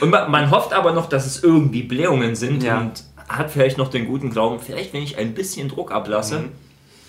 Und 0.00 0.10
man, 0.10 0.30
man 0.30 0.50
hofft 0.50 0.72
aber 0.72 0.92
noch, 0.92 1.08
dass 1.08 1.26
es 1.26 1.42
irgendwie 1.42 1.82
Blähungen 1.82 2.36
sind 2.36 2.62
Ja. 2.62 2.78
und 2.78 3.04
hat 3.28 3.50
vielleicht 3.50 3.78
noch 3.78 3.88
den 3.88 4.06
guten 4.06 4.30
Glauben, 4.30 4.60
vielleicht 4.60 4.92
wenn 4.92 5.02
ich 5.02 5.18
ein 5.18 5.34
bisschen 5.34 5.68
Druck 5.68 5.90
ablasse, 5.92 6.44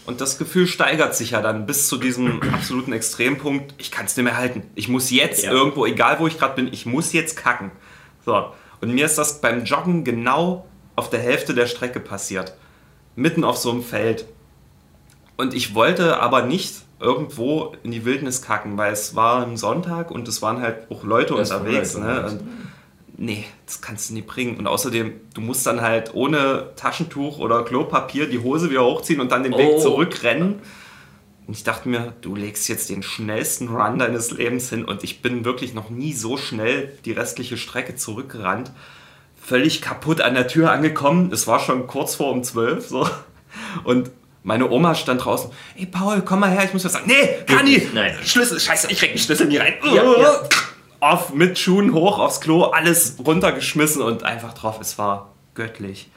Und 0.08 0.22
das 0.22 0.38
Gefühl 0.38 0.68
steigert 0.68 1.16
sich 1.16 1.32
ja 1.32 1.42
dann 1.42 1.66
bis 1.66 1.88
zu 1.90 1.98
diesem 1.98 2.42
absoluten 2.54 2.94
Extrempunkt. 2.94 3.74
Ich 3.78 3.92
kann 3.92 4.06
es 4.06 4.16
nicht 4.16 4.24
mehr 4.24 4.38
halten. 4.38 4.64
Ich 4.76 4.88
muss 4.88 5.12
jetzt 5.12 5.44
Ja. 5.44 5.52
irgendwo, 5.52 5.86
egal 5.86 6.18
wo 6.20 6.28
ich 6.28 6.38
gerade 6.40 6.56
bin, 6.56 6.72
ich 6.72 6.86
muss 6.86 7.12
jetzt 7.14 7.36
kacken. 7.36 7.72
So. 8.26 8.48
Und 8.80 8.94
mir 8.94 9.06
ist 9.06 9.18
das 9.18 9.42
beim 9.42 9.66
Joggen 9.66 10.04
genau 10.06 10.66
auf 10.96 11.10
der 11.10 11.20
Hälfte 11.20 11.54
der 11.54 11.68
Strecke 11.68 12.00
passiert. 12.00 12.54
Mitten 13.16 13.44
auf 13.44 13.58
so 13.58 13.70
einem 13.70 13.84
Feld. 13.84 14.26
Und 15.36 15.54
ich 15.54 15.76
wollte 15.76 16.20
aber 16.22 16.42
nicht 16.44 16.74
irgendwo 17.00 17.74
in 17.84 17.92
die 17.92 18.06
Wildnis 18.06 18.42
kacken, 18.42 18.78
weil 18.78 18.94
es 18.94 19.16
war 19.16 19.46
ein 19.46 19.58
Sonntag 19.58 20.12
und 20.12 20.28
es 20.28 20.42
waren 20.42 20.62
halt 20.62 20.90
auch 20.92 21.04
Leute 21.04 21.36
Das 21.36 21.52
unterwegs. 21.52 21.94
Leute 21.94 22.06
Ne? 22.08 22.26
Und 22.26 22.42
nee, 23.18 23.46
das 23.66 23.82
kannst 23.82 24.10
du 24.10 24.14
nicht 24.16 24.28
bringen. 24.28 24.58
Und 24.58 24.68
außerdem, 24.68 25.14
du 25.34 25.42
musst 25.42 25.66
dann 25.68 25.82
halt 25.82 26.14
ohne 26.16 26.72
Taschentuch 26.76 27.40
oder 27.40 27.64
Klopapier 27.64 28.28
die 28.28 28.40
Hose 28.40 28.70
wieder 28.70 28.84
hochziehen 28.86 29.20
und 29.22 29.32
dann 29.32 29.44
den 29.44 29.58
Weg 29.58 29.70
Oh. 29.76 29.80
zurückrennen. 29.80 30.56
Und 31.46 31.56
ich 31.56 31.64
dachte 31.64 31.88
mir, 31.88 32.14
du 32.22 32.36
legst 32.36 32.68
jetzt 32.68 32.90
den 32.90 33.04
schnellsten 33.04 33.70
Run 33.70 34.00
deines 34.00 34.32
Lebens 34.32 34.70
hin 34.70 34.84
und 34.84 35.04
ich 35.06 35.22
bin 35.22 35.46
wirklich 35.46 35.74
noch 35.74 35.90
nie 35.90 36.12
so 36.12 36.36
schnell 36.36 36.92
die 37.06 37.14
restliche 37.14 37.56
Strecke 37.58 37.96
zurückgerannt. 37.96 38.72
Völlig 39.42 39.82
kaputt 39.82 40.20
an 40.20 40.34
der 40.34 40.48
Tür 40.50 40.72
angekommen. 40.72 41.32
Es 41.32 41.48
war 41.48 41.60
schon 41.62 41.88
kurz 41.88 42.16
vor 42.16 42.32
um 42.32 42.44
zwölf 42.44 42.88
so. 42.90 43.08
Und 43.86 44.12
meine 44.48 44.70
Oma 44.72 44.96
stand 44.96 45.24
draußen. 45.26 45.52
Ey 45.76 45.86
Paul, 45.86 46.22
komm 46.22 46.40
mal 46.40 46.50
her, 46.50 46.64
ich 46.64 46.74
muss 46.74 46.86
was 46.86 46.94
sagen. 46.94 47.06
Nee, 47.08 47.44
kann 47.46 47.66
nicht. 47.66 47.94
nein. 47.94 48.16
Schlüssel, 48.24 48.60
scheiße, 48.60 48.90
ich 48.90 48.98
krieg 48.98 49.12
den 49.12 49.20
Schlüssel 49.20 49.48
nie 49.48 49.58
rein. 49.58 49.74
Ja, 49.94 50.04
ja. 50.04 50.40
Auf, 51.02 51.34
mit 51.34 51.60
Schuhen 51.60 51.94
hoch 51.94 52.18
aufs 52.18 52.40
Klo, 52.42 52.64
alles 52.64 53.18
runtergeschmissen 53.24 54.02
und 54.02 54.24
einfach 54.24 54.54
drauf. 54.54 54.80
Es 54.82 54.98
war 54.98 55.34
göttlich. 55.54 56.10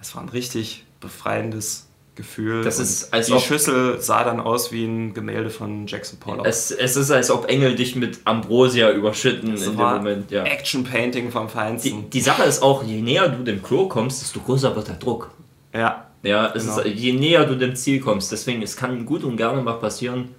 Es 0.00 0.14
war 0.14 0.22
ein 0.22 0.28
richtig 0.28 0.84
befreiendes 1.00 1.88
Gefühl. 2.14 2.62
Das 2.62 2.78
ist, 2.78 3.12
als 3.12 3.26
die 3.26 3.40
Schüssel 3.40 4.00
sah 4.00 4.22
dann 4.22 4.40
aus 4.40 4.70
wie 4.70 4.84
ein 4.84 5.12
Gemälde 5.12 5.50
von 5.50 5.88
Jackson 5.88 6.20
Pollock. 6.20 6.46
es, 6.46 6.70
es 6.70 6.94
ist, 6.94 7.10
als 7.10 7.28
ob 7.30 7.50
Engel 7.50 7.74
dich 7.74 7.96
mit 7.96 8.20
Ambrosia 8.24 8.92
überschütten 8.92 9.54
Es 9.54 9.66
in 9.66 9.76
dem 9.76 9.80
Moment. 9.80 10.30
Ja. 10.30 10.44
Action 10.44 10.84
Painting 10.84 11.32
vom 11.32 11.48
Die, 11.48 11.52
Feinsten. 11.52 12.08
die 12.10 12.20
Sache 12.20 12.44
ist 12.44 12.62
auch, 12.62 12.84
je 12.84 13.02
näher 13.02 13.28
du 13.28 13.42
dem 13.42 13.64
Klo 13.64 13.88
kommst, 13.88 14.22
desto 14.22 14.38
größer 14.38 14.76
wird 14.76 14.86
der 14.88 14.94
Druck. 14.96 15.32
ja. 15.74 16.06
Ja, 16.24 16.52
es 16.54 16.64
Genau. 16.64 16.80
ist, 16.80 16.94
je 16.94 17.12
näher 17.12 17.44
du 17.44 17.54
dem 17.56 17.76
Ziel 17.76 18.00
kommst. 18.00 18.32
Deswegen, 18.32 18.62
es 18.62 18.76
kann 18.76 19.04
gut 19.06 19.22
und 19.24 19.36
gerne 19.36 19.62
mal 19.62 19.74
passieren. 19.74 20.30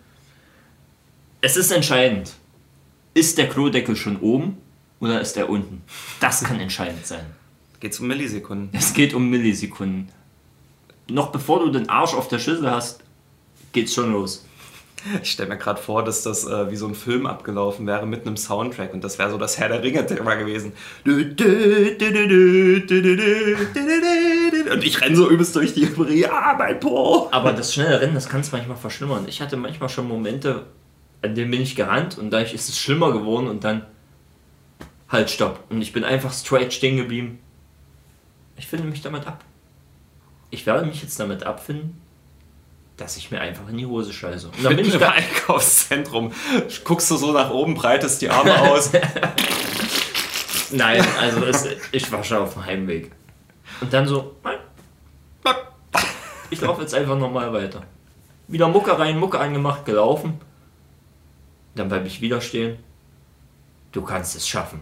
Es 1.42 1.56
ist 1.58 1.72
entscheidend. 1.72 2.34
Ist 3.14 3.38
der 3.38 3.48
Klodeckel 3.48 3.96
schon 3.96 4.18
oben 4.20 4.58
oder 5.00 5.22
ist 5.22 5.38
er 5.38 5.50
unten? 5.50 5.84
Das 6.20 6.44
kann 6.44 6.60
entscheidend 6.60 7.06
sein. 7.06 7.26
Geht's 7.80 8.00
um 8.00 8.08
Millisekunden. 8.08 8.70
Es 8.74 8.94
geht 8.94 9.14
um 9.14 9.30
Millisekunden. 9.30 10.10
Noch 11.10 11.32
bevor 11.32 11.60
du 11.60 11.70
den 11.72 11.88
Arsch 11.88 12.14
auf 12.16 12.28
der 12.28 12.40
Schüssel 12.40 12.70
hast, 12.72 13.02
geht's 13.74 13.94
schon 13.94 14.12
los. 14.12 14.46
Ich 15.22 15.32
stelle 15.32 15.50
mir 15.50 15.58
gerade 15.58 15.80
vor, 15.80 16.04
dass 16.04 16.24
das 16.24 16.46
äh, 16.46 16.72
wie 16.72 16.76
so 16.76 16.88
ein 16.88 16.96
Film 16.96 17.28
abgelaufen 17.28 17.86
wäre 17.86 18.08
mit 18.08 18.26
einem 18.26 18.38
Soundtrack 18.38 18.92
und 18.94 19.04
das 19.04 19.20
wäre 19.20 19.30
so 19.30 19.38
das 19.38 19.60
Herr 19.60 19.70
der 19.70 19.84
Ringe-Thema 19.84 20.34
gewesen. 20.36 20.74
Und 21.06 21.40
ich 24.84 25.02
renne 25.02 25.16
so 25.16 25.30
übelst 25.30 25.56
durch 25.56 25.76
die 25.76 25.86
Brie. 25.86 26.26
Ah, 26.26 26.56
mein 26.58 26.80
Po! 26.80 27.28
Aber 27.32 27.54
das 27.54 27.74
schnelle 27.74 28.02
Rennen, 28.02 28.16
das 28.16 28.28
kann 28.28 28.42
es 28.42 28.52
manchmal 28.52 28.78
verschlimmern. 28.78 29.26
Ich 29.28 29.42
hatte 29.42 29.58
manchmal 29.58 29.90
schon 29.90 30.08
Momente, 30.08 30.66
an 31.22 31.36
denen 31.36 31.52
bin 31.52 31.62
ich 31.62 31.76
gerannt 31.76 32.18
und 32.18 32.32
dadurch 32.32 32.54
ist 32.54 32.70
es 32.70 32.80
schlimmer 32.80 33.12
geworden 33.12 33.48
und 33.48 33.64
dann 33.64 33.86
halt 35.10 35.30
stopp. 35.30 35.64
Und 35.70 35.82
ich 35.82 35.94
bin 35.94 36.04
einfach 36.04 36.34
straight 36.34 36.74
stehen 36.74 36.98
geblieben. 36.98 37.40
Ich 38.58 38.68
finde 38.68 38.88
mich 38.88 39.02
damit 39.02 39.28
ab. 39.28 39.44
Ich 40.50 40.66
werde 40.66 40.86
mich 40.86 41.02
jetzt 41.02 41.20
damit 41.20 41.44
abfinden, 41.44 42.00
dass 42.98 43.18
ich 43.18 43.32
mir 43.32 43.42
einfach 43.42 43.68
in 43.70 43.78
die 43.78 43.86
Hose 43.86 44.14
scheiße. 44.14 44.48
Und 44.48 44.64
dann 44.64 44.76
bin 44.76 44.86
ich 44.86 44.94
im. 44.94 45.04
Einkaufszentrum. 45.04 46.32
Guckst 46.84 47.12
du 47.12 47.18
so 47.18 47.32
nach 47.32 47.50
oben, 47.52 47.76
breitest 47.76 48.22
die 48.22 48.30
Arme 48.30 48.58
aus. 48.62 48.92
Nein, 50.72 51.06
also 51.20 51.46
es, 51.46 51.68
ich 51.92 52.12
war 52.12 52.24
schon 52.24 52.38
auf 52.38 52.54
dem 52.54 52.66
Heimweg. 52.66 53.12
Und 53.82 53.94
dann 53.94 54.08
so, 54.08 54.36
nein, 54.44 54.58
ich 56.50 56.62
laufe 56.62 56.82
jetzt 56.82 56.94
einfach 56.94 57.18
nochmal 57.18 57.52
weiter. 57.54 57.84
Wieder 58.48 58.68
Mucke 58.68 58.98
rein, 58.98 59.20
Mucke 59.20 59.40
angemacht, 59.40 59.86
gelaufen. 59.86 60.40
Dann 61.76 61.90
bleibe 61.90 62.08
ich 62.08 62.22
wieder 62.22 62.42
stehen. 62.42 62.78
Du 63.92 64.02
kannst 64.02 64.36
es 64.36 64.48
schaffen. 64.48 64.82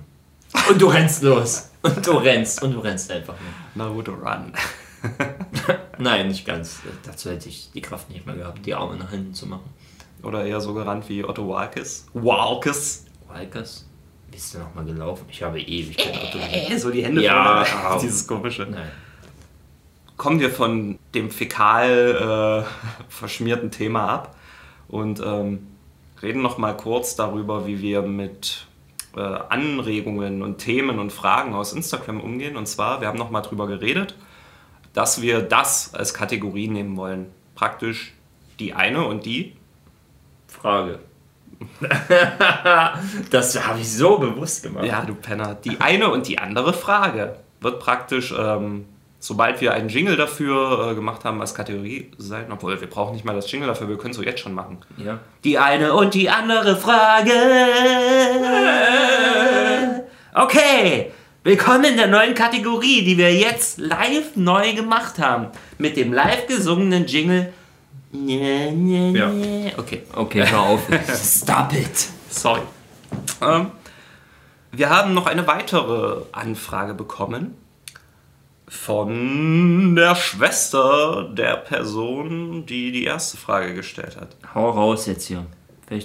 Und 0.69 0.81
du 0.81 0.87
rennst 0.87 1.23
los. 1.23 1.71
Und 1.81 2.05
du 2.05 2.11
rennst. 2.11 2.61
Und 2.61 2.73
du 2.73 2.79
rennst 2.79 3.11
einfach 3.11 3.35
nur. 3.75 3.87
Naruto 3.87 4.13
Run. 4.13 4.53
Nein, 5.97 6.27
nicht 6.29 6.45
ganz. 6.45 6.79
Dazu 7.05 7.29
hätte 7.29 7.49
ich 7.49 7.69
die 7.73 7.81
Kraft 7.81 8.09
nicht 8.09 8.25
mehr 8.25 8.35
gehabt, 8.35 8.65
die 8.65 8.73
Arme 8.73 8.95
nach 8.97 9.11
hinten 9.11 9.33
zu 9.33 9.45
machen. 9.47 9.69
Oder 10.23 10.45
eher 10.45 10.61
so 10.61 10.73
gerannt 10.73 11.09
wie 11.09 11.23
Otto 11.23 11.47
Walkes. 11.47 12.07
Walkes. 12.13 13.05
Walkers, 13.27 13.85
bist 14.31 14.53
du 14.53 14.59
nochmal 14.59 14.85
gelaufen? 14.85 15.25
Ich 15.29 15.43
habe 15.43 15.59
ewig 15.59 15.97
kein 15.97 16.13
gesehen. 16.13 16.71
Äh, 16.71 16.77
so 16.77 16.89
die 16.91 17.03
Hände 17.03 17.21
Ja. 17.23 17.63
vorne. 17.65 18.01
Dieses 18.01 18.25
komische. 18.27 18.65
Nein. 18.69 18.89
kommen 20.17 20.39
wir 20.39 20.49
von 20.49 20.97
dem 21.13 21.29
fäkal 21.31 22.65
äh, 22.65 23.09
verschmierten 23.09 23.71
Thema 23.71 24.07
ab 24.07 24.35
und 24.87 25.19
ähm, 25.25 25.67
reden 26.21 26.41
noch 26.41 26.57
mal 26.57 26.75
kurz 26.77 27.15
darüber, 27.15 27.67
wie 27.67 27.81
wir 27.81 28.01
mit 28.01 28.65
äh, 29.17 29.19
Anregungen 29.19 30.41
und 30.41 30.59
Themen 30.59 30.99
und 30.99 31.11
Fragen 31.11 31.53
aus 31.53 31.73
Instagram 31.73 32.21
umgehen. 32.21 32.55
Und 32.55 32.67
zwar, 32.67 33.01
wir 33.01 33.07
haben 33.09 33.17
noch 33.17 33.29
mal 33.31 33.41
drüber 33.41 33.67
geredet, 33.67 34.15
dass 34.93 35.21
wir 35.21 35.41
das 35.41 35.93
als 35.93 36.13
Kategorie 36.13 36.67
nehmen 36.67 36.95
wollen. 36.97 37.31
Praktisch 37.55 38.13
die 38.59 38.73
eine 38.73 39.05
und 39.05 39.25
die. 39.25 39.55
Frage. 40.47 40.99
das 43.31 43.65
habe 43.67 43.79
ich 43.79 43.91
so 43.91 44.17
bewusst 44.17 44.63
gemacht. 44.63 44.85
Ja, 44.85 45.03
du 45.05 45.15
Penner. 45.15 45.55
Die 45.55 45.81
eine 45.81 46.09
und 46.09 46.27
die 46.27 46.37
andere 46.37 46.73
Frage 46.73 47.37
wird 47.61 47.79
praktisch, 47.79 48.33
ähm, 48.37 48.85
sobald 49.19 49.61
wir 49.61 49.73
einen 49.73 49.89
Jingle 49.89 50.15
dafür 50.17 50.91
äh, 50.91 50.95
gemacht 50.95 51.23
haben, 51.25 51.41
als 51.41 51.55
Kategorie 51.55 52.11
sein. 52.17 52.51
Obwohl, 52.51 52.79
wir 52.79 52.89
brauchen 52.89 53.13
nicht 53.13 53.25
mal 53.25 53.35
das 53.35 53.51
Jingle 53.51 53.67
dafür, 53.67 53.87
wir 53.87 53.97
können 53.97 54.11
es 54.11 54.17
so 54.17 54.23
jetzt 54.23 54.41
schon 54.41 54.53
machen. 54.53 54.79
ja. 54.97 55.19
Die 55.43 55.57
eine 55.57 55.93
und 55.93 56.13
die 56.13 56.29
andere 56.29 56.75
Frage. 56.75 57.31
Okay, 60.35 61.11
willkommen 61.43 61.85
in 61.85 61.97
der 61.97 62.07
neuen 62.07 62.33
Kategorie, 62.35 63.03
die 63.03 63.17
wir 63.17 63.33
jetzt 63.33 63.77
live 63.77 64.35
neu 64.35 64.73
gemacht 64.73 65.19
haben. 65.19 65.47
Mit 65.77 65.97
dem 65.97 66.13
live 66.13 66.47
gesungenen 66.47 67.05
Jingle. 67.05 67.51
Ja. 68.11 69.31
Okay, 69.77 70.03
Okay, 70.13 70.45
hör 70.47 70.61
auf. 70.61 70.81
Stop 71.23 71.73
it. 71.73 72.07
sorry. 72.29 72.61
Ähm, 73.41 73.71
wir 74.71 74.89
haben 74.89 75.13
noch 75.13 75.25
eine 75.25 75.45
weitere 75.47 76.21
Anfrage 76.31 76.93
bekommen 76.93 77.55
von 78.67 79.95
der 79.95 80.15
Schwester 80.15 81.29
der 81.31 81.57
Person, 81.57 82.65
die 82.65 82.91
die 82.91 83.03
erste 83.03 83.37
Frage 83.37 83.73
gestellt 83.75 84.17
hat. 84.19 84.35
Hau 84.55 84.69
raus 84.69 85.05
jetzt 85.05 85.27
hier. 85.27 85.45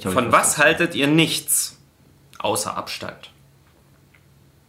Von 0.02 0.32
was 0.32 0.58
haltet 0.58 0.94
ihr 0.94 1.06
nichts 1.06 1.78
außer 2.38 2.76
Abstand? 2.76 3.30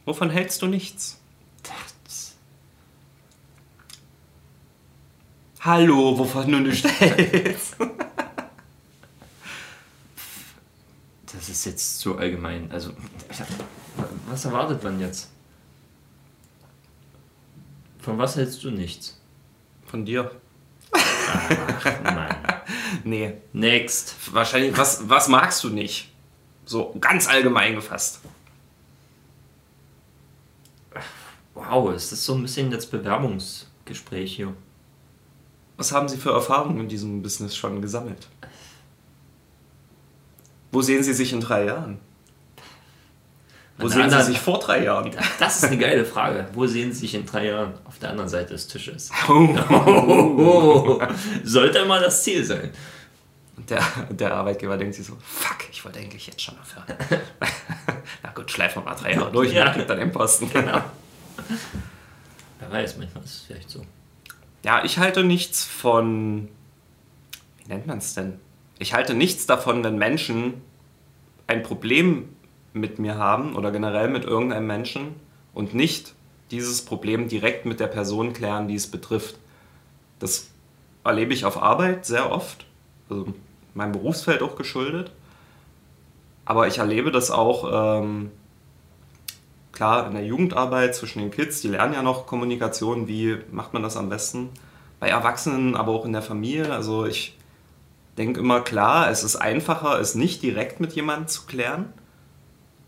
Wovon 0.10 0.32
hältst 0.32 0.60
du 0.63 0.65
nichts? 0.65 1.19
Hallo, 5.60 6.17
wovon 6.17 6.52
du 6.52 6.60
nicht 6.62 6.84
hältst? 6.84 7.76
Das 11.32 11.48
ist 11.48 11.63
jetzt 11.65 12.00
zu 12.00 12.17
allgemein. 12.17 12.72
Also, 12.72 12.93
was 14.28 14.45
erwartet 14.45 14.82
man 14.84 15.00
jetzt? 15.00 15.30
Von 18.00 18.17
was 18.17 18.36
hältst 18.36 18.63
du 18.63 18.72
nichts? 18.72 19.22
Von 19.86 20.06
dir? 20.06 20.32
Mann. 22.04 22.36
Nee. 23.04 23.34
Next. 23.54 24.15
Wahrscheinlich, 24.34 24.76
was, 24.76 25.08
was 25.08 25.28
magst 25.28 25.63
du 25.63 25.69
nicht? 25.69 26.12
So 26.65 26.95
ganz 27.00 27.28
allgemein 27.28 27.76
gefasst. 27.76 28.22
Wow, 31.69 31.93
ist 31.93 32.12
das 32.12 32.23
so 32.25 32.34
ein 32.36 32.41
bisschen 32.41 32.71
jetzt 32.71 32.89
Bewerbungsgespräch 32.91 34.36
hier? 34.36 34.53
Was 35.77 35.91
haben 35.91 36.10
Sie 36.10 36.17
für 36.17 36.32
Erfahrungen 36.32 36.82
in 36.82 36.88
diesem 36.89 37.21
Business 37.21 37.55
schon 37.55 37.82
gesammelt? 37.82 38.27
Wo 40.71 40.82
sehen 40.82 41.03
Sie 41.03 41.13
sich 41.13 41.32
in 41.34 41.41
drei 41.41 41.65
Jahren? 41.65 41.99
Wo 43.77 43.88
sehen 43.88 43.97
Sie 43.97 44.03
anderen- 44.03 44.25
sich 44.25 44.39
vor 44.39 44.60
drei 44.60 44.84
Jahren? 44.84 45.10
Das 45.39 45.55
ist 45.58 45.63
eine 45.65 45.77
geile 45.77 46.03
Frage. 46.05 46.47
Wo 46.53 46.67
sehen 46.67 46.91
Sie 46.91 46.99
sich 46.99 47.15
in 47.15 47.25
drei 47.25 47.45
Jahren? 47.47 47.73
Auf 47.86 47.97
der 47.99 48.10
anderen 48.10 48.29
Seite 48.29 48.53
des 48.53 48.67
Tisches. 48.67 49.10
Oh. 49.29 51.01
Sollte 51.43 51.86
mal 51.86 52.01
das 52.01 52.23
Ziel 52.23 52.43
sein. 52.43 52.71
Der, 53.69 53.82
der 54.10 54.34
Arbeitgeber 54.36 54.77
denkt 54.77 54.95
sich 54.95 55.05
so, 55.05 55.15
fuck, 55.21 55.58
ich 55.71 55.84
wollte 55.86 55.99
eigentlich 55.99 56.27
jetzt 56.27 56.41
schon 56.41 56.55
aufhören. 56.60 56.97
Na 58.23 58.32
gut, 58.32 58.49
schleifen 58.51 58.82
wir 58.84 58.89
mal 58.89 58.95
drei 58.95 59.13
Jahre 59.13 59.32
durch 59.32 59.53
Ja. 59.53 59.73
und 59.73 59.89
dann 59.89 59.99
den 59.99 60.12
Posten. 60.12 60.49
Genau. 60.51 60.82
Wer 62.60 62.71
weiß, 62.71 62.97
manchmal 62.97 63.23
ist 63.23 63.32
es 63.32 63.41
vielleicht 63.41 63.69
so. 63.69 63.86
Ja, 64.63 64.84
ich 64.84 64.97
halte 64.97 65.23
nichts 65.23 65.63
von. 65.63 66.49
Wie 67.58 67.69
nennt 67.69 67.88
man 67.88 67.99
es 67.99 68.13
denn? 68.13 68.39
Ich 68.78 68.93
halte 68.93 69.13
nichts 69.13 69.45
davon, 69.45 69.84
wenn 69.84 69.97
Menschen 69.97 70.62
ein 71.47 71.63
Problem 71.63 72.30
mit 72.73 72.99
mir 72.99 73.15
haben 73.15 73.56
oder 73.56 73.71
generell 73.71 74.10
mit 74.10 74.23
irgendeinem 74.23 74.67
Menschen 74.67 75.15
und 75.54 75.73
nicht 75.73 76.13
dieses 76.52 76.84
Problem 76.84 77.28
direkt 77.28 77.65
mit 77.65 77.80
der 77.80 77.88
Person 77.88 78.34
klären, 78.34 78.67
die 78.67 78.75
es 78.75 78.88
betrifft. 78.88 79.36
Das 80.19 80.49
erlebe 81.04 81.34
ich 81.34 81.45
auf 81.45 81.62
Arbeit 81.62 82.06
sehr 82.06 82.32
oft, 82.32 82.65
also 83.10 83.34
meinem 83.73 83.93
Berufsfeld 83.93 84.41
auch 84.41 84.56
geschuldet. 84.56 85.12
Aber 86.45 86.67
ich 86.67 86.80
erlebe 86.80 87.12
das 87.12 87.32
auch 87.32 88.02
ähm, 88.02 88.32
klar 89.79 90.07
in 90.07 90.13
der 90.13 90.25
Jugendarbeit 90.25 90.93
zwischen 90.93 91.19
den 91.19 91.31
Kids, 91.31 91.61
die 91.61 91.69
lernen 91.69 91.93
ja 91.93 92.03
noch 92.03 92.27
Kommunikation, 92.27 93.07
wie 93.07 93.37
macht 93.49 93.71
man 93.71 93.81
das 93.81 93.95
am 93.95 94.09
besten. 94.09 94.49
Bei 94.99 95.07
Erwachsenen, 95.07 95.77
aber 95.77 95.93
auch 95.93 96.03
in 96.03 96.11
der 96.11 96.21
Familie. 96.21 96.69
Also 96.73 97.05
ich 97.05 97.37
denke 98.17 98.41
immer 98.41 98.59
klar, 98.59 99.09
es 99.09 99.23
ist 99.23 99.37
einfacher, 99.37 99.97
es 100.01 100.15
nicht 100.15 100.43
direkt 100.43 100.81
mit 100.81 100.91
jemandem 100.91 101.29
zu 101.29 101.45
klären, 101.45 101.93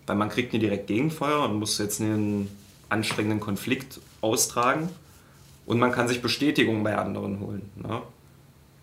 weil 0.05 0.17
man 0.17 0.27
kriegt 0.27 0.51
nie 0.51 0.59
direkt 0.59 0.87
Gegenfeuer 0.87 1.41
und 1.45 1.59
muss 1.59 1.77
jetzt 1.77 2.01
einen 2.01 2.53
anstrengenden 2.89 3.39
Konflikt 3.39 4.01
austragen. 4.19 4.89
Und 5.65 5.79
man 5.79 5.93
kann 5.93 6.09
sich 6.09 6.21
Bestätigung 6.21 6.83
bei 6.83 6.97
anderen 6.97 7.39
holen. 7.39 7.71
Ne? 7.77 8.01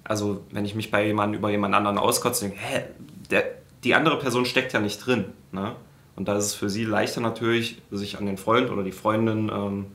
Also 0.05 0.45
wenn 0.51 0.65
ich 0.65 0.75
mich 0.75 0.91
bei 0.91 1.07
jemandem 1.07 1.41
über 1.41 1.51
jemand 1.51 1.75
anderen 1.75 1.99
auskotze, 1.99 2.47
denke 2.47 2.59
hä, 2.59 2.85
der, 3.31 3.45
die 3.85 3.95
andere 3.95 4.19
Person 4.19 4.47
steckt 4.47 4.73
ja 4.73 4.81
nicht 4.81 5.05
drin. 5.05 5.27
Ne? 5.53 5.77
Und 6.19 6.27
da 6.27 6.37
ist 6.37 6.47
es 6.47 6.55
für 6.55 6.69
sie 6.69 6.85
leichter 6.85 7.21
natürlich, 7.21 7.81
sich 7.93 8.19
an 8.19 8.27
den 8.27 8.39
Freund 8.39 8.73
oder 8.73 8.83
die 8.83 8.91
Freundin, 8.91 9.53
ähm, 9.55 9.87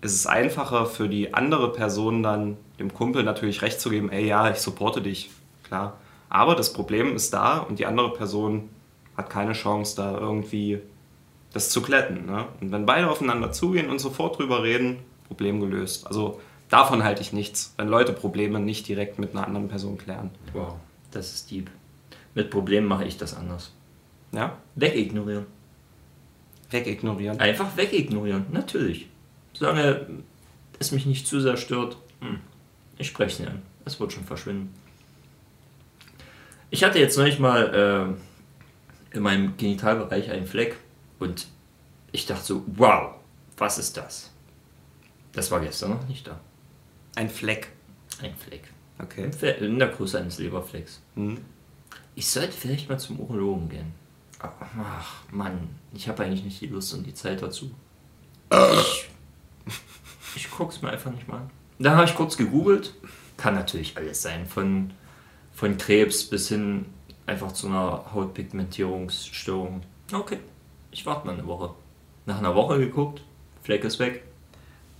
ist 0.00 0.14
es 0.14 0.26
einfacher 0.26 0.86
für 0.86 1.10
die 1.10 1.34
andere 1.34 1.70
Person 1.70 2.22
dann 2.22 2.56
dem 2.78 2.94
Kumpel 2.94 3.22
natürlich 3.22 3.60
recht 3.60 3.78
zu 3.78 3.90
geben, 3.90 4.10
ey 4.10 4.26
ja, 4.26 4.50
ich 4.50 4.56
supporte 4.56 5.02
dich, 5.02 5.30
klar. 5.62 5.98
Aber 6.30 6.54
das 6.54 6.72
Problem 6.72 7.14
ist 7.14 7.34
da 7.34 7.58
und 7.58 7.78
die 7.78 7.84
andere 7.84 8.14
Person 8.14 8.70
hat 9.14 9.28
keine 9.28 9.52
Chance, 9.52 9.94
da 9.94 10.16
irgendwie 10.16 10.80
das 11.52 11.68
zu 11.68 11.82
glätten. 11.82 12.24
Ne? 12.24 12.46
Und 12.62 12.72
wenn 12.72 12.86
beide 12.86 13.10
aufeinander 13.10 13.52
zugehen 13.52 13.90
und 13.90 13.98
sofort 13.98 14.38
drüber 14.38 14.62
reden, 14.62 15.00
Problem 15.28 15.60
gelöst. 15.60 16.06
Also 16.06 16.40
davon 16.70 17.04
halte 17.04 17.20
ich 17.20 17.34
nichts, 17.34 17.74
wenn 17.76 17.88
Leute 17.88 18.14
Probleme 18.14 18.58
nicht 18.58 18.88
direkt 18.88 19.18
mit 19.18 19.32
einer 19.32 19.46
anderen 19.46 19.68
Person 19.68 19.98
klären. 19.98 20.30
Wow, 20.54 20.76
das 21.10 21.34
ist 21.34 21.50
deep. 21.50 21.70
Mit 22.34 22.50
Problemen 22.50 22.86
mache 22.86 23.04
ich 23.04 23.16
das 23.16 23.34
anders. 23.34 23.72
Ja? 24.32 24.58
Wegignorieren. 24.74 25.46
Wegignorieren. 26.70 27.40
Einfach 27.40 27.76
wegignorieren, 27.76 28.46
natürlich. 28.52 29.08
Solange 29.52 30.06
es 30.78 30.92
mich 30.92 31.06
nicht 31.06 31.26
zu 31.26 31.40
sehr 31.40 31.56
stört, 31.56 31.96
hm, 32.20 32.38
ich 32.98 33.08
spreche 33.08 33.32
es 33.32 33.38
nicht 33.40 33.50
an. 33.50 33.62
Es 33.84 33.98
wird 33.98 34.12
schon 34.12 34.24
verschwinden. 34.24 34.72
Ich 36.70 36.84
hatte 36.84 37.00
jetzt 37.00 37.18
neulich 37.18 37.40
mal 37.40 38.16
äh, 39.12 39.16
in 39.16 39.22
meinem 39.22 39.56
Genitalbereich 39.56 40.30
einen 40.30 40.46
Fleck 40.46 40.76
und 41.18 41.48
ich 42.12 42.26
dachte 42.26 42.44
so, 42.44 42.64
wow, 42.66 43.14
was 43.56 43.78
ist 43.78 43.96
das? 43.96 44.30
Das 45.32 45.50
war 45.50 45.60
gestern 45.60 45.90
noch 45.90 46.06
nicht 46.08 46.26
da. 46.26 46.38
Ein 47.16 47.28
Fleck. 47.28 47.68
Ein 48.22 48.34
Fleck. 48.36 48.62
Okay. 48.98 49.30
In 49.60 49.78
der 49.78 49.88
Größe 49.88 50.18
eines 50.18 50.38
Leberflecks. 50.38 51.00
Mhm. 51.14 51.38
Ich 52.14 52.28
sollte 52.28 52.52
vielleicht 52.52 52.88
mal 52.88 52.98
zum 52.98 53.18
Urologen 53.20 53.68
gehen. 53.68 53.92
Ach, 54.40 55.22
Mann, 55.30 55.68
ich 55.92 56.08
habe 56.08 56.24
eigentlich 56.24 56.44
nicht 56.44 56.60
die 56.60 56.66
Lust 56.66 56.92
und 56.94 57.06
die 57.06 57.14
Zeit 57.14 57.42
dazu. 57.42 57.70
Ich, 58.52 59.08
ich 60.36 60.50
guck's 60.50 60.82
mir 60.82 60.90
einfach 60.90 61.10
nicht 61.10 61.28
mal 61.28 61.38
an. 61.38 61.50
Da 61.78 61.96
habe 61.96 62.04
ich 62.04 62.14
kurz 62.14 62.36
gegoogelt. 62.36 62.94
Kann 63.36 63.54
natürlich 63.54 63.96
alles 63.96 64.22
sein. 64.22 64.46
Von, 64.46 64.92
von 65.54 65.76
Krebs 65.78 66.24
bis 66.24 66.48
hin 66.48 66.86
einfach 67.26 67.52
zu 67.52 67.68
einer 67.68 68.04
Hautpigmentierungsstörung. 68.12 69.82
Okay, 70.12 70.38
ich 70.90 71.06
warte 71.06 71.26
mal 71.26 71.34
eine 71.34 71.46
Woche. 71.46 71.74
Nach 72.26 72.38
einer 72.38 72.54
Woche 72.54 72.78
geguckt, 72.78 73.22
Fleck 73.62 73.84
ist 73.84 73.98
weg. 73.98 74.24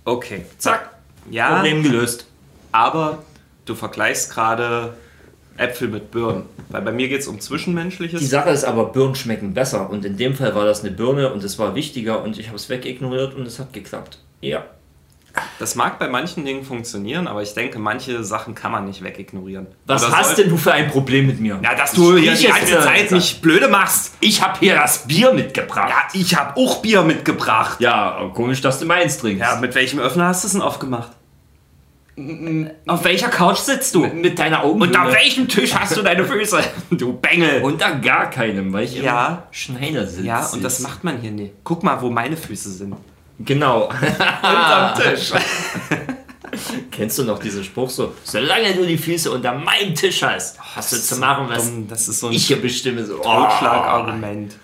Okay. 0.05 0.45
Zack, 0.57 0.95
Ja, 1.29 1.55
Problem 1.55 1.83
gelöst. 1.83 2.25
aber 2.71 3.23
du 3.65 3.75
vergleichst 3.75 4.31
gerade 4.31 4.97
Äpfel 5.61 5.87
mit 5.87 6.11
Birnen. 6.11 6.43
Weil 6.69 6.81
bei 6.81 6.91
mir 6.91 7.07
geht 7.07 7.21
es 7.21 7.27
um 7.27 7.39
Zwischenmenschliches. 7.39 8.19
Die 8.19 8.25
Sache 8.25 8.49
ist 8.49 8.63
aber, 8.63 8.85
Birnen 8.85 9.15
schmecken 9.15 9.53
besser. 9.53 9.89
Und 9.89 10.05
in 10.05 10.17
dem 10.17 10.35
Fall 10.35 10.55
war 10.55 10.65
das 10.65 10.81
eine 10.81 10.91
Birne 10.91 11.31
und 11.31 11.43
es 11.43 11.59
war 11.59 11.75
wichtiger 11.75 12.23
und 12.23 12.37
ich 12.39 12.47
habe 12.47 12.57
es 12.57 12.69
wegignoriert 12.69 13.35
und 13.35 13.45
es 13.45 13.59
hat 13.59 13.73
geklappt. 13.73 14.19
Ja. 14.41 14.65
Das 15.59 15.75
mag 15.75 15.99
bei 15.99 16.09
manchen 16.09 16.43
Dingen 16.43 16.63
funktionieren, 16.63 17.27
aber 17.27 17.41
ich 17.41 17.53
denke, 17.53 17.79
manche 17.79 18.23
Sachen 18.23 18.53
kann 18.53 18.71
man 18.71 18.85
nicht 18.85 19.01
wegignorieren. 19.03 19.67
Was 19.85 20.03
Oder 20.05 20.17
hast 20.17 20.37
denn 20.37 20.49
du 20.49 20.57
für 20.57 20.73
ein 20.73 20.89
Problem 20.89 21.27
mit 21.27 21.39
mir? 21.39 21.59
Ja, 21.63 21.75
dass 21.75 21.93
du 21.93 22.17
Ich 22.17 22.23
hier 22.23 22.35
die 22.35 22.47
ganze 22.47 22.79
Zeit 22.81 23.11
nicht 23.11 23.41
blöde 23.41 23.69
machst. 23.69 24.15
Ich 24.19 24.41
habe 24.41 24.59
hier 24.59 24.75
das 24.75 25.07
Bier 25.07 25.31
mitgebracht. 25.33 25.89
Ja, 25.89 26.19
ich 26.19 26.35
habe 26.35 26.59
auch 26.59 26.81
Bier 26.81 27.03
mitgebracht. 27.03 27.79
Ja, 27.79 28.29
komisch, 28.33 28.61
dass 28.61 28.79
du 28.79 28.85
meins 28.85 29.19
trinkst. 29.19 29.41
Ja, 29.41 29.57
mit 29.57 29.73
welchem 29.75 29.99
Öffner 29.99 30.27
hast 30.27 30.43
du 30.43 30.47
es 30.47 30.53
denn 30.53 30.61
aufgemacht? 30.61 31.11
Auf 32.87 33.03
welcher 33.03 33.29
Couch 33.29 33.57
sitzt 33.57 33.95
du? 33.95 34.05
Mit 34.07 34.37
deiner 34.39 34.63
Augen. 34.63 34.81
Unter 34.81 35.11
welchem 35.11 35.47
Tisch 35.47 35.73
hast 35.73 35.95
du 35.97 36.01
deine 36.01 36.23
Füße? 36.25 36.59
Du 36.91 37.13
Bengel. 37.13 37.61
Unter 37.63 37.95
gar 37.95 38.29
keinem, 38.29 38.71
weil 38.73 38.83
ich 38.85 38.95
Ja. 38.95 39.47
im 39.49 39.53
Schneidersitz 39.53 40.25
ja, 40.25 40.45
und 40.47 40.63
das 40.63 40.79
macht 40.81 41.03
man 41.03 41.19
hier 41.19 41.31
nicht. 41.31 41.53
Guck 41.63 41.83
mal, 41.83 42.01
wo 42.01 42.09
meine 42.09 42.35
Füße 42.37 42.69
sind. 42.71 42.95
Genau. 43.39 43.85
Unterm 44.41 44.95
Tisch. 45.01 45.31
Kennst 46.91 47.17
du 47.17 47.23
noch 47.23 47.39
diesen 47.39 47.63
Spruch 47.63 47.89
so? 47.89 48.13
Solange 48.23 48.73
du 48.73 48.85
die 48.85 48.97
Füße 48.97 49.31
unter 49.31 49.53
meinem 49.53 49.95
Tisch 49.95 50.21
hast, 50.21 50.59
hast 50.75 50.91
du 50.91 50.97
zu 50.97 51.15
machen, 51.17 51.45
was 51.49 51.65
Dumm, 51.69 51.87
das 51.87 52.07
ist 52.09 52.19
so 52.19 52.27
ein 52.27 52.33
ich 52.33 52.47
hier 52.47 52.61
bestimme. 52.61 53.05
So. 53.05 53.19
Oh. 53.19 53.23
Totschlagargument. 53.23 54.55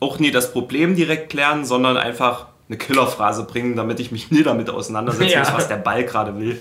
Auch 0.00 0.18
nie 0.20 0.30
das 0.30 0.52
Problem 0.52 0.94
direkt 0.94 1.30
klären, 1.30 1.64
sondern 1.64 1.96
einfach 1.96 2.46
eine 2.68 2.78
Killerphrase 2.78 3.44
bringen, 3.44 3.74
damit 3.76 3.98
ich 4.00 4.12
mich 4.12 4.30
nie 4.30 4.42
damit 4.42 4.70
auseinandersetzen 4.70 5.32
Ja. 5.32 5.40
muss, 5.40 5.52
was 5.52 5.68
der 5.68 5.76
Ball 5.76 6.04
gerade 6.04 6.38
will. 6.38 6.60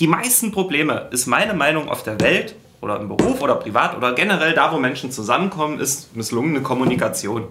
Die 0.00 0.06
meisten 0.06 0.50
Probleme, 0.50 1.08
ist 1.10 1.26
meine 1.26 1.52
Meinung 1.52 1.90
auf 1.90 2.02
der 2.02 2.18
Welt 2.20 2.54
oder 2.80 2.98
im 2.98 3.08
Beruf 3.08 3.42
oder 3.42 3.56
privat 3.56 3.94
oder 3.94 4.14
generell 4.14 4.54
da, 4.54 4.72
wo 4.72 4.78
Menschen 4.78 5.12
zusammenkommen, 5.12 5.78
ist 5.78 6.16
misslungene 6.16 6.62
Kommunikation. 6.62 7.44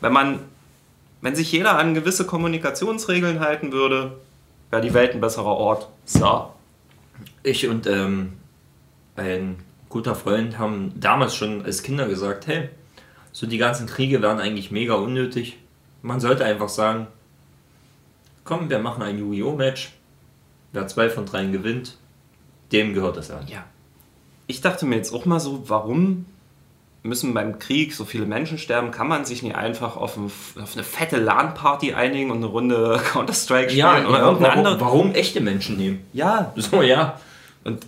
Wenn 0.00 0.12
man, 0.12 0.38
wenn 1.20 1.34
sich 1.34 1.50
jeder 1.50 1.76
an 1.78 1.94
gewisse 1.94 2.26
Kommunikationsregeln 2.26 3.40
halten 3.40 3.72
würde, 3.72 4.18
wäre 4.70 4.82
die 4.82 4.94
Welt 4.94 5.14
ein 5.14 5.20
besserer 5.20 5.46
Ort. 5.56 5.88
So. 6.04 6.52
Ich 7.42 7.66
und 7.66 7.88
ähm, 7.88 8.34
ein 9.16 9.56
guter 9.88 10.14
Freund 10.14 10.60
haben 10.60 10.92
damals 10.94 11.34
schon 11.34 11.64
als 11.64 11.82
Kinder 11.82 12.06
gesagt, 12.06 12.46
hey, 12.46 12.68
so 13.32 13.48
die 13.48 13.58
ganzen 13.58 13.88
Kriege 13.88 14.22
wären 14.22 14.38
eigentlich 14.38 14.70
mega 14.70 14.94
unnötig. 14.94 15.58
Man 16.02 16.20
sollte 16.20 16.44
einfach 16.44 16.68
sagen, 16.68 17.08
komm, 18.44 18.70
wir 18.70 18.78
machen 18.78 19.02
ein 19.02 19.18
Yu-Gi-Oh! 19.18 19.56
Match. 19.56 19.92
Wer 20.72 20.86
zwei 20.88 21.08
von 21.10 21.26
dreien 21.26 21.52
gewinnt, 21.52 21.96
dem 22.72 22.94
gehört 22.94 23.16
das 23.16 23.30
an. 23.30 23.46
Ja. 23.46 23.64
Ich 24.46 24.60
dachte 24.60 24.86
mir 24.86 24.96
jetzt 24.96 25.12
auch 25.12 25.24
mal 25.26 25.40
so, 25.40 25.68
warum 25.68 26.26
müssen 27.02 27.34
beim 27.34 27.58
Krieg 27.58 27.94
so 27.94 28.04
viele 28.04 28.26
Menschen 28.26 28.58
sterben? 28.58 28.90
Kann 28.90 29.08
man 29.08 29.24
sich 29.24 29.42
nicht 29.42 29.56
einfach 29.56 29.96
auf, 29.96 30.16
ein, 30.16 30.30
auf 30.62 30.74
eine 30.74 30.84
fette 30.84 31.18
LAN-Party 31.18 31.94
einigen 31.94 32.30
und 32.30 32.38
eine 32.38 32.46
Runde 32.46 33.00
Counter-Strike 33.12 33.70
spielen 33.70 33.78
Ja, 33.78 33.92
oder 34.08 34.18
ja 34.18 34.24
irgendeine 34.24 34.38
warum, 34.48 34.66
andere? 34.66 34.80
warum 34.80 35.12
echte 35.12 35.40
Menschen 35.40 35.76
nehmen? 35.76 36.00
Ja, 36.12 36.52
So, 36.56 36.82
ja. 36.82 37.20
und 37.64 37.84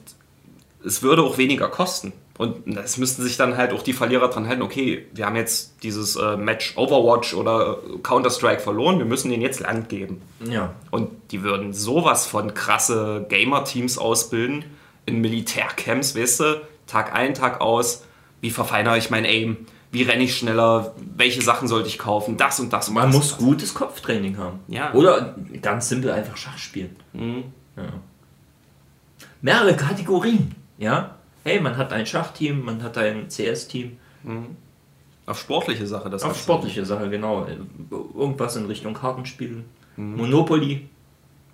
es 0.85 1.03
würde 1.03 1.23
auch 1.23 1.39
weniger 1.39 1.69
kosten. 1.69 2.13
Und 2.37 2.77
es 2.77 2.97
müssten 2.97 3.23
sich 3.23 3.37
dann 3.37 3.57
halt 3.57 3.73
auch 3.73 3.83
die 3.83 3.93
Verlierer 3.93 4.29
dran 4.29 4.49
halten, 4.49 4.63
okay, 4.63 5.07
wir 5.13 5.27
haben 5.27 5.37
jetzt 5.37 5.85
dieses 5.85 6.17
äh, 6.17 6.37
Match 6.37 6.77
Overwatch 6.77 7.33
oder 7.35 7.79
äh, 7.79 7.99
Counter-Strike 7.99 8.61
verloren, 8.61 8.99
wir 8.99 9.05
müssen 9.05 9.31
denen 9.31 9.43
jetzt 9.43 9.61
Land 9.61 9.89
geben. 9.89 10.21
Ja. 10.45 10.75
Und 10.91 11.11
die 11.31 11.43
würden 11.45 11.73
sowas 11.73 12.27
von 12.27 12.53
krasse 12.55 13.25
Gamer-Teams 13.29 13.99
ausbilden 13.99 14.65
in 15.07 15.21
Militärcamps, 15.21 16.17
weißt 16.17 16.41
du, 16.41 16.61
Tag 16.89 17.15
ein, 17.15 17.35
Tag 17.35 17.61
aus. 17.61 18.05
Wie 18.41 18.51
verfeinere 18.51 18.99
ich 18.99 19.11
mein 19.11 19.25
Aim? 19.25 19.59
Wie 19.93 20.03
renne 20.03 20.25
ich 20.25 20.37
schneller? 20.37 20.93
Welche 21.17 21.41
Sachen 21.41 21.69
sollte 21.69 21.87
ich 21.89 21.99
kaufen? 21.99 22.37
Das 22.37 22.59
und 22.59 22.73
das. 22.73 22.89
Und 22.89 22.95
Man 22.95 23.07
das 23.07 23.15
muss 23.15 23.29
das. 23.31 23.39
gutes 23.39 23.75
Kopftraining 23.75 24.39
haben. 24.39 24.59
Ja. 24.67 24.93
Oder 24.93 25.37
ganz 25.63 25.89
simpel 25.89 26.11
einfach 26.11 26.37
Schach 26.37 26.59
spielen. 26.59 26.97
Mhm. 27.13 27.45
Ja. 27.77 27.85
Mehrere 29.41 29.77
Kategorien. 29.77 30.55
Ja. 30.79 31.15
Hey, 31.45 31.61
man 31.61 31.77
hat 31.77 31.93
ein 31.93 32.07
Schachteam, 32.07 32.65
man 32.65 32.83
hat 32.83 32.99
ein 32.99 33.29
CS-Team. 33.29 33.97
Auf 35.27 35.39
sportliche 35.39 35.87
Sache. 35.87 36.11
Das 36.11 36.23
Auf 36.23 36.39
sportliche 36.39 36.85
Sache, 36.85 37.09
genau. 37.11 37.47
Irgendwas 37.91 38.57
in 38.57 38.67
Richtung 38.67 38.95
Kartenspiel. 38.95 39.65
Mhm. 39.97 40.17
Monopoly. 40.17 40.89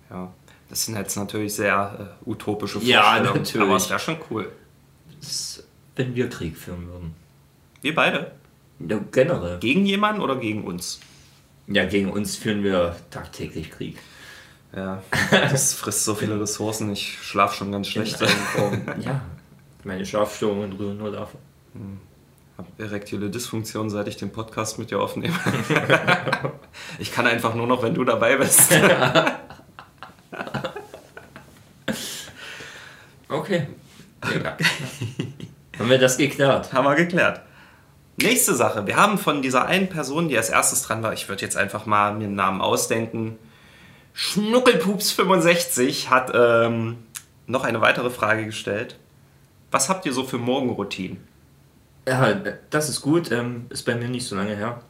Ja. 0.09 0.31
Das 0.69 0.85
sind 0.85 0.95
jetzt 0.95 1.17
natürlich 1.17 1.53
sehr 1.53 2.15
äh, 2.25 2.29
utopische 2.29 2.79
Ja, 2.79 3.01
Vorstellungen. 3.01 3.37
natürlich. 3.41 3.67
Aber 3.67 3.75
es 3.75 3.89
wäre 3.89 3.99
schon 3.99 4.17
cool. 4.29 4.51
Das 5.19 5.63
wenn 5.95 6.15
wir 6.15 6.29
Krieg 6.29 6.57
führen 6.57 6.87
würden. 6.87 7.13
Wir 7.81 7.93
beide. 7.93 8.31
Ja, 8.79 8.99
generell. 9.11 9.59
Gegen 9.59 9.85
jemanden 9.85 10.21
oder 10.21 10.37
gegen 10.37 10.63
uns? 10.63 10.99
Ja, 11.67 11.85
gegen 11.85 12.09
uns 12.09 12.37
führen 12.37 12.63
wir 12.63 12.95
tagtäglich 13.09 13.69
Krieg. 13.71 13.97
Ja. 14.75 15.03
Das 15.31 15.73
frisst 15.73 16.05
so 16.05 16.15
viele 16.15 16.39
Ressourcen. 16.39 16.91
Ich 16.91 17.19
schlafe 17.21 17.57
schon 17.57 17.71
ganz 17.71 17.87
schlecht. 17.87 18.19
ja, 19.01 19.21
meine 19.83 20.05
Schlafstörungen 20.05 20.73
rühren 20.73 20.97
nur 20.97 21.11
davon. 21.11 21.39
habe 22.57 22.67
erektile 22.77 23.29
Dysfunktion, 23.29 23.89
seit 23.89 24.07
ich 24.07 24.17
den 24.17 24.31
Podcast 24.31 24.79
mit 24.79 24.91
dir 24.91 24.99
aufnehme. 24.99 25.37
ich 26.99 27.11
kann 27.11 27.27
einfach 27.27 27.55
nur 27.55 27.67
noch, 27.67 27.83
wenn 27.83 27.93
du 27.93 28.03
dabei 28.03 28.37
bist. 28.37 28.71
Okay. 33.31 33.65
Ja. 34.43 34.57
Haben 35.79 35.89
wir 35.89 35.97
das 35.97 36.17
geklärt? 36.17 36.73
Haben 36.73 36.83
wir 36.83 36.95
geklärt. 36.95 37.41
Nächste 38.17 38.53
Sache. 38.53 38.85
Wir 38.85 38.97
haben 38.97 39.17
von 39.17 39.41
dieser 39.41 39.65
einen 39.65 39.87
Person, 39.87 40.27
die 40.27 40.37
als 40.37 40.49
erstes 40.49 40.83
dran 40.83 41.01
war, 41.01 41.13
ich 41.13 41.29
würde 41.29 41.41
jetzt 41.41 41.55
einfach 41.55 41.85
mal 41.85 42.13
mir 42.13 42.25
einen 42.25 42.35
Namen 42.35 42.61
ausdenken. 42.61 43.39
Schnuckelpups65 44.15 46.09
hat 46.09 46.31
ähm, 46.35 46.97
noch 47.47 47.63
eine 47.63 47.79
weitere 47.79 48.09
Frage 48.09 48.45
gestellt. 48.45 48.99
Was 49.71 49.89
habt 49.89 50.05
ihr 50.05 50.13
so 50.13 50.23
für 50.23 50.37
Morgenroutinen? 50.37 51.25
Ja, 52.07 52.33
das 52.69 52.89
ist 52.89 53.01
gut. 53.01 53.31
Ähm, 53.31 53.67
ist 53.69 53.83
bei 53.85 53.95
mir 53.95 54.09
nicht 54.09 54.25
so 54.27 54.35
lange 54.35 54.55
her. 54.55 54.81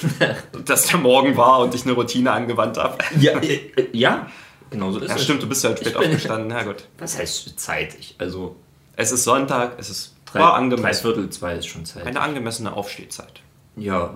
Dass 0.64 0.86
der 0.86 0.98
Morgen 0.98 1.36
war 1.36 1.60
und 1.60 1.74
ich 1.74 1.84
eine 1.84 1.92
Routine 1.92 2.32
angewandt 2.32 2.78
habe. 2.78 2.98
Ja, 3.20 3.38
äh, 3.38 3.60
ja 3.92 4.26
genau 4.70 4.90
so 4.90 4.98
ist 5.00 5.10
Ja, 5.10 5.16
es. 5.16 5.24
stimmt, 5.24 5.42
du 5.42 5.48
bist 5.48 5.62
ja 5.62 5.70
halt 5.70 5.80
spät 5.80 5.96
aufgestanden. 5.96 6.48
Na 6.48 6.62
gut. 6.62 6.88
Was 6.98 7.18
heißt 7.18 7.60
zeitig? 7.60 8.16
Also 8.18 8.56
Es 8.96 9.12
ist 9.12 9.24
Sonntag, 9.24 9.74
es 9.78 9.90
ist 9.90 10.14
drei, 10.24 10.40
war 10.40 10.68
drei. 10.70 10.94
Viertel 10.94 11.28
zwei 11.30 11.56
ist 11.56 11.66
schon 11.66 11.84
Zeit. 11.84 12.06
Eine 12.06 12.20
angemessene 12.20 12.72
Aufstehzeit. 12.74 13.40
Ja, 13.76 14.14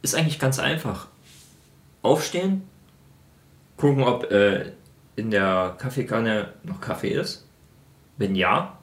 ist 0.00 0.14
eigentlich 0.14 0.38
ganz 0.38 0.58
einfach. 0.58 1.08
Aufstehen, 2.02 2.68
gucken, 3.76 4.02
ob 4.02 4.30
äh, 4.32 4.72
in 5.16 5.30
der 5.30 5.76
Kaffeekanne 5.78 6.52
noch 6.64 6.80
Kaffee 6.80 7.10
ist. 7.10 7.41
Wenn 8.22 8.36
ja, 8.36 8.78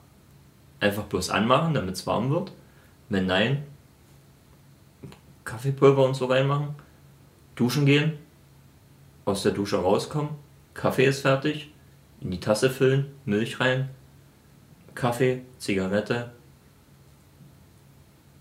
einfach 0.81 1.03
bloß 1.03 1.29
anmachen, 1.29 1.73
damit 1.73 1.95
es 1.95 2.05
warm 2.05 2.29
wird. 2.29 2.51
Wenn 3.07 3.25
nein, 3.25 3.63
Kaffeepulver 5.45 6.03
und 6.03 6.13
so 6.13 6.25
reinmachen. 6.25 6.75
Duschen 7.55 7.85
gehen, 7.85 8.17
aus 9.23 9.43
der 9.43 9.53
Dusche 9.53 9.77
rauskommen, 9.77 10.31
Kaffee 10.73 11.05
ist 11.05 11.21
fertig, 11.21 11.71
in 12.19 12.31
die 12.31 12.41
Tasse 12.41 12.69
füllen, 12.69 13.05
Milch 13.23 13.61
rein, 13.61 13.87
Kaffee, 14.93 15.43
Zigarette, 15.57 16.31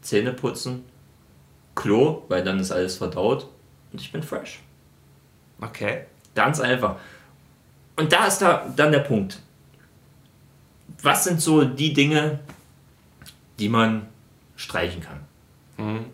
Zähne 0.00 0.32
putzen, 0.32 0.84
Klo, 1.76 2.24
weil 2.26 2.42
dann 2.42 2.58
ist 2.58 2.72
alles 2.72 2.96
verdaut 2.96 3.48
und 3.92 4.00
ich 4.00 4.10
bin 4.10 4.24
fresh. 4.24 4.58
Okay. 5.60 6.06
Ganz 6.34 6.58
einfach. 6.58 6.96
Und 7.94 8.12
da 8.12 8.26
ist 8.26 8.38
da 8.38 8.66
dann 8.74 8.90
der 8.90 8.98
Punkt. 8.98 9.40
Was 11.02 11.24
sind 11.24 11.40
so 11.40 11.64
die 11.64 11.92
Dinge, 11.92 12.40
die 13.58 13.68
man 13.68 14.06
streichen 14.56 15.00
kann? 15.00 15.20
Mhm. 15.76 16.06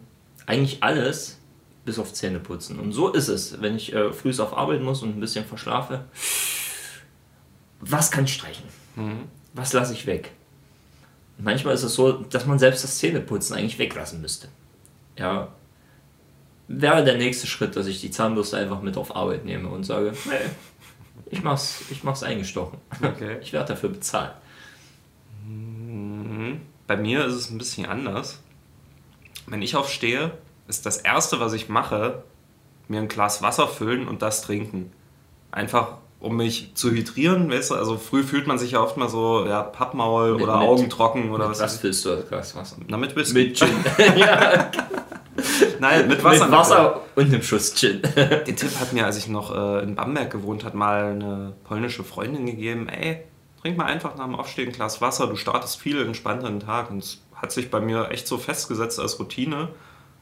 Eigentlich 0.46 0.82
alles, 0.82 1.38
bis 1.84 1.98
auf 1.98 2.12
Zähne 2.12 2.40
putzen. 2.40 2.78
Und 2.78 2.92
so 2.92 3.12
ist 3.12 3.28
es, 3.28 3.60
wenn 3.60 3.76
ich 3.76 3.92
äh, 3.94 4.12
früh 4.12 4.32
auf 4.38 4.56
Arbeit 4.56 4.82
muss 4.82 5.02
und 5.02 5.16
ein 5.16 5.20
bisschen 5.20 5.44
verschlafe. 5.44 6.04
Was 7.80 8.10
kann 8.10 8.24
ich 8.24 8.34
streichen? 8.34 8.64
Was 9.52 9.72
lasse 9.72 9.92
ich 9.92 10.06
weg? 10.06 10.32
Manchmal 11.38 11.74
ist 11.74 11.82
es 11.82 11.94
so, 11.94 12.12
dass 12.12 12.46
man 12.46 12.58
selbst 12.58 12.84
das 12.84 12.98
Zähneputzen 12.98 13.56
eigentlich 13.56 13.78
weglassen 13.78 14.20
müsste. 14.20 14.48
Ja. 15.18 15.48
Wäre 16.68 17.04
der 17.04 17.18
nächste 17.18 17.46
Schritt, 17.46 17.76
dass 17.76 17.86
ich 17.86 18.00
die 18.00 18.10
Zahnbürste 18.10 18.56
einfach 18.56 18.80
mit 18.80 18.96
auf 18.96 19.14
Arbeit 19.14 19.44
nehme 19.44 19.68
und 19.68 19.84
sage, 19.84 20.14
nee, 20.26 20.50
ich 21.30 21.42
mach's, 21.42 21.82
ich 21.90 22.04
mach's 22.04 22.22
eingestochen. 22.22 22.78
Okay. 23.02 23.38
Ich 23.42 23.52
werde 23.52 23.68
dafür 23.68 23.90
bezahlen. 26.38 26.60
Bei 26.86 26.96
mir 26.96 27.24
ist 27.24 27.34
es 27.34 27.50
ein 27.50 27.58
bisschen 27.58 27.86
anders. 27.86 28.40
Wenn 29.46 29.62
ich 29.62 29.76
aufstehe, 29.76 30.32
ist 30.68 30.86
das 30.86 30.98
Erste, 30.98 31.40
was 31.40 31.52
ich 31.52 31.68
mache, 31.68 32.22
mir 32.88 33.00
ein 33.00 33.08
Glas 33.08 33.42
Wasser 33.42 33.68
füllen 33.68 34.06
und 34.08 34.22
das 34.22 34.42
trinken. 34.42 34.92
Einfach, 35.50 35.98
um 36.20 36.36
mich 36.36 36.72
zu 36.74 36.90
hydrieren, 36.90 37.50
weißt 37.50 37.70
du? 37.70 37.74
Also 37.76 37.96
früh 37.98 38.22
fühlt 38.22 38.46
man 38.46 38.58
sich 38.58 38.72
ja 38.72 38.80
oft 38.80 38.96
mal 38.96 39.08
so, 39.08 39.46
ja, 39.46 39.62
Pappmaul 39.62 40.34
Mit- 40.34 40.42
oder 40.42 40.58
mit- 40.58 40.68
Augen 40.68 40.90
trocken 40.90 41.30
oder 41.30 41.48
was. 41.48 41.60
Was 41.60 41.78
füllst 41.78 42.04
du 42.04 42.10
als 42.10 42.28
Glas 42.28 42.56
Wasser? 42.56 42.76
Na, 42.88 42.96
mit 42.96 43.14
Whisky. 43.16 43.34
Mit 43.38 43.56
Gin. 43.58 43.68
ja, 44.16 44.70
Nein, 45.80 46.08
mit 46.08 46.22
Wasser. 46.22 46.44
mit 46.46 46.52
Wasser 46.54 47.00
und 47.16 47.26
einem 47.26 47.42
Schuss 47.42 47.74
Gin. 47.74 48.00
Den 48.46 48.56
Tipp 48.56 48.78
hat 48.80 48.92
mir, 48.92 49.04
als 49.04 49.16
ich 49.18 49.28
noch 49.28 49.54
äh, 49.54 49.82
in 49.82 49.94
Bamberg 49.94 50.30
gewohnt 50.30 50.64
hat, 50.64 50.74
mal 50.74 51.06
eine 51.12 51.54
polnische 51.64 52.04
Freundin 52.04 52.46
gegeben, 52.46 52.88
ey, 52.88 53.22
trink 53.64 53.78
mal 53.78 53.86
einfach 53.86 54.14
nach 54.16 54.26
dem 54.26 54.34
Aufstehen 54.34 54.68
ein 54.68 54.74
Glas 54.74 55.00
Wasser, 55.00 55.26
du 55.26 55.36
startest 55.36 55.80
viel 55.80 56.00
entspannter 56.00 56.48
in 56.48 56.58
den 56.58 56.66
Tag. 56.66 56.90
Und 56.90 56.98
es 56.98 57.22
hat 57.34 57.50
sich 57.50 57.70
bei 57.70 57.80
mir 57.80 58.10
echt 58.10 58.28
so 58.28 58.36
festgesetzt 58.36 59.00
als 59.00 59.18
Routine. 59.18 59.70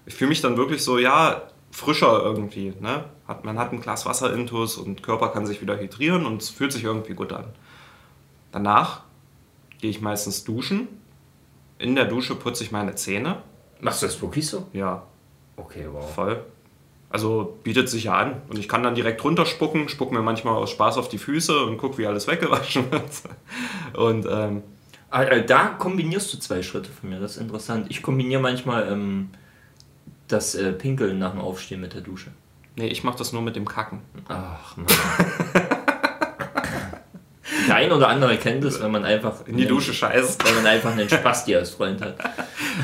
Ich 0.06 0.14
fühle 0.14 0.28
mich 0.28 0.40
dann 0.40 0.56
wirklich 0.56 0.84
so, 0.84 0.96
ja, 0.98 1.42
frischer 1.72 2.22
irgendwie. 2.22 2.72
Ne? 2.78 3.04
Hat, 3.26 3.44
man 3.44 3.58
hat 3.58 3.72
ein 3.72 3.80
Glas 3.80 4.06
Wasser 4.06 4.32
intus 4.32 4.76
und 4.76 5.02
Körper 5.02 5.30
kann 5.30 5.44
sich 5.44 5.60
wieder 5.60 5.76
hydrieren 5.76 6.24
und 6.24 6.40
es 6.40 6.50
fühlt 6.50 6.72
sich 6.72 6.84
irgendwie 6.84 7.14
gut 7.14 7.32
an. 7.32 7.46
Danach 8.52 9.02
gehe 9.80 9.90
ich 9.90 10.00
meistens 10.00 10.44
duschen. 10.44 10.86
In 11.78 11.96
der 11.96 12.04
Dusche 12.04 12.36
putze 12.36 12.62
ich 12.62 12.70
meine 12.70 12.94
Zähne. 12.94 13.42
Machst 13.80 14.02
du 14.02 14.06
das 14.06 14.22
wirklich 14.22 14.46
so? 14.46 14.68
Ja, 14.72 15.02
Okay, 15.56 15.86
wow. 15.90 16.14
Voll. 16.14 16.44
Also 17.12 17.58
bietet 17.62 17.88
sich 17.90 18.04
ja 18.04 18.14
an. 18.14 18.40
Und 18.48 18.58
ich 18.58 18.68
kann 18.68 18.82
dann 18.82 18.94
direkt 18.94 19.22
runterspucken, 19.22 19.88
spuck 19.88 20.12
mir 20.12 20.22
manchmal 20.22 20.54
aus 20.54 20.70
Spaß 20.70 20.96
auf 20.96 21.08
die 21.08 21.18
Füße 21.18 21.64
und 21.66 21.76
guck, 21.76 21.98
wie 21.98 22.06
alles 22.06 22.26
weggewaschen 22.26 22.90
wird. 22.90 23.10
Und 23.94 24.26
ähm, 24.30 24.62
äh, 25.12 25.44
Da 25.44 25.66
kombinierst 25.78 26.32
du 26.32 26.38
zwei 26.38 26.62
Schritte 26.62 26.90
von 26.90 27.10
mir, 27.10 27.20
das 27.20 27.32
ist 27.32 27.42
interessant. 27.42 27.86
Ich 27.90 28.02
kombiniere 28.02 28.40
manchmal 28.40 28.90
ähm, 28.90 29.30
das 30.28 30.54
äh, 30.54 30.72
Pinkeln 30.72 31.18
nach 31.18 31.32
dem 31.32 31.40
Aufstehen 31.40 31.80
mit 31.82 31.92
der 31.92 32.00
Dusche. 32.00 32.30
nee, 32.76 32.86
ich 32.86 33.04
mache 33.04 33.18
das 33.18 33.32
nur 33.34 33.42
mit 33.42 33.56
dem 33.56 33.68
Kacken. 33.68 34.00
Ach 34.28 34.76
Mann. 34.78 34.86
der 37.68 37.76
ein 37.76 37.92
oder 37.92 38.08
andere 38.08 38.38
kennt 38.38 38.64
es, 38.64 38.80
wenn 38.82 38.90
man 38.90 39.04
einfach 39.04 39.46
In 39.46 39.56
die 39.58 39.66
Dusche 39.66 39.92
scheißt. 39.92 40.44
wenn 40.46 40.54
man 40.54 40.66
einfach 40.66 40.92
einen 40.92 41.08
Spasti 41.08 41.54
als 41.54 41.70
Freund 41.70 42.00
hat. 42.00 42.16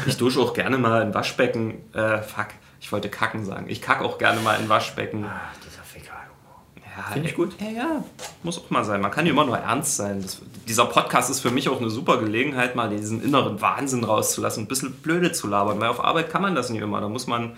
Ich 0.07 0.17
dusche 0.19 0.39
auch 0.41 0.53
gerne 0.53 0.77
mal 0.79 1.03
in 1.03 1.15
Waschbecken. 1.15 1.79
Äh, 1.95 2.19
fuck, 2.23 2.49
ich 2.81 2.93
wollte 2.93 3.09
kacken 3.09 3.45
sagen. 3.45 3.67
Ich 3.69 3.83
kacke 3.83 4.05
auch 4.05 4.19
gerne 4.19 4.41
mal 4.41 4.55
in 4.61 4.69
Waschbecken. 4.69 5.25
Ach, 5.29 5.57
dieser 5.65 5.83
Fäkalhumor. 5.83 6.63
Ja, 6.77 7.13
Finde 7.13 7.29
ich 7.29 7.35
gut. 7.35 7.55
Ja, 7.61 7.69
ja, 7.69 8.05
muss 8.43 8.59
auch 8.59 8.71
mal 8.71 8.85
sein. 8.85 9.01
Man 9.01 9.11
kann 9.11 9.27
ja 9.27 9.33
immer 9.33 9.45
nur 9.45 9.59
ernst 9.59 9.97
sein. 9.97 10.23
Das, 10.23 10.41
dieser 10.67 10.87
Podcast 10.87 11.31
ist 11.31 11.41
für 11.41 11.51
mich 11.51 11.69
auch 11.69 11.81
eine 11.81 11.91
super 11.91 12.19
Gelegenheit, 12.19 12.77
mal 12.77 12.89
diesen 12.89 13.23
inneren 13.23 13.61
Wahnsinn 13.61 14.05
rauszulassen, 14.05 14.65
ein 14.65 14.69
bisschen 14.69 14.93
blöde 14.95 15.33
zu 15.33 15.49
labern. 15.49 15.81
Weil 15.81 15.89
auf 15.89 16.03
Arbeit 16.03 16.31
kann 16.31 16.43
man 16.43 16.55
das 16.55 16.71
nicht 16.71 16.83
immer. 16.83 17.01
Da 17.01 17.09
muss 17.09 17.27
man 17.27 17.57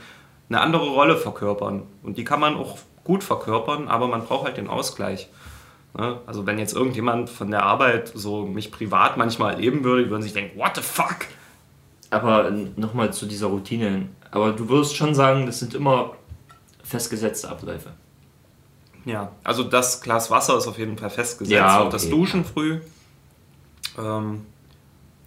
eine 0.48 0.60
andere 0.60 0.88
Rolle 0.88 1.16
verkörpern. 1.16 1.84
Und 2.02 2.18
die 2.18 2.24
kann 2.24 2.40
man 2.40 2.56
auch 2.56 2.78
gut 3.04 3.24
verkörpern, 3.24 3.88
aber 3.88 4.08
man 4.08 4.24
braucht 4.24 4.44
halt 4.44 4.56
den 4.56 4.68
Ausgleich. 4.68 5.28
Ne? 5.96 6.20
Also 6.26 6.46
wenn 6.46 6.58
jetzt 6.58 6.74
irgendjemand 6.74 7.30
von 7.30 7.50
der 7.50 7.62
Arbeit 7.62 8.12
so 8.14 8.46
mich 8.46 8.70
privat 8.70 9.16
manchmal 9.16 9.54
erleben 9.54 9.84
würde, 9.84 10.04
die 10.04 10.10
würden 10.10 10.22
sich 10.22 10.32
denken, 10.32 10.58
what 10.58 10.76
the 10.76 10.82
fuck? 10.82 11.26
Aber 12.10 12.50
nochmal 12.76 13.12
zu 13.12 13.26
dieser 13.26 13.46
Routine. 13.46 14.08
Aber 14.30 14.52
du 14.52 14.68
wirst 14.68 14.96
schon 14.96 15.14
sagen, 15.14 15.46
das 15.46 15.60
sind 15.60 15.74
immer 15.74 16.12
festgesetzte 16.82 17.48
Abläufe. 17.48 17.90
Ja, 19.04 19.32
also 19.44 19.62
das 19.64 20.00
Glas 20.02 20.30
Wasser 20.30 20.58
ist 20.58 20.66
auf 20.66 20.78
jeden 20.78 20.98
Fall 20.98 21.10
festgesetzt. 21.10 21.52
Ja, 21.56 21.80
Und 21.82 21.92
das 21.92 22.04
okay. 22.06 22.10
Duschen 22.10 22.44
früh. 22.44 22.80
Ähm, 23.98 24.46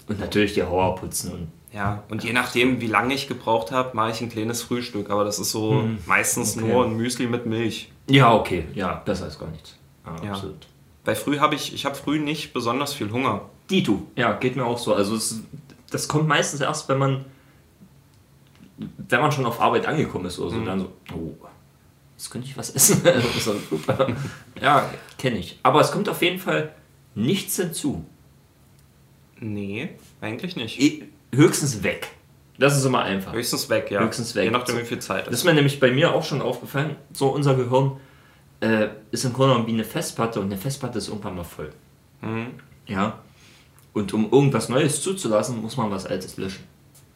Und 0.07 0.19
natürlich 0.19 0.53
die 0.53 0.63
Hauer 0.63 0.95
putzen 0.95 1.31
und 1.31 1.47
Ja, 1.73 2.03
und 2.09 2.23
je 2.23 2.33
nachdem, 2.33 2.81
wie 2.81 2.87
lange 2.87 3.13
ich 3.13 3.27
gebraucht 3.27 3.71
habe, 3.71 3.95
mache 3.95 4.11
ich 4.11 4.21
ein 4.21 4.29
kleines 4.29 4.61
Frühstück. 4.61 5.09
Aber 5.09 5.23
das 5.23 5.39
ist 5.39 5.51
so 5.51 5.87
meistens 6.05 6.55
okay. 6.57 6.67
nur 6.67 6.85
ein 6.85 6.95
Müsli 6.95 7.27
mit 7.27 7.45
Milch. 7.45 7.91
Ja, 8.07 8.33
okay, 8.33 8.65
ja, 8.75 8.95
besser 9.05 9.25
als 9.25 9.39
gar 9.39 9.49
nichts. 9.49 9.75
Ja, 10.05 10.25
Ja. 10.25 10.31
absolut. 10.33 10.67
Bei 11.05 11.15
früh 11.15 11.39
habe 11.39 11.55
ich, 11.55 11.73
ich 11.73 11.85
habe 11.85 11.95
früh 11.95 12.19
nicht 12.19 12.53
besonders 12.53 12.93
viel 12.93 13.11
Hunger. 13.11 13.41
Dito, 13.69 14.03
ja, 14.15 14.33
geht 14.33 14.55
mir 14.55 14.65
auch 14.65 14.77
so. 14.77 14.93
Also 14.93 15.15
es, 15.15 15.41
das 15.93 16.07
kommt 16.07 16.27
meistens 16.27 16.61
erst, 16.61 16.89
wenn 16.89 16.97
man 16.97 17.25
wenn 18.77 19.21
man 19.21 19.31
schon 19.31 19.45
auf 19.45 19.61
Arbeit 19.61 19.85
angekommen 19.85 20.25
ist 20.25 20.39
oder 20.39 20.49
so, 20.49 20.65
dann 20.65 20.79
so, 20.79 20.91
oh, 21.13 21.35
jetzt 22.17 22.29
könnte 22.31 22.47
ich 22.47 22.57
was 22.57 22.71
essen. 22.71 23.01
so, 23.39 23.55
super. 23.69 24.07
ja, 24.59 24.89
kenne 25.17 25.37
ich. 25.37 25.59
Aber 25.63 25.81
es 25.81 25.91
kommt 25.91 26.09
auf 26.09 26.21
jeden 26.21 26.39
Fall 26.39 26.73
nichts 27.15 27.55
hinzu. 27.57 28.05
Nee, 29.39 29.89
eigentlich 30.21 30.55
nicht. 30.55 30.79
Höchstens 31.33 31.83
weg. 31.83 32.09
Das 32.57 32.77
ist 32.77 32.85
immer 32.85 33.03
einfach. 33.03 33.33
Höchstens 33.33 33.69
weg, 33.69 33.91
ja. 33.91 34.01
Höchstens 34.01 34.35
weg. 34.35 34.45
Je 34.45 34.51
nachdem, 34.51 34.77
wie 34.77 34.85
viel 34.85 34.99
Zeit 34.99 35.27
Das 35.27 35.33
ist. 35.35 35.43
mir 35.43 35.53
nämlich 35.53 35.79
bei 35.79 35.91
mir 35.91 36.13
auch 36.13 36.23
schon 36.23 36.41
aufgefallen. 36.41 36.95
So, 37.11 37.29
unser 37.29 37.55
Gehirn 37.55 37.97
äh, 38.59 38.89
ist 39.11 39.25
im 39.25 39.33
Grunde 39.33 39.53
genommen 39.53 39.67
wie 39.67 39.73
eine 39.73 39.83
Festplatte 39.83 40.39
und 40.39 40.47
eine 40.47 40.57
Festplatte 40.57 40.97
ist 40.97 41.09
irgendwann 41.09 41.35
mal 41.35 41.43
voll. 41.43 41.71
Ja. 42.87 43.19
Und 43.93 44.13
um 44.13 44.31
irgendwas 44.31 44.69
Neues 44.69 45.01
zuzulassen, 45.01 45.61
muss 45.61 45.77
man 45.77 45.91
was 45.91 46.05
Altes 46.05 46.37
löschen. 46.37 46.63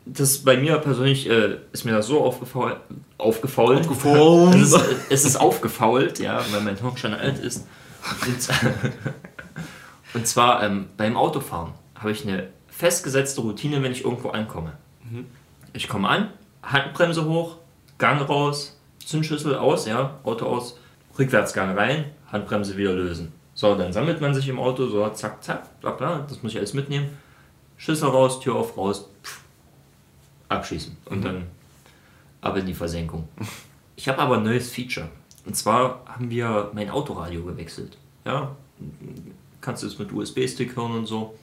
Das 0.05 0.38
bei 0.38 0.57
mir 0.57 0.78
persönlich 0.78 1.30
äh, 1.30 1.57
ist 1.73 1.84
mir 1.84 1.91
das 1.91 2.07
so 2.07 2.23
aufgefault. 2.23 2.78
Aufgefault. 3.17 3.80
Aufgefault. 3.80 4.55
Es 4.55 4.73
ist, 4.73 4.86
es 5.09 5.25
ist 5.25 5.36
aufgefault, 5.38 6.19
ja, 6.19 6.41
weil 6.51 6.61
mein 6.61 6.78
Hirn 6.78 6.95
schon 6.95 7.13
alt 7.13 7.39
ist. 7.39 7.67
Und, 8.25 8.49
und 10.13 10.28
zwar 10.28 10.63
ähm, 10.63 10.86
beim 10.95 11.17
Autofahren 11.17 11.73
habe 11.95 12.11
ich 12.11 12.25
eine 12.25 12.47
festgesetzte 12.67 13.41
Routine, 13.41 13.82
wenn 13.84 13.91
ich 13.91 14.05
irgendwo 14.05 14.30
ankomme. 14.30 14.73
Ich 15.73 15.88
komme 15.88 16.07
an, 16.07 16.30
Handbremse 16.63 17.25
hoch, 17.25 17.57
Gang 17.97 18.28
raus, 18.28 18.80
Zündschlüssel 19.03 19.55
aus, 19.55 19.88
ja, 19.88 20.19
Auto 20.23 20.45
aus, 20.45 20.80
Rückwärtsgang 21.17 21.78
rein, 21.78 22.05
Handbremse 22.32 22.78
wieder 22.78 22.93
lösen. 22.93 23.34
So, 23.58 23.74
dann 23.74 23.91
sammelt 23.91 24.22
man 24.22 24.36
sich 24.36 24.47
im 24.49 24.60
Auto, 24.60 24.86
so 24.86 25.10
zack, 25.10 25.43
zack, 25.43 25.82
bla 25.82 25.89
bla, 25.89 26.20
das 26.30 26.43
muss 26.43 26.51
ich 26.51 26.60
alles 26.60 26.76
mitnehmen. 26.76 27.10
Schlüssel 27.76 28.08
raus, 28.08 28.39
Tür 28.39 28.53
auf, 28.53 28.78
raus, 28.78 29.10
pff, 29.24 29.41
abschießen 30.47 30.95
und 31.05 31.26
dann 31.26 31.47
ab 32.39 32.55
in 32.55 32.68
die 32.68 32.76
Versenkung. 32.76 33.28
Ich 33.95 34.08
habe 34.08 34.20
aber 34.20 34.38
ein 34.38 34.43
neues 34.43 34.70
Feature. 34.70 35.10
Und 35.43 35.55
zwar 35.55 36.05
haben 36.05 36.30
wir 36.30 36.70
mein 36.76 36.91
Autoradio 36.91 37.43
gewechselt. 37.45 37.97
Ja, 38.26 38.55
kannst 39.60 39.82
du 39.82 39.88
es 39.88 39.97
mit 39.97 40.14
USB-Stick 40.14 40.76
hören 40.76 40.91
und 40.91 41.08
so. 41.08 41.34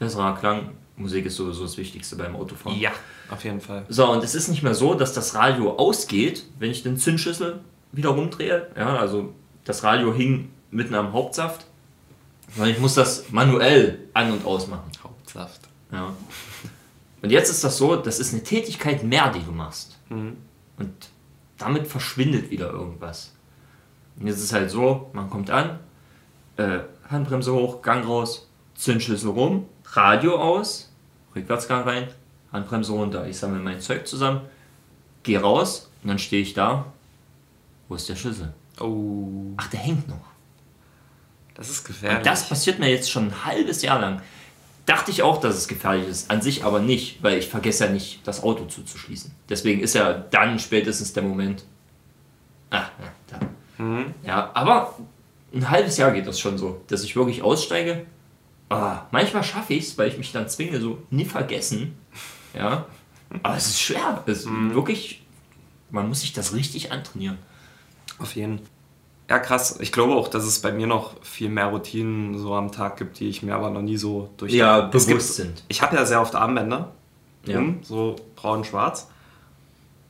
Besserer 0.00 0.34
Klang. 0.34 0.70
Musik 0.96 1.26
ist 1.26 1.36
sowieso 1.36 1.62
das 1.62 1.78
Wichtigste 1.78 2.16
beim 2.16 2.34
Autofahren. 2.34 2.80
Ja, 2.80 2.90
auf 3.30 3.44
jeden 3.44 3.60
Fall. 3.60 3.86
So, 3.88 4.10
und 4.10 4.24
es 4.24 4.34
ist 4.34 4.48
nicht 4.48 4.64
mehr 4.64 4.74
so, 4.74 4.94
dass 4.94 5.12
das 5.12 5.36
Radio 5.36 5.76
ausgeht, 5.76 6.46
wenn 6.58 6.72
ich 6.72 6.82
den 6.82 6.96
Zündschlüssel 6.96 7.60
wieder 7.92 8.08
rumdrehe. 8.08 8.72
Ja, 8.76 8.96
also 8.96 9.32
das 9.62 9.84
Radio 9.84 10.12
hing 10.12 10.50
mitten 10.70 10.94
am 10.94 11.12
Hauptsaft. 11.12 11.66
Sondern 12.54 12.74
ich 12.74 12.80
muss 12.80 12.94
das 12.94 13.30
manuell 13.30 14.08
an- 14.14 14.32
und 14.32 14.44
ausmachen. 14.44 14.90
Hauptsaft. 15.02 15.60
Ja. 15.92 16.12
Und 17.22 17.30
jetzt 17.30 17.50
ist 17.50 17.62
das 17.62 17.76
so, 17.76 17.96
das 17.96 18.18
ist 18.18 18.32
eine 18.32 18.42
Tätigkeit 18.42 19.04
mehr, 19.04 19.30
die 19.30 19.42
du 19.42 19.52
machst. 19.52 19.98
Und 20.08 20.92
damit 21.58 21.86
verschwindet 21.86 22.50
wieder 22.50 22.70
irgendwas. 22.70 23.32
Und 24.18 24.26
jetzt 24.26 24.38
ist 24.38 24.44
es 24.44 24.52
halt 24.52 24.70
so, 24.70 25.10
man 25.12 25.30
kommt 25.30 25.50
an, 25.50 25.78
äh, 26.56 26.80
Handbremse 27.08 27.52
hoch, 27.52 27.82
Gang 27.82 28.06
raus, 28.06 28.48
Zündschlüssel 28.74 29.30
rum, 29.30 29.66
Radio 29.92 30.36
aus, 30.36 30.90
Rückwärtsgang 31.34 31.82
rein, 31.82 32.08
Handbremse 32.52 32.92
runter. 32.92 33.26
Ich 33.26 33.38
sammle 33.38 33.60
mein 33.60 33.80
Zeug 33.80 34.06
zusammen, 34.06 34.40
gehe 35.22 35.40
raus 35.40 35.90
und 36.02 36.08
dann 36.08 36.18
stehe 36.18 36.42
ich 36.42 36.54
da. 36.54 36.86
Wo 37.88 37.94
ist 37.94 38.08
der 38.08 38.16
Schlüssel? 38.16 38.54
Oh, 38.80 39.52
Ach, 39.56 39.68
der 39.68 39.80
hängt 39.80 40.08
noch. 40.08 40.29
Das 41.60 41.68
ist 41.68 41.84
gefährlich. 41.84 42.20
Und 42.20 42.26
das 42.26 42.48
passiert 42.48 42.78
mir 42.78 42.88
jetzt 42.88 43.10
schon 43.10 43.26
ein 43.26 43.44
halbes 43.44 43.82
Jahr 43.82 44.00
lang. 44.00 44.22
Dachte 44.86 45.10
ich 45.10 45.22
auch, 45.22 45.38
dass 45.42 45.56
es 45.56 45.68
gefährlich 45.68 46.08
ist. 46.08 46.30
An 46.30 46.40
sich 46.40 46.64
aber 46.64 46.80
nicht, 46.80 47.22
weil 47.22 47.36
ich 47.36 47.48
vergesse 47.48 47.84
ja 47.84 47.90
nicht, 47.90 48.26
das 48.26 48.42
Auto 48.42 48.64
zuzuschließen. 48.64 49.30
Deswegen 49.46 49.82
ist 49.82 49.94
ja 49.94 50.14
dann 50.14 50.58
spätestens 50.58 51.12
der 51.12 51.22
Moment. 51.22 51.64
Ah, 52.70 52.86
ja, 52.98 53.38
da. 53.78 54.04
Ja, 54.26 54.50
aber 54.54 54.98
ein 55.52 55.68
halbes 55.68 55.98
Jahr 55.98 56.12
geht 56.12 56.26
das 56.26 56.40
schon 56.40 56.56
so, 56.56 56.80
dass 56.88 57.04
ich 57.04 57.14
wirklich 57.14 57.42
aussteige. 57.42 58.06
Ah, 58.70 59.02
manchmal 59.10 59.44
schaffe 59.44 59.74
ich 59.74 59.84
es, 59.84 59.98
weil 59.98 60.08
ich 60.08 60.16
mich 60.16 60.32
dann 60.32 60.48
zwinge, 60.48 60.80
so 60.80 61.02
nie 61.10 61.26
vergessen. 61.26 61.94
Ja. 62.54 62.86
Aber 63.42 63.56
es 63.56 63.66
ist 63.66 63.82
schwer. 63.82 64.24
Es 64.24 64.46
ist 64.46 64.48
wirklich, 64.72 65.26
man 65.90 66.08
muss 66.08 66.22
sich 66.22 66.32
das 66.32 66.54
richtig 66.54 66.90
antrainieren. 66.90 67.36
Auf 68.18 68.34
jeden 68.34 68.60
Fall. 68.60 68.66
Ja, 69.30 69.38
krass. 69.38 69.78
Ich 69.80 69.92
glaube 69.92 70.14
auch, 70.14 70.26
dass 70.28 70.44
es 70.44 70.60
bei 70.60 70.72
mir 70.72 70.88
noch 70.88 71.12
viel 71.22 71.48
mehr 71.48 71.66
Routinen 71.66 72.36
so 72.36 72.52
am 72.54 72.72
Tag 72.72 72.96
gibt, 72.96 73.20
die 73.20 73.28
ich 73.28 73.42
mir 73.44 73.54
aber 73.54 73.70
noch 73.70 73.80
nie 73.80 73.96
so 73.96 74.28
durch. 74.36 74.52
Ja, 74.52 74.80
bewusst 74.82 75.36
sind. 75.36 75.62
Ich 75.68 75.80
habe 75.82 75.94
ja 75.96 76.04
sehr 76.04 76.20
oft 76.20 76.34
Armbänder. 76.34 76.90
Ja. 77.46 77.58
um, 77.58 77.78
so 77.82 78.16
braun-schwarz. 78.36 79.08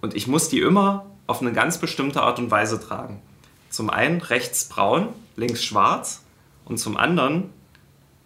Und 0.00 0.14
ich 0.16 0.26
muss 0.26 0.48
die 0.48 0.60
immer 0.60 1.04
auf 1.26 1.42
eine 1.42 1.52
ganz 1.52 1.78
bestimmte 1.78 2.22
Art 2.22 2.38
und 2.38 2.50
Weise 2.50 2.80
tragen. 2.80 3.20
Zum 3.68 3.90
einen 3.90 4.20
rechts 4.22 4.64
braun, 4.64 5.08
links 5.36 5.62
schwarz. 5.62 6.22
Und 6.64 6.78
zum 6.78 6.96
anderen 6.96 7.50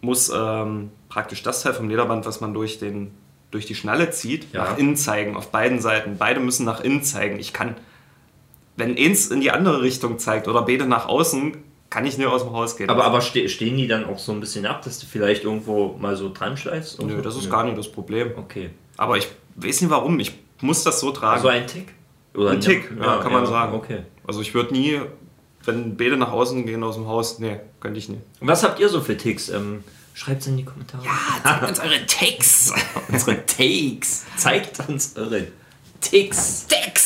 muss 0.01 0.31
ähm, 0.33 0.91
praktisch 1.09 1.43
das 1.43 1.61
Teil 1.61 1.73
vom 1.73 1.89
Lederband, 1.89 2.25
was 2.25 2.39
man 2.41 2.53
durch, 2.53 2.79
den, 2.79 3.11
durch 3.51 3.65
die 3.65 3.75
Schnalle 3.75 4.11
zieht, 4.11 4.53
Ja. 4.53 4.63
nach 4.63 4.77
innen 4.77 4.95
zeigen, 4.95 5.35
auf 5.35 5.51
beiden 5.51 5.81
Seiten. 5.81 6.17
Beide 6.17 6.39
müssen 6.39 6.65
nach 6.65 6.79
innen 6.79 7.03
zeigen. 7.03 7.37
Ich 7.37 7.51
kann, 7.53 7.75
wenn 8.77 8.97
eins 8.97 9.27
in 9.27 9.41
die 9.41 9.51
andere 9.51 9.81
Richtung 9.81 10.19
zeigt 10.19 10.47
oder 10.47 10.63
beide 10.63 10.85
nach 10.85 11.07
außen, 11.07 11.57
kann 11.89 12.05
ich 12.05 12.17
nicht 12.17 12.27
aus 12.27 12.43
dem 12.43 12.51
Haus 12.51 12.75
gehen. 12.75 12.89
Aber, 12.89 13.05
aber 13.05 13.21
ste 13.21 13.47
stehen 13.47 13.77
die 13.77 13.87
dann 13.87 14.05
auch 14.05 14.19
so 14.19 14.31
ein 14.31 14.39
bisschen 14.39 14.65
ab, 14.65 14.81
dass 14.81 14.99
du 14.99 15.05
vielleicht 15.05 15.43
irgendwo 15.43 15.95
mal 15.99 16.15
so 16.17 16.31
dran 16.33 16.57
schleifst? 16.57 17.01
Nö, 17.01 17.15
so? 17.15 17.21
das 17.21 17.35
ist 17.35 17.45
Nö. 17.45 17.51
gar 17.51 17.63
nicht 17.63 17.77
das 17.77 17.89
Problem. 17.89 18.31
Okay. 18.37 18.71
Aber 18.97 19.17
ich 19.17 19.27
weiß 19.55 19.81
nicht 19.81 19.89
warum. 19.89 20.19
Ich 20.19 20.33
muss 20.61 20.83
das 20.83 20.99
so 20.99 21.11
tragen. 21.11 21.35
Also 21.35 21.47
ein 21.47 21.67
Tick? 21.67 21.93
Oder 22.33 22.51
Ein 22.51 22.61
Tick, 22.61 22.91
ja, 22.99 23.17
kann 23.17 23.31
man 23.31 23.45
sagen. 23.45 23.73
Okay. 23.75 23.99
Also 24.27 24.41
ich 24.41 24.53
würde 24.53 24.73
nie, 24.73 24.99
wenn 25.63 25.95
beide 25.95 26.17
nach 26.17 26.31
außen 26.31 26.65
gehen 26.65 26.83
aus 26.83 26.95
dem 26.95 27.07
Haus, 27.07 27.39
nee, 27.39 27.59
könnte 27.79 27.97
ich 27.97 28.09
nie. 28.09 28.19
Und 28.41 28.47
was 28.47 28.63
habt 28.63 28.79
ihr 28.79 28.89
so 28.89 28.99
für 28.99 29.15
Ticks? 29.15 29.49
Ähm, 29.49 29.83
Schreibt 30.13 30.41
es 30.41 30.47
in 30.47 30.57
die 30.57 30.65
Kommentare. 30.65 31.03
Zeigt 31.43 31.69
uns 31.69 31.79
eure 31.79 32.05
Takes. 32.05 32.73
unsere 33.09 33.45
Takes. 33.45 34.25
Zeigt 34.37 34.89
uns 34.89 35.15
eure 35.17 35.47
Ticks. 36.01 36.67
Takes. 36.67 37.04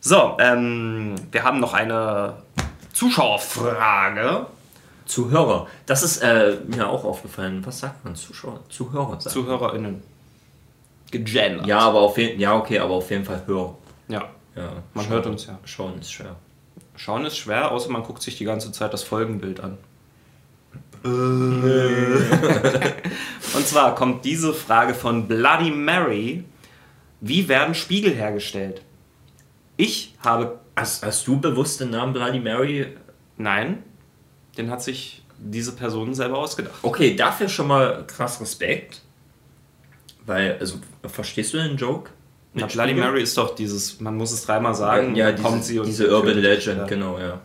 So, 0.00 0.36
ähm, 0.40 1.14
wir 1.30 1.42
haben 1.42 1.60
noch 1.60 1.74
eine 1.74 2.34
Zuschauerfrage. 2.92 4.46
Zuhörer. 5.04 5.66
Das 5.86 6.02
ist 6.02 6.18
äh, 6.18 6.56
mir 6.68 6.88
auch 6.88 7.04
aufgefallen. 7.04 7.64
Was 7.66 7.80
sagt 7.80 8.04
man? 8.04 8.14
Zuschauer? 8.14 8.60
Zuhörer. 8.68 9.20
Sagt 9.20 9.34
ZuhörerInnen. 9.34 10.02
Gegendert. 11.10 11.66
ja, 11.66 11.80
aber 11.80 12.00
auf 12.00 12.16
jeden 12.18 12.38
ja, 12.40 12.56
okay, 12.56 12.78
aber 12.78 12.94
auf 12.94 13.10
jeden 13.10 13.24
Fall 13.24 13.42
Hörer. 13.46 13.74
Ja. 14.08 14.28
Ja, 14.54 14.70
Man 14.94 15.04
schauen- 15.04 15.12
hört 15.14 15.26
uns 15.26 15.46
ja. 15.46 15.58
Schauen 15.64 15.98
ist 16.00 16.12
schwer. 16.12 16.36
Schauen 16.96 17.24
ist 17.26 17.36
schwer, 17.36 17.72
außer 17.72 17.90
man 17.90 18.02
guckt 18.04 18.22
sich 18.22 18.38
die 18.38 18.44
ganze 18.44 18.70
Zeit 18.72 18.92
das 18.92 19.02
Folgenbild 19.02 19.60
an. 19.60 19.78
Und 21.02 21.16
zwar 23.66 23.94
kommt 23.94 24.24
diese 24.24 24.52
Frage 24.54 24.94
von 24.94 25.26
Bloody 25.26 25.70
Mary. 25.70 26.44
Wie 27.20 27.48
werden 27.48 27.74
Spiegel 27.74 28.14
hergestellt? 28.14 28.82
Ich 29.80 30.14
habe 30.22 30.60
Hast, 30.80 31.04
hast 31.04 31.26
du 31.26 31.38
bewusst 31.38 31.80
den 31.80 31.90
Namen 31.90 32.14
Bloody 32.14 32.40
Mary? 32.40 32.96
Nein, 33.36 33.82
den 34.56 34.70
hat 34.70 34.82
sich 34.82 35.22
diese 35.38 35.72
Person 35.72 36.14
selber 36.14 36.38
ausgedacht. 36.38 36.76
Okay, 36.82 37.14
dafür 37.14 37.50
schon 37.50 37.66
mal 37.66 38.04
krass 38.06 38.40
Respekt. 38.40 39.02
Weil, 40.24 40.56
also, 40.58 40.76
verstehst 41.06 41.52
du 41.52 41.58
den 41.58 41.76
Joke? 41.76 42.10
Na, 42.54 42.66
Bloody? 42.66 42.94
Mary 42.94 43.22
ist 43.22 43.36
doch 43.36 43.54
dieses, 43.54 44.00
man 44.00 44.16
muss 44.16 44.32
es 44.32 44.46
dreimal 44.46 44.74
sagen, 44.74 45.14
ja, 45.16 45.32
diese, 45.32 45.42
kommt 45.42 45.64
sie 45.64 45.78
und 45.78 45.86
diese 45.86 46.10
Urban. 46.14 46.38
Legend, 46.38 46.78
Ja. 46.78 46.86
genau, 46.86 47.18
ja. 47.18 47.40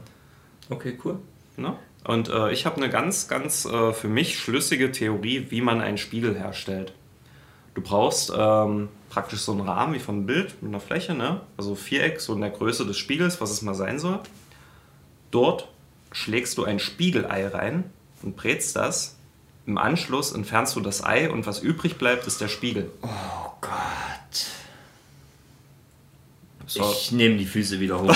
Okay, 0.69 0.97
cool. 1.03 1.19
Ne? 1.57 1.75
Und 2.05 2.29
äh, 2.29 2.51
ich 2.51 2.65
habe 2.65 2.77
eine 2.77 2.89
ganz, 2.89 3.27
ganz 3.27 3.65
äh, 3.65 3.91
für 3.91 4.07
mich 4.07 4.39
schlüssige 4.39 4.91
Theorie, 4.93 5.47
wie 5.49 5.59
man 5.61 5.81
einen 5.81 5.97
Spiegel 5.97 6.37
herstellt. 6.37 6.93
Du 7.73 7.81
brauchst 7.81 8.31
ähm, 8.33 8.87
praktisch 9.15 9.39
so 9.39 9.53
einen 9.53 9.61
Rahmen 9.61 9.93
wie 9.93 9.99
vom 9.99 10.25
Bild 10.25 10.61
mit 10.61 10.73
einer 10.73 10.81
Fläche, 10.81 11.13
ne? 11.13 11.39
also 11.55 11.73
Viereck, 11.73 12.19
so 12.19 12.33
in 12.33 12.41
der 12.41 12.49
Größe 12.49 12.85
des 12.85 12.97
Spiegels, 12.97 13.39
was 13.39 13.49
es 13.49 13.61
mal 13.61 13.73
sein 13.73 13.97
soll. 13.97 14.19
Dort 15.31 15.69
schlägst 16.11 16.57
du 16.57 16.65
ein 16.65 16.79
Spiegelei 16.79 17.47
rein 17.47 17.85
und 18.23 18.35
brätst 18.35 18.75
das. 18.75 19.15
Im 19.65 19.77
Anschluss 19.77 20.33
entfernst 20.33 20.75
du 20.75 20.81
das 20.81 21.01
Ei 21.01 21.31
und 21.31 21.47
was 21.47 21.61
übrig 21.61 21.97
bleibt, 21.97 22.27
ist 22.27 22.41
der 22.41 22.49
Spiegel. 22.49 22.91
Oh 23.03 23.07
Gott. 23.61 23.71
So. 26.67 26.91
Ich 26.91 27.13
nehme 27.13 27.37
die 27.37 27.45
Füße 27.45 27.79
wieder 27.79 28.01
hoch. 28.01 28.13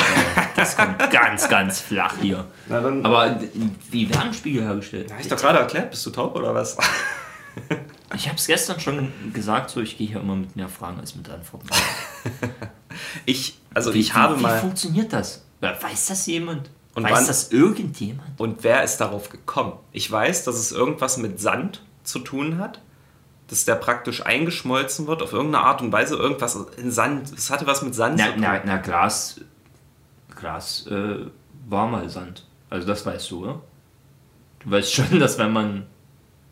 das 0.58 0.76
kommt 0.76 1.00
ganz, 1.12 1.48
ganz 1.48 1.80
flach 1.80 2.16
hier. 2.22 2.46
Na 2.68 2.82
dann, 2.82 3.06
Aber 3.06 3.40
wie 3.90 4.10
werden 4.10 4.34
Spiegel 4.34 4.64
hergestellt? 4.64 5.14
habe 5.14 5.22
ich 5.22 5.30
doch 5.30 5.38
gerade 5.38 5.60
erklärt, 5.60 5.92
bist 5.92 6.06
du 6.06 6.10
taub 6.10 6.36
oder 6.36 6.54
was? 6.54 6.76
Ich 8.16 8.28
habe 8.28 8.38
es 8.38 8.48
gestern 8.48 8.80
schon 8.80 9.12
gesagt, 9.34 9.70
so 9.70 9.82
ich 9.82 9.98
gehe 9.98 10.08
hier 10.08 10.20
immer 10.20 10.36
mit 10.36 10.56
mehr 10.56 10.68
Fragen 10.70 11.00
als 11.00 11.16
mit 11.16 11.30
Antworten. 11.30 11.68
Ich, 13.26 13.58
also 13.74 13.94
Wie, 13.94 14.00
ich 14.00 14.14
habe 14.14 14.38
wie, 14.38 14.42
mal. 14.42 14.58
Wie 14.58 14.62
funktioniert 14.62 15.14
das? 15.14 15.46
Weiß 15.62 16.08
das 16.08 16.26
jemand? 16.26 16.70
Und 16.96 17.04
Weiß 17.04 17.12
wann- 17.12 17.28
das 17.28 17.52
irgendjemand? 17.52 18.40
Und 18.40 18.64
wer 18.64 18.84
ist 18.84 18.98
darauf 18.98 19.30
gekommen? 19.30 19.74
Ich 19.92 20.10
weiß, 20.12 20.44
dass 20.44 20.56
es 20.56 20.72
irgendwas 20.72 21.18
mit 21.18 21.40
Sand 21.40 21.84
zu 22.04 22.20
tun 22.20 22.58
hat, 22.58 22.82
dass 23.48 23.66
der 23.66 23.76
praktisch 23.76 24.26
eingeschmolzen 24.26 25.08
wird 25.08 25.22
auf 25.22 25.34
irgendeine 25.34 25.64
Art 25.64 25.82
und 25.82 25.92
Weise. 25.92 26.16
Irgendwas 26.16 26.56
in 26.78 26.92
Sand. 26.92 27.32
Es 27.32 27.50
hatte 27.52 27.68
was 27.68 27.82
mit 27.84 27.94
Sand 27.96 28.16
Na, 28.18 28.26
zu 28.26 28.32
tun. 28.34 28.42
na, 28.42 28.62
na 28.66 28.78
Glas, 28.78 29.40
Glas 30.36 30.88
äh, 30.88 31.26
war 31.70 31.88
mal 31.88 32.10
Sand. 32.10 32.46
Also 32.70 32.88
das 32.88 33.06
weißt 33.06 33.30
du, 33.32 33.44
oder? 33.44 33.62
Du 34.60 34.72
weißt 34.72 34.94
schon, 34.94 35.20
dass 35.20 35.38
wenn 35.38 35.54
man 35.54 35.86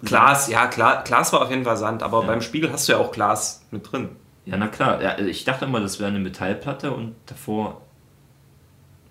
Glas, 0.04 0.48
ja, 0.48 0.68
klar, 0.68 1.04
Glas 1.04 1.34
war 1.34 1.41
auf 1.41 1.50
jeden 1.50 1.64
Fall 1.64 1.78
Sand, 1.78 2.04
aber 2.04 2.22
beim 2.24 2.41
Spiegel 2.41 2.72
hast 2.72 2.88
du 2.88 2.93
ja 2.93 3.00
auch 3.00 3.12
Glas 3.12 3.66
mit 3.72 3.91
drin. 3.91 4.10
Ja, 4.45 4.56
na 4.58 4.68
klar. 4.68 5.02
Ja, 5.02 5.18
ich 5.18 5.43
dachte 5.43 5.66
immer, 5.66 5.80
das 5.82 6.00
wäre 6.00 6.10
eine 6.10 6.20
Metallplatte 6.20 6.91
und 6.91 7.16
davor 7.26 7.82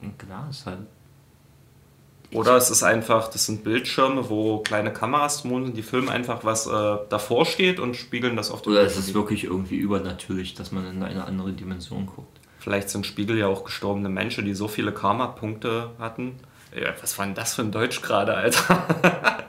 ein 0.03 0.14
Glas 0.16 0.64
halt. 0.66 0.78
Oder 2.32 2.57
es 2.57 2.70
ist 2.70 2.82
einfach, 2.82 3.28
das 3.28 3.47
sind 3.47 3.62
Bildschirme, 3.62 4.28
wo 4.28 4.59
kleine 4.59 4.93
Kameras 4.93 5.43
drum 5.43 5.64
sind, 5.64 5.76
die 5.76 5.82
filmen 5.82 6.09
einfach, 6.09 6.45
was 6.45 6.66
äh, 6.66 6.97
davor 7.09 7.47
steht 7.47 7.78
und 7.78 7.95
spiegeln 7.97 8.37
das 8.37 8.51
auf 8.51 8.62
dem 8.62 8.72
Oder 8.72 8.82
es 8.82 8.95
Bildschirm. 8.95 9.09
ist 9.09 9.14
wirklich 9.14 9.45
irgendwie 9.45 9.76
übernatürlich, 9.76 10.55
dass 10.55 10.72
man 10.72 10.87
in 10.87 11.03
eine 11.03 11.24
andere 11.24 11.53
Dimension 11.53 12.07
guckt. 12.07 12.41
Vielleicht 12.59 12.91
sind 12.91 13.07
Spiegel 13.07 13.39
ja 13.39 13.47
auch 13.47 13.64
gestorbene 13.64 14.09
Menschen, 14.09 14.45
die 14.45 14.55
so 14.55 14.66
viele 14.66 14.93
Karma-Punkte 14.93 15.91
hatten. 15.99 16.37
Ja, 16.74 16.91
was 17.01 17.16
war 17.16 17.26
denn 17.26 17.34
das 17.34 17.55
für 17.55 17.62
ein 17.62 17.70
Deutsch 17.70 18.03
gerade, 18.03 18.34
Alter? 18.34 19.45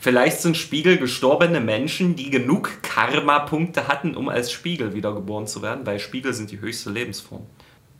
Vielleicht 0.00 0.40
sind 0.40 0.56
Spiegel 0.56 0.98
gestorbene 0.98 1.60
Menschen, 1.60 2.16
die 2.16 2.30
genug 2.30 2.82
Karma-Punkte 2.82 3.88
hatten, 3.88 4.16
um 4.16 4.28
als 4.28 4.52
Spiegel 4.52 4.94
wiedergeboren 4.94 5.46
zu 5.46 5.62
werden, 5.62 5.86
weil 5.86 5.98
Spiegel 5.98 6.32
sind 6.32 6.50
die 6.50 6.60
höchste 6.60 6.90
Lebensform. 6.90 7.46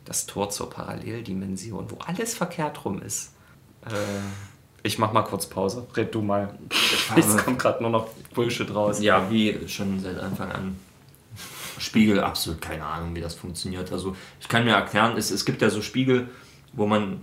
Das 0.05 0.25
Tor 0.25 0.49
zur 0.49 0.69
Paralleldimension, 0.69 1.91
wo 1.91 1.97
alles 2.05 2.35
verkehrt 2.35 2.83
rum 2.85 3.01
ist. 3.01 3.33
Äh, 3.85 3.89
ich 4.81 4.97
mach 4.97 5.11
mal 5.11 5.23
kurz 5.23 5.45
Pause. 5.47 5.85
Red 5.95 6.15
du 6.15 6.21
mal. 6.21 6.57
Es 7.15 7.37
kommt 7.37 7.59
gerade 7.59 7.81
nur 7.83 7.91
noch 7.91 8.07
Bullshit 8.33 8.73
raus. 8.73 9.01
Ja, 9.01 9.29
wie 9.29 9.67
schon 9.67 9.99
seit 9.99 10.17
Anfang 10.17 10.51
an. 10.51 10.79
Spiegel, 11.77 12.19
absolut 12.19 12.61
keine 12.61 12.85
Ahnung, 12.85 13.15
wie 13.15 13.21
das 13.21 13.35
funktioniert. 13.35 13.91
Also 13.91 14.15
ich 14.39 14.47
kann 14.47 14.65
mir 14.65 14.71
erklären, 14.71 15.17
es, 15.17 15.31
es 15.31 15.45
gibt 15.45 15.61
ja 15.61 15.69
so 15.69 15.81
Spiegel, 15.81 16.29
wo 16.73 16.85
man 16.85 17.21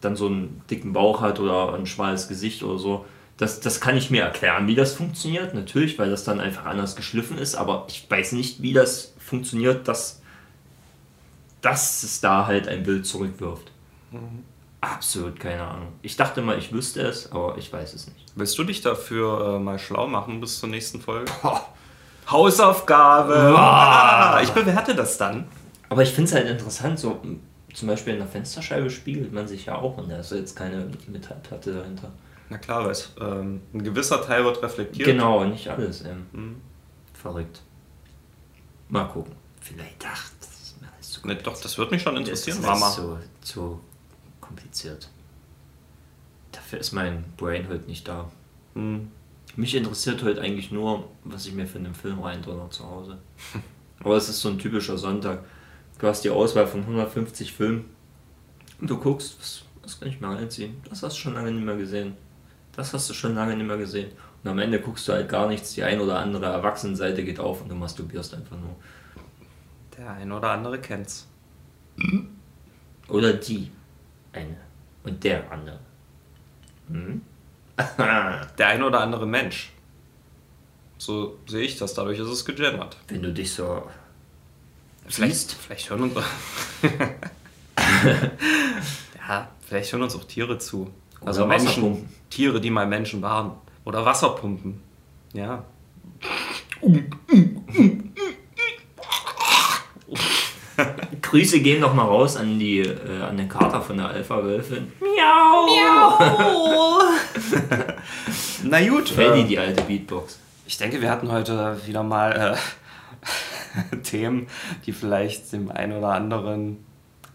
dann 0.00 0.16
so 0.16 0.26
einen 0.26 0.62
dicken 0.70 0.92
Bauch 0.92 1.20
hat 1.20 1.40
oder 1.40 1.74
ein 1.74 1.86
schmales 1.86 2.28
Gesicht 2.28 2.62
oder 2.62 2.78
so. 2.78 3.04
Das, 3.36 3.60
das 3.60 3.80
kann 3.80 3.96
ich 3.96 4.10
mir 4.10 4.22
erklären, 4.22 4.66
wie 4.66 4.74
das 4.74 4.94
funktioniert. 4.94 5.54
Natürlich, 5.54 5.98
weil 5.98 6.10
das 6.10 6.24
dann 6.24 6.40
einfach 6.40 6.66
anders 6.66 6.96
geschliffen 6.96 7.38
ist, 7.38 7.54
aber 7.54 7.86
ich 7.88 8.06
weiß 8.08 8.32
nicht, 8.32 8.62
wie 8.62 8.72
das 8.72 9.14
funktioniert, 9.18 9.86
dass, 9.86 10.22
dass 11.60 12.02
es 12.02 12.20
da 12.20 12.46
halt 12.46 12.68
ein 12.68 12.82
Bild 12.82 13.06
zurückwirft. 13.06 13.70
Absolut 14.80 15.40
keine 15.40 15.62
Ahnung. 15.62 15.88
Ich 16.02 16.16
dachte 16.16 16.40
mal, 16.40 16.58
ich 16.58 16.72
wüsste 16.72 17.02
es, 17.02 17.32
aber 17.32 17.58
ich 17.58 17.72
weiß 17.72 17.94
es 17.94 18.06
nicht. 18.06 18.24
Willst 18.36 18.56
du 18.58 18.64
dich 18.64 18.80
dafür 18.80 19.56
äh, 19.56 19.58
mal 19.58 19.78
schlau 19.78 20.06
machen 20.06 20.40
bis 20.40 20.60
zur 20.60 20.68
nächsten 20.68 21.00
Folge? 21.00 21.30
Hausaufgabe! 22.30 23.54
Ah, 23.56 24.40
ich 24.42 24.50
bewerte 24.50 24.94
das 24.94 25.18
dann. 25.18 25.48
Aber 25.88 26.02
ich 26.02 26.10
finde 26.10 26.28
es 26.28 26.34
halt 26.34 26.46
interessant, 26.46 26.98
so 26.98 27.20
zum 27.78 27.88
Beispiel 27.88 28.14
in 28.14 28.18
der 28.18 28.28
Fensterscheibe 28.28 28.90
spiegelt 28.90 29.32
man 29.32 29.46
sich 29.46 29.66
ja 29.66 29.76
auch 29.76 29.96
und 29.98 30.10
da 30.10 30.18
ist 30.18 30.32
jetzt 30.32 30.56
keine 30.56 30.90
Metallplatte 31.06 31.74
dahinter. 31.74 32.10
Na 32.50 32.58
klar, 32.58 32.84
weil 32.84 32.90
es, 32.90 33.12
ähm, 33.20 33.60
ein 33.72 33.84
gewisser 33.84 34.20
Teil 34.22 34.44
wird 34.44 34.62
reflektiert. 34.62 35.06
Genau, 35.06 35.44
nicht 35.44 35.68
alles. 35.68 36.02
Ähm. 36.04 36.56
Verrückt. 37.12 37.62
Mal 38.88 39.04
gucken. 39.04 39.34
Vielleicht, 39.60 40.04
ach, 40.10 40.30
das 40.40 40.60
ist 40.60 40.80
mir 40.80 40.88
alles 40.92 41.10
zu 41.12 41.26
Ne, 41.26 41.36
doch, 41.36 41.60
das 41.60 41.76
wird 41.78 41.90
mich 41.90 42.02
schon 42.02 42.14
Das 42.14 42.20
interessieren, 42.22 42.58
ist 42.58 42.66
Mama. 42.66 42.86
alles 42.86 42.94
zu, 42.96 43.18
zu 43.42 43.80
kompliziert. 44.40 45.10
Dafür 46.52 46.78
ist 46.80 46.92
mein 46.92 47.24
Brain 47.36 47.68
heute 47.68 47.84
nicht 47.84 48.08
da. 48.08 48.30
Hm. 48.74 49.10
Mich 49.56 49.74
interessiert 49.74 50.22
heute 50.22 50.40
eigentlich 50.40 50.70
nur, 50.70 51.08
was 51.24 51.46
ich 51.46 51.52
mir 51.54 51.66
für 51.66 51.78
einen 51.78 51.94
Film 51.94 52.20
reindonner 52.20 52.70
zu 52.70 52.84
Hause. 52.84 53.18
Aber 54.00 54.16
es 54.16 54.28
ist 54.28 54.40
so 54.40 54.48
ein 54.48 54.58
typischer 54.58 54.96
Sonntag. 54.96 55.44
Du 55.98 56.06
hast 56.06 56.22
die 56.22 56.30
Auswahl 56.30 56.66
von 56.66 56.80
150 56.80 57.52
Filmen 57.52 57.86
und 58.80 58.88
du 58.88 58.98
guckst, 58.98 59.38
was, 59.40 59.62
was 59.82 59.98
kann 59.98 60.08
ich 60.08 60.20
mir 60.20 60.28
reinziehen? 60.28 60.80
Das 60.88 61.02
hast 61.02 61.16
du 61.16 61.20
schon 61.20 61.34
lange 61.34 61.50
nicht 61.50 61.64
mehr 61.64 61.76
gesehen. 61.76 62.16
Das 62.72 62.94
hast 62.94 63.10
du 63.10 63.14
schon 63.14 63.34
lange 63.34 63.56
nicht 63.56 63.66
mehr 63.66 63.76
gesehen. 63.76 64.12
Und 64.44 64.50
am 64.50 64.58
Ende 64.60 64.80
guckst 64.80 65.08
du 65.08 65.12
halt 65.12 65.28
gar 65.28 65.48
nichts. 65.48 65.74
Die 65.74 65.82
ein 65.82 66.00
oder 66.00 66.20
andere 66.20 66.46
Erwachsenenseite 66.46 67.24
geht 67.24 67.40
auf 67.40 67.62
und 67.62 67.68
du 67.68 67.74
masturbierst 67.74 68.34
einfach 68.34 68.56
nur. 68.56 68.76
Der 69.96 70.12
ein 70.12 70.30
oder 70.30 70.50
andere 70.50 70.80
kennt's. 70.80 71.26
Oder 73.08 73.32
die 73.32 73.72
eine 74.32 74.56
und 75.02 75.24
der 75.24 75.50
andere. 75.50 75.80
Hm? 76.88 77.22
Der 78.58 78.66
ein 78.66 78.82
oder 78.82 79.00
andere 79.00 79.26
Mensch. 79.26 79.72
So 80.98 81.38
sehe 81.46 81.62
ich 81.62 81.78
das, 81.78 81.94
dadurch 81.94 82.18
ist 82.18 82.28
es 82.28 82.44
gegendert. 82.44 82.96
Wenn 83.06 83.22
du 83.22 83.32
dich 83.32 83.52
so 83.52 83.88
Vielleicht, 85.08 85.52
vielleicht 85.52 85.90
hören 85.90 86.02
uns 86.02 86.14
ja, 89.28 89.48
vielleicht 89.66 89.92
hören 89.92 90.02
uns 90.02 90.14
auch 90.14 90.24
Tiere 90.24 90.58
zu. 90.58 90.90
Also 91.24 91.44
Oder 91.44 91.48
Menschen. 91.48 92.08
Tiere, 92.30 92.60
die 92.60 92.70
mal 92.70 92.86
Menschen 92.86 93.22
waren. 93.22 93.52
Oder 93.84 94.04
Wasserpumpen. 94.04 94.80
Ja. 95.32 95.64
Grüße 101.22 101.60
gehen 101.60 101.80
noch 101.80 101.94
mal 101.94 102.04
raus 102.04 102.36
an 102.36 102.58
die 102.58 102.78
äh, 102.80 103.22
an 103.22 103.36
den 103.36 103.48
Kater 103.48 103.82
von 103.82 103.96
der 103.96 104.08
Alpha 104.08 104.42
Wölfin. 104.42 104.92
Miau! 105.00 105.66
Na 108.62 108.86
gut. 108.88 109.08
Freddy, 109.08 109.40
äh, 109.40 109.44
die 109.44 109.58
alte 109.58 109.82
Beatbox. 109.82 110.38
Ich 110.66 110.78
denke, 110.78 111.00
wir 111.00 111.10
hatten 111.10 111.32
heute 111.32 111.80
wieder 111.86 112.02
mal 112.02 112.54
äh, 112.54 112.56
Themen, 114.02 114.46
die 114.86 114.92
vielleicht 114.92 115.52
dem 115.52 115.70
einen 115.70 115.92
oder 115.92 116.12
anderen 116.12 116.84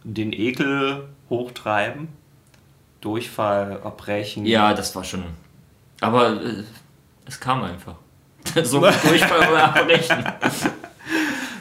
den 0.04 0.34
Ekel 0.34 1.08
hochtreiben. 1.30 2.08
Durchfall, 3.02 3.80
Erbrechen. 3.84 4.46
Ja, 4.46 4.74
das 4.74 4.96
war 4.96 5.04
schon. 5.04 5.24
Aber 6.02 6.42
äh, 6.42 6.64
es 7.26 7.40
kam 7.40 7.64
einfach. 7.64 7.96
so 8.64 8.80
Durchfall 8.80 9.50
oder 9.50 9.76
Abbrechen. 9.76 10.26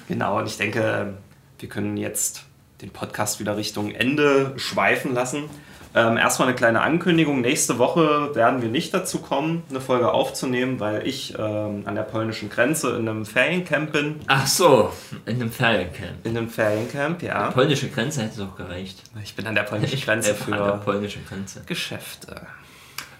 Genau, 0.08 0.38
und 0.38 0.46
ich 0.46 0.58
denke, 0.58 1.14
wir 1.58 1.68
können 1.68 1.96
jetzt 1.96 2.44
den 2.82 2.90
Podcast 2.90 3.40
wieder 3.40 3.56
Richtung 3.56 3.92
Ende 3.92 4.52
schweifen 4.56 5.14
lassen. 5.14 5.44
Ähm, 5.94 6.16
erstmal 6.16 6.48
eine 6.48 6.56
kleine 6.56 6.80
Ankündigung. 6.80 7.42
Nächste 7.42 7.78
Woche 7.78 8.34
werden 8.34 8.62
wir 8.62 8.70
nicht 8.70 8.94
dazu 8.94 9.18
kommen, 9.20 9.62
eine 9.68 9.80
Folge 9.80 10.10
aufzunehmen, 10.10 10.80
weil 10.80 11.06
ich 11.06 11.34
ähm, 11.38 11.82
an 11.84 11.94
der 11.94 12.02
polnischen 12.02 12.48
Grenze 12.48 12.96
in 12.96 13.06
einem 13.08 13.26
Feriencamp 13.26 13.92
bin. 13.92 14.20
Ach 14.26 14.46
so, 14.46 14.90
in 15.26 15.34
einem 15.36 15.52
Feriencamp. 15.52 16.24
In 16.24 16.36
einem 16.36 16.48
Feriencamp, 16.48 17.22
ja. 17.22 17.50
Polnische 17.50 17.88
Grenze 17.90 18.22
hätte 18.22 18.34
es 18.34 18.40
auch 18.40 18.56
gereicht. 18.56 19.02
Ich 19.22 19.34
bin 19.36 19.46
an 19.46 19.54
der 19.54 19.64
polnischen 19.64 20.00
Grenze 20.00 20.30
Einfach 20.30 20.46
an 20.52 20.64
der 20.64 20.78
für 20.78 20.84
polnischen 20.84 21.26
Grenze. 21.26 21.62
Geschäfte. 21.66 22.46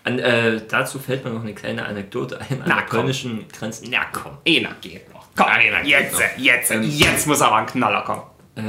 An, 0.05 0.19
äh, 0.19 0.61
dazu 0.67 0.99
fällt 0.99 1.25
mir 1.25 1.31
noch 1.31 1.43
eine 1.43 1.55
kleine 1.55 1.85
Anekdote 1.85 2.41
ein. 2.41 2.63
An 2.63 2.65
Na, 2.67 2.75
der 2.77 2.85
komm. 2.87 2.99
polnischen 3.01 3.47
Grenze. 3.49 3.85
Na 3.91 3.99
komm. 4.13 4.39
Einer 4.49 4.71
geht 4.81 5.13
noch. 5.13 5.27
Komm, 5.37 5.47
Einer 5.47 5.81
geht 5.83 5.91
jetzt, 5.91 6.13
noch. 6.15 6.21
jetzt, 6.39 6.71
Ähm, 6.71 6.83
jetzt 6.85 7.27
muss 7.27 7.43
aber 7.43 7.57
ein 7.57 7.67
Knaller 7.67 8.01
kommen. 8.03 8.23
äh, 8.57 8.61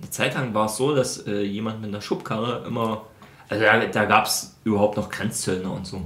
eine 0.00 0.10
Zeit 0.10 0.34
lang 0.34 0.54
war 0.54 0.66
es 0.66 0.76
so, 0.76 0.94
dass 0.94 1.26
äh, 1.26 1.42
jemand 1.42 1.80
mit 1.80 1.90
einer 1.90 2.00
Schubkarre 2.00 2.64
immer, 2.66 3.02
also 3.48 3.64
da, 3.64 3.86
da 3.86 4.04
gab 4.04 4.26
es 4.26 4.56
überhaupt 4.64 4.96
noch 4.96 5.08
Grenzzöllner 5.08 5.72
und 5.72 5.86
so. 5.86 6.04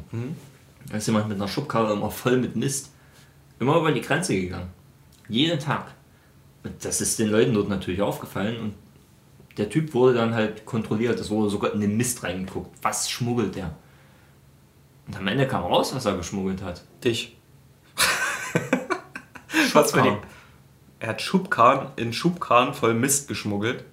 Da 0.88 0.96
ist 0.96 1.06
jemand 1.06 1.28
mit 1.28 1.36
einer 1.36 1.48
Schubkarre 1.48 1.92
immer 1.92 2.10
voll 2.10 2.36
mit 2.36 2.56
Mist 2.56 2.92
immer 3.62 3.76
über 3.76 3.92
die 3.92 4.00
Grenze 4.00 4.34
gegangen. 4.34 4.70
Jeden 5.28 5.58
Tag. 5.58 5.94
Und 6.64 6.84
das 6.84 7.00
ist 7.00 7.18
den 7.18 7.28
Leuten 7.28 7.54
dort 7.54 7.68
natürlich 7.68 8.02
aufgefallen 8.02 8.60
und 8.60 8.74
der 9.56 9.70
Typ 9.70 9.94
wurde 9.94 10.14
dann 10.14 10.34
halt 10.34 10.64
kontrolliert. 10.64 11.18
Es 11.18 11.30
wurde 11.30 11.50
sogar 11.50 11.72
in 11.72 11.80
den 11.80 11.96
Mist 11.96 12.22
reingeguckt. 12.22 12.76
Was 12.82 13.10
schmuggelt 13.10 13.54
der? 13.54 13.74
Und 15.06 15.16
am 15.16 15.26
Ende 15.26 15.46
kam 15.46 15.64
raus, 15.64 15.94
was 15.94 16.04
er 16.04 16.16
geschmuggelt 16.16 16.62
hat. 16.62 16.82
Dich. 17.04 17.36
Was 19.72 19.92
für 19.92 20.02
die? 20.02 20.16
Er 21.00 21.08
hat 21.08 21.22
Schubkarren 21.22 21.88
in 21.96 22.12
Schubkarren 22.12 22.74
voll 22.74 22.94
Mist 22.94 23.28
geschmuggelt. 23.28 23.84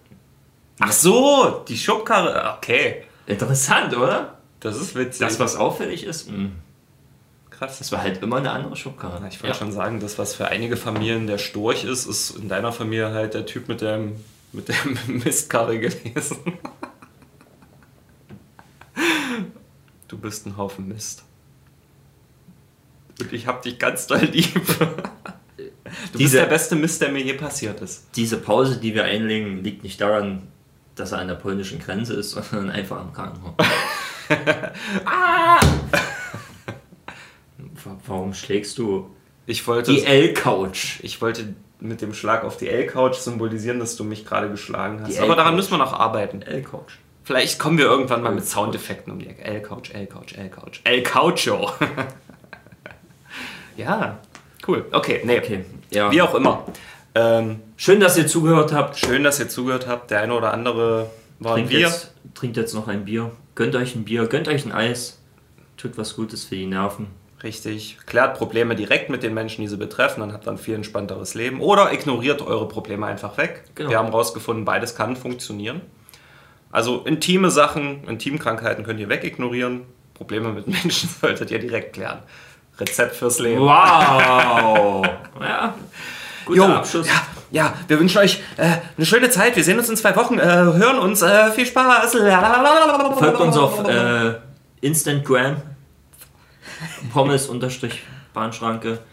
Ach 0.80 0.92
so, 0.92 1.64
die 1.68 1.78
Schubkarre. 1.78 2.56
Okay. 2.58 3.06
Interessant, 3.30 3.96
oder? 3.96 4.38
Das 4.60 4.76
ist 4.76 4.96
witzig. 4.96 5.20
Das, 5.22 5.40
was 5.40 5.56
auffällig 5.56 6.04
ist, 6.04 6.30
mh, 6.30 6.50
krass. 7.50 7.78
das 7.80 7.92
war 7.94 8.02
halt 8.02 8.22
immer 8.22 8.38
eine 8.38 8.52
andere 8.52 8.76
Schubkarre. 8.76 9.26
Ich 9.30 9.42
wollte 9.42 9.58
schon 9.58 9.72
sagen, 9.72 10.00
das, 10.02 10.18
was 10.20 10.36
für 10.36 10.48
einige 10.50 10.76
Familien 10.76 11.28
der 11.28 11.38
Storch 11.38 11.86
ist, 11.86 12.06
ist 12.06 12.32
in 12.32 12.50
deiner 12.50 12.72
Familie 12.74 13.12
halt 13.14 13.34
der 13.36 13.46
Typ 13.46 13.68
mit 13.70 13.80
dem, 13.82 14.16
mit 14.52 14.68
dem 14.68 14.98
Mistkarre 15.24 15.80
gewesen. 15.80 16.38
Du 20.08 20.18
bist 20.18 20.46
ein 20.46 20.58
Haufen 20.58 20.88
Mist. 20.88 21.24
Und 23.20 23.32
ich 23.34 23.48
hab 23.48 23.62
dich 23.62 23.78
ganz 23.80 24.08
doll 24.08 24.20
lieb. 24.22 24.54
Du 24.56 25.66
bist 25.88 26.20
Diese- 26.20 26.38
der 26.40 26.46
beste 26.48 26.76
Mist, 26.76 27.02
der 27.02 27.12
mir 27.12 27.22
je 27.22 27.34
passiert 27.34 27.82
ist. 27.82 28.08
Diese 28.16 28.38
Pause, 28.38 28.78
die 28.80 28.94
wir 28.96 29.04
einlegen, 29.04 29.64
liegt 29.64 29.84
nicht 29.84 30.00
daran, 30.02 30.48
dass 31.00 31.12
er 31.12 31.20
an 31.20 31.28
der 31.28 31.36
polnischen 31.36 31.80
Grenze 31.80 32.14
ist, 32.14 32.32
sondern 32.52 32.70
einfach 32.72 32.98
am 33.00 33.14
Krankenhaus. 33.14 33.54
Ah! 35.06 35.60
Wa- 37.58 37.98
Warum 38.06 38.34
schlägst 38.34 38.78
du 38.78 39.10
Ich 39.48 39.68
wollte, 39.68 39.92
die 39.92 40.04
L-Couch? 40.06 41.00
ich 41.02 41.22
wollte 41.22 41.54
mit 41.80 42.02
dem 42.02 42.14
Schlag 42.14 42.44
auf 42.44 42.58
die 42.58 42.68
L-Couch 42.70 43.16
symbolisieren, 43.16 43.80
dass 43.80 43.96
du 43.96 44.04
mich 44.04 44.26
gerade 44.26 44.50
geschlagen 44.50 45.02
hast. 45.04 45.20
Aber 45.20 45.36
daran 45.36 45.56
müssen 45.56 45.72
wir 45.72 45.78
noch 45.78 45.94
arbeiten. 45.94 46.42
L-Couch. 46.42 46.94
Vielleicht 47.24 47.58
kommen 47.60 47.78
wir 47.78 47.86
irgendwann 47.86 48.22
mal 48.22 48.34
mit 48.34 48.46
Soundeffekten 48.46 49.14
um 49.14 49.20
die 49.20 49.28
Ecke. 49.28 49.44
L-Couch, 49.44 49.92
L-Couch, 49.94 50.34
L-Couch. 50.38 50.82
L-Coucho. 50.84 51.72
ja, 53.78 54.20
cool. 54.68 54.86
Okay, 54.92 55.22
nee. 55.24 55.38
Okay, 55.40 55.66
ja. 55.92 56.12
Wie 56.12 56.22
auch 56.22 56.36
immer. 56.36 56.66
Ähm, 57.16 57.60
Schön, 57.78 58.00
dass 58.00 58.18
ihr 58.18 58.28
zugehört 58.28 58.72
habt. 58.74 58.98
schön, 58.98 59.24
dass 59.24 59.40
ihr 59.40 59.50
zugehört 59.50 59.88
habt. 59.88 60.12
Der 60.12 60.22
eine 60.22 60.34
oder 60.34 60.54
andere 60.54 61.10
war 61.40 61.52
ein 61.54 61.56
Trinkt 61.56 61.70
Bier. 61.72 61.80
jetzt, 61.80 62.14
trinkt 62.36 62.58
jetzt 62.58 62.74
noch 62.74 62.88
ein 62.88 63.06
Bier. 63.06 63.32
Gönnt 63.56 63.76
euch 63.76 63.96
ein 63.96 64.06
Bier, 64.06 64.28
gönnt 64.28 64.48
euch 64.48 64.66
ein 64.66 64.72
Eis. 64.72 65.20
Tut 65.78 65.98
was 65.98 66.16
Gutes 66.16 66.46
für 66.46 66.56
die 66.56 66.66
Nerven. 66.66 67.08
Richtig. 67.42 67.98
Klärt 68.06 68.38
Probleme 68.38 68.76
direkt 68.76 69.10
mit 69.10 69.24
den 69.24 69.34
Menschen, 69.34 69.62
die 69.62 69.68
sie 69.70 69.78
betreffen, 69.78 70.20
dann 70.20 70.34
habt 70.34 70.46
ihr 70.46 70.52
ein 70.52 70.58
viel 70.58 70.76
entspannteres 70.76 71.36
Leben. 71.36 71.62
Oder 71.62 71.94
ignoriert 71.94 72.42
eure 72.42 72.68
Probleme 72.68 73.06
einfach 73.06 73.38
weg. 73.38 73.64
Genau. 73.76 73.90
Wir 73.90 73.98
haben 73.98 74.08
herausgefunden, 74.08 74.66
beides 74.66 74.96
kann 74.96 75.16
funktionieren. 75.16 75.82
Also 76.72 77.00
intime 77.06 77.50
Sachen, 77.50 78.04
Intimkrankheiten 78.08 78.84
könnt 78.84 79.00
ihr 79.00 79.08
wegignorieren. 79.10 79.84
Probleme 80.14 80.50
mit 80.52 80.68
Menschen 80.84 81.10
solltet 81.22 81.50
ihr 81.50 81.60
direkt 81.60 81.94
klären. 81.94 82.20
Rezept 82.78 83.16
fürs 83.16 83.40
Leben. 83.40 83.62
Wow! 83.62 85.06
ja, 85.42 85.76
guter 86.50 86.68
Jo, 86.68 86.74
Abschluss. 86.76 87.08
Ja, 87.08 87.22
ja, 87.52 87.74
wir 87.88 88.00
wünschen 88.00 88.18
euch 88.20 88.42
äh, 88.58 88.78
eine 88.98 89.06
schöne 89.06 89.30
Zeit. 89.30 89.56
Wir 89.56 89.64
sehen 89.64 89.80
uns 89.80 89.90
in 89.90 89.96
zwei 89.98 90.16
Wochen. 90.16 90.38
Äh, 90.38 90.44
hören 90.44 91.00
uns. 91.00 91.22
Äh, 91.22 91.52
viel 91.52 91.66
Spaß. 91.66 92.14
Folgt 93.18 93.40
uns 93.40 93.58
auf 93.58 93.88
äh, 93.88 94.34
Instagram. 94.82 95.58
Pommes-Bahnschranke. 97.14 99.00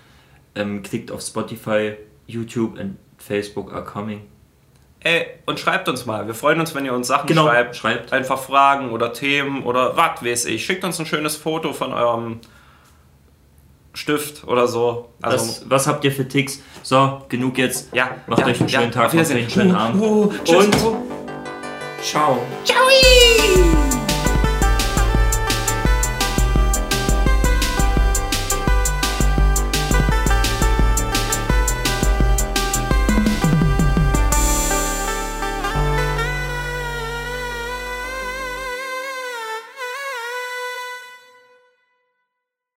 Ähm, 0.59 0.83
klickt 0.83 1.11
auf 1.13 1.21
Spotify, 1.21 1.97
YouTube 2.27 2.79
und 2.81 2.97
Facebook 3.19 3.75
are 3.75 3.85
coming. 3.85 4.23
Ey, 5.01 5.27
und 5.45 5.61
schreibt 5.61 5.87
uns 5.87 6.07
mal. 6.07 6.27
Wir 6.27 6.33
freuen 6.35 6.59
uns, 6.61 6.75
wenn 6.75 6.87
ihr 6.87 6.95
uns 6.95 7.09
Sachen 7.09 7.27
Genau, 7.27 7.47
schreibt. 7.47 7.77
schreibt. 7.77 8.13
Einfach 8.15 8.39
Fragen 8.39 8.91
oder 8.91 9.13
Themen 9.13 9.65
oder 9.65 9.99
was 9.99 10.25
weiß 10.25 10.47
ich. 10.47 10.65
Schickt 10.65 10.83
uns 10.83 10.99
ein 10.99 11.05
schönes 11.05 11.37
Foto 11.37 11.75
von 11.75 11.93
eurem 11.93 12.41
Stift 13.97 14.47
oder 14.47 14.69
so. 14.69 15.09
Also, 15.23 15.47
Was, 15.47 15.63
was 15.71 15.87
habt 15.87 16.05
ihr 16.05 16.13
für 16.13 16.29
Ticks? 16.29 16.61
So, 16.83 17.23
genug 17.29 17.59
jetzt. 17.59 17.89
ja, 17.93 18.11
Macht 18.27 18.41
ja, 18.41 18.47
euch 18.47 18.61
einen 18.61 18.69
ja, 18.69 18.81
schönen 18.81 18.93
Tag, 18.93 19.07
auf 19.07 19.15
macht 19.15 19.31
euch 19.31 19.37
einen 19.37 19.51
schönen 19.51 19.75
Uh, 19.75 19.79
Abend. 19.79 20.03
uh, 20.03 20.33
tschüss. 20.45 20.65
Und 20.65 20.77
ciao. 22.03 22.39
Ciao. 22.65 22.87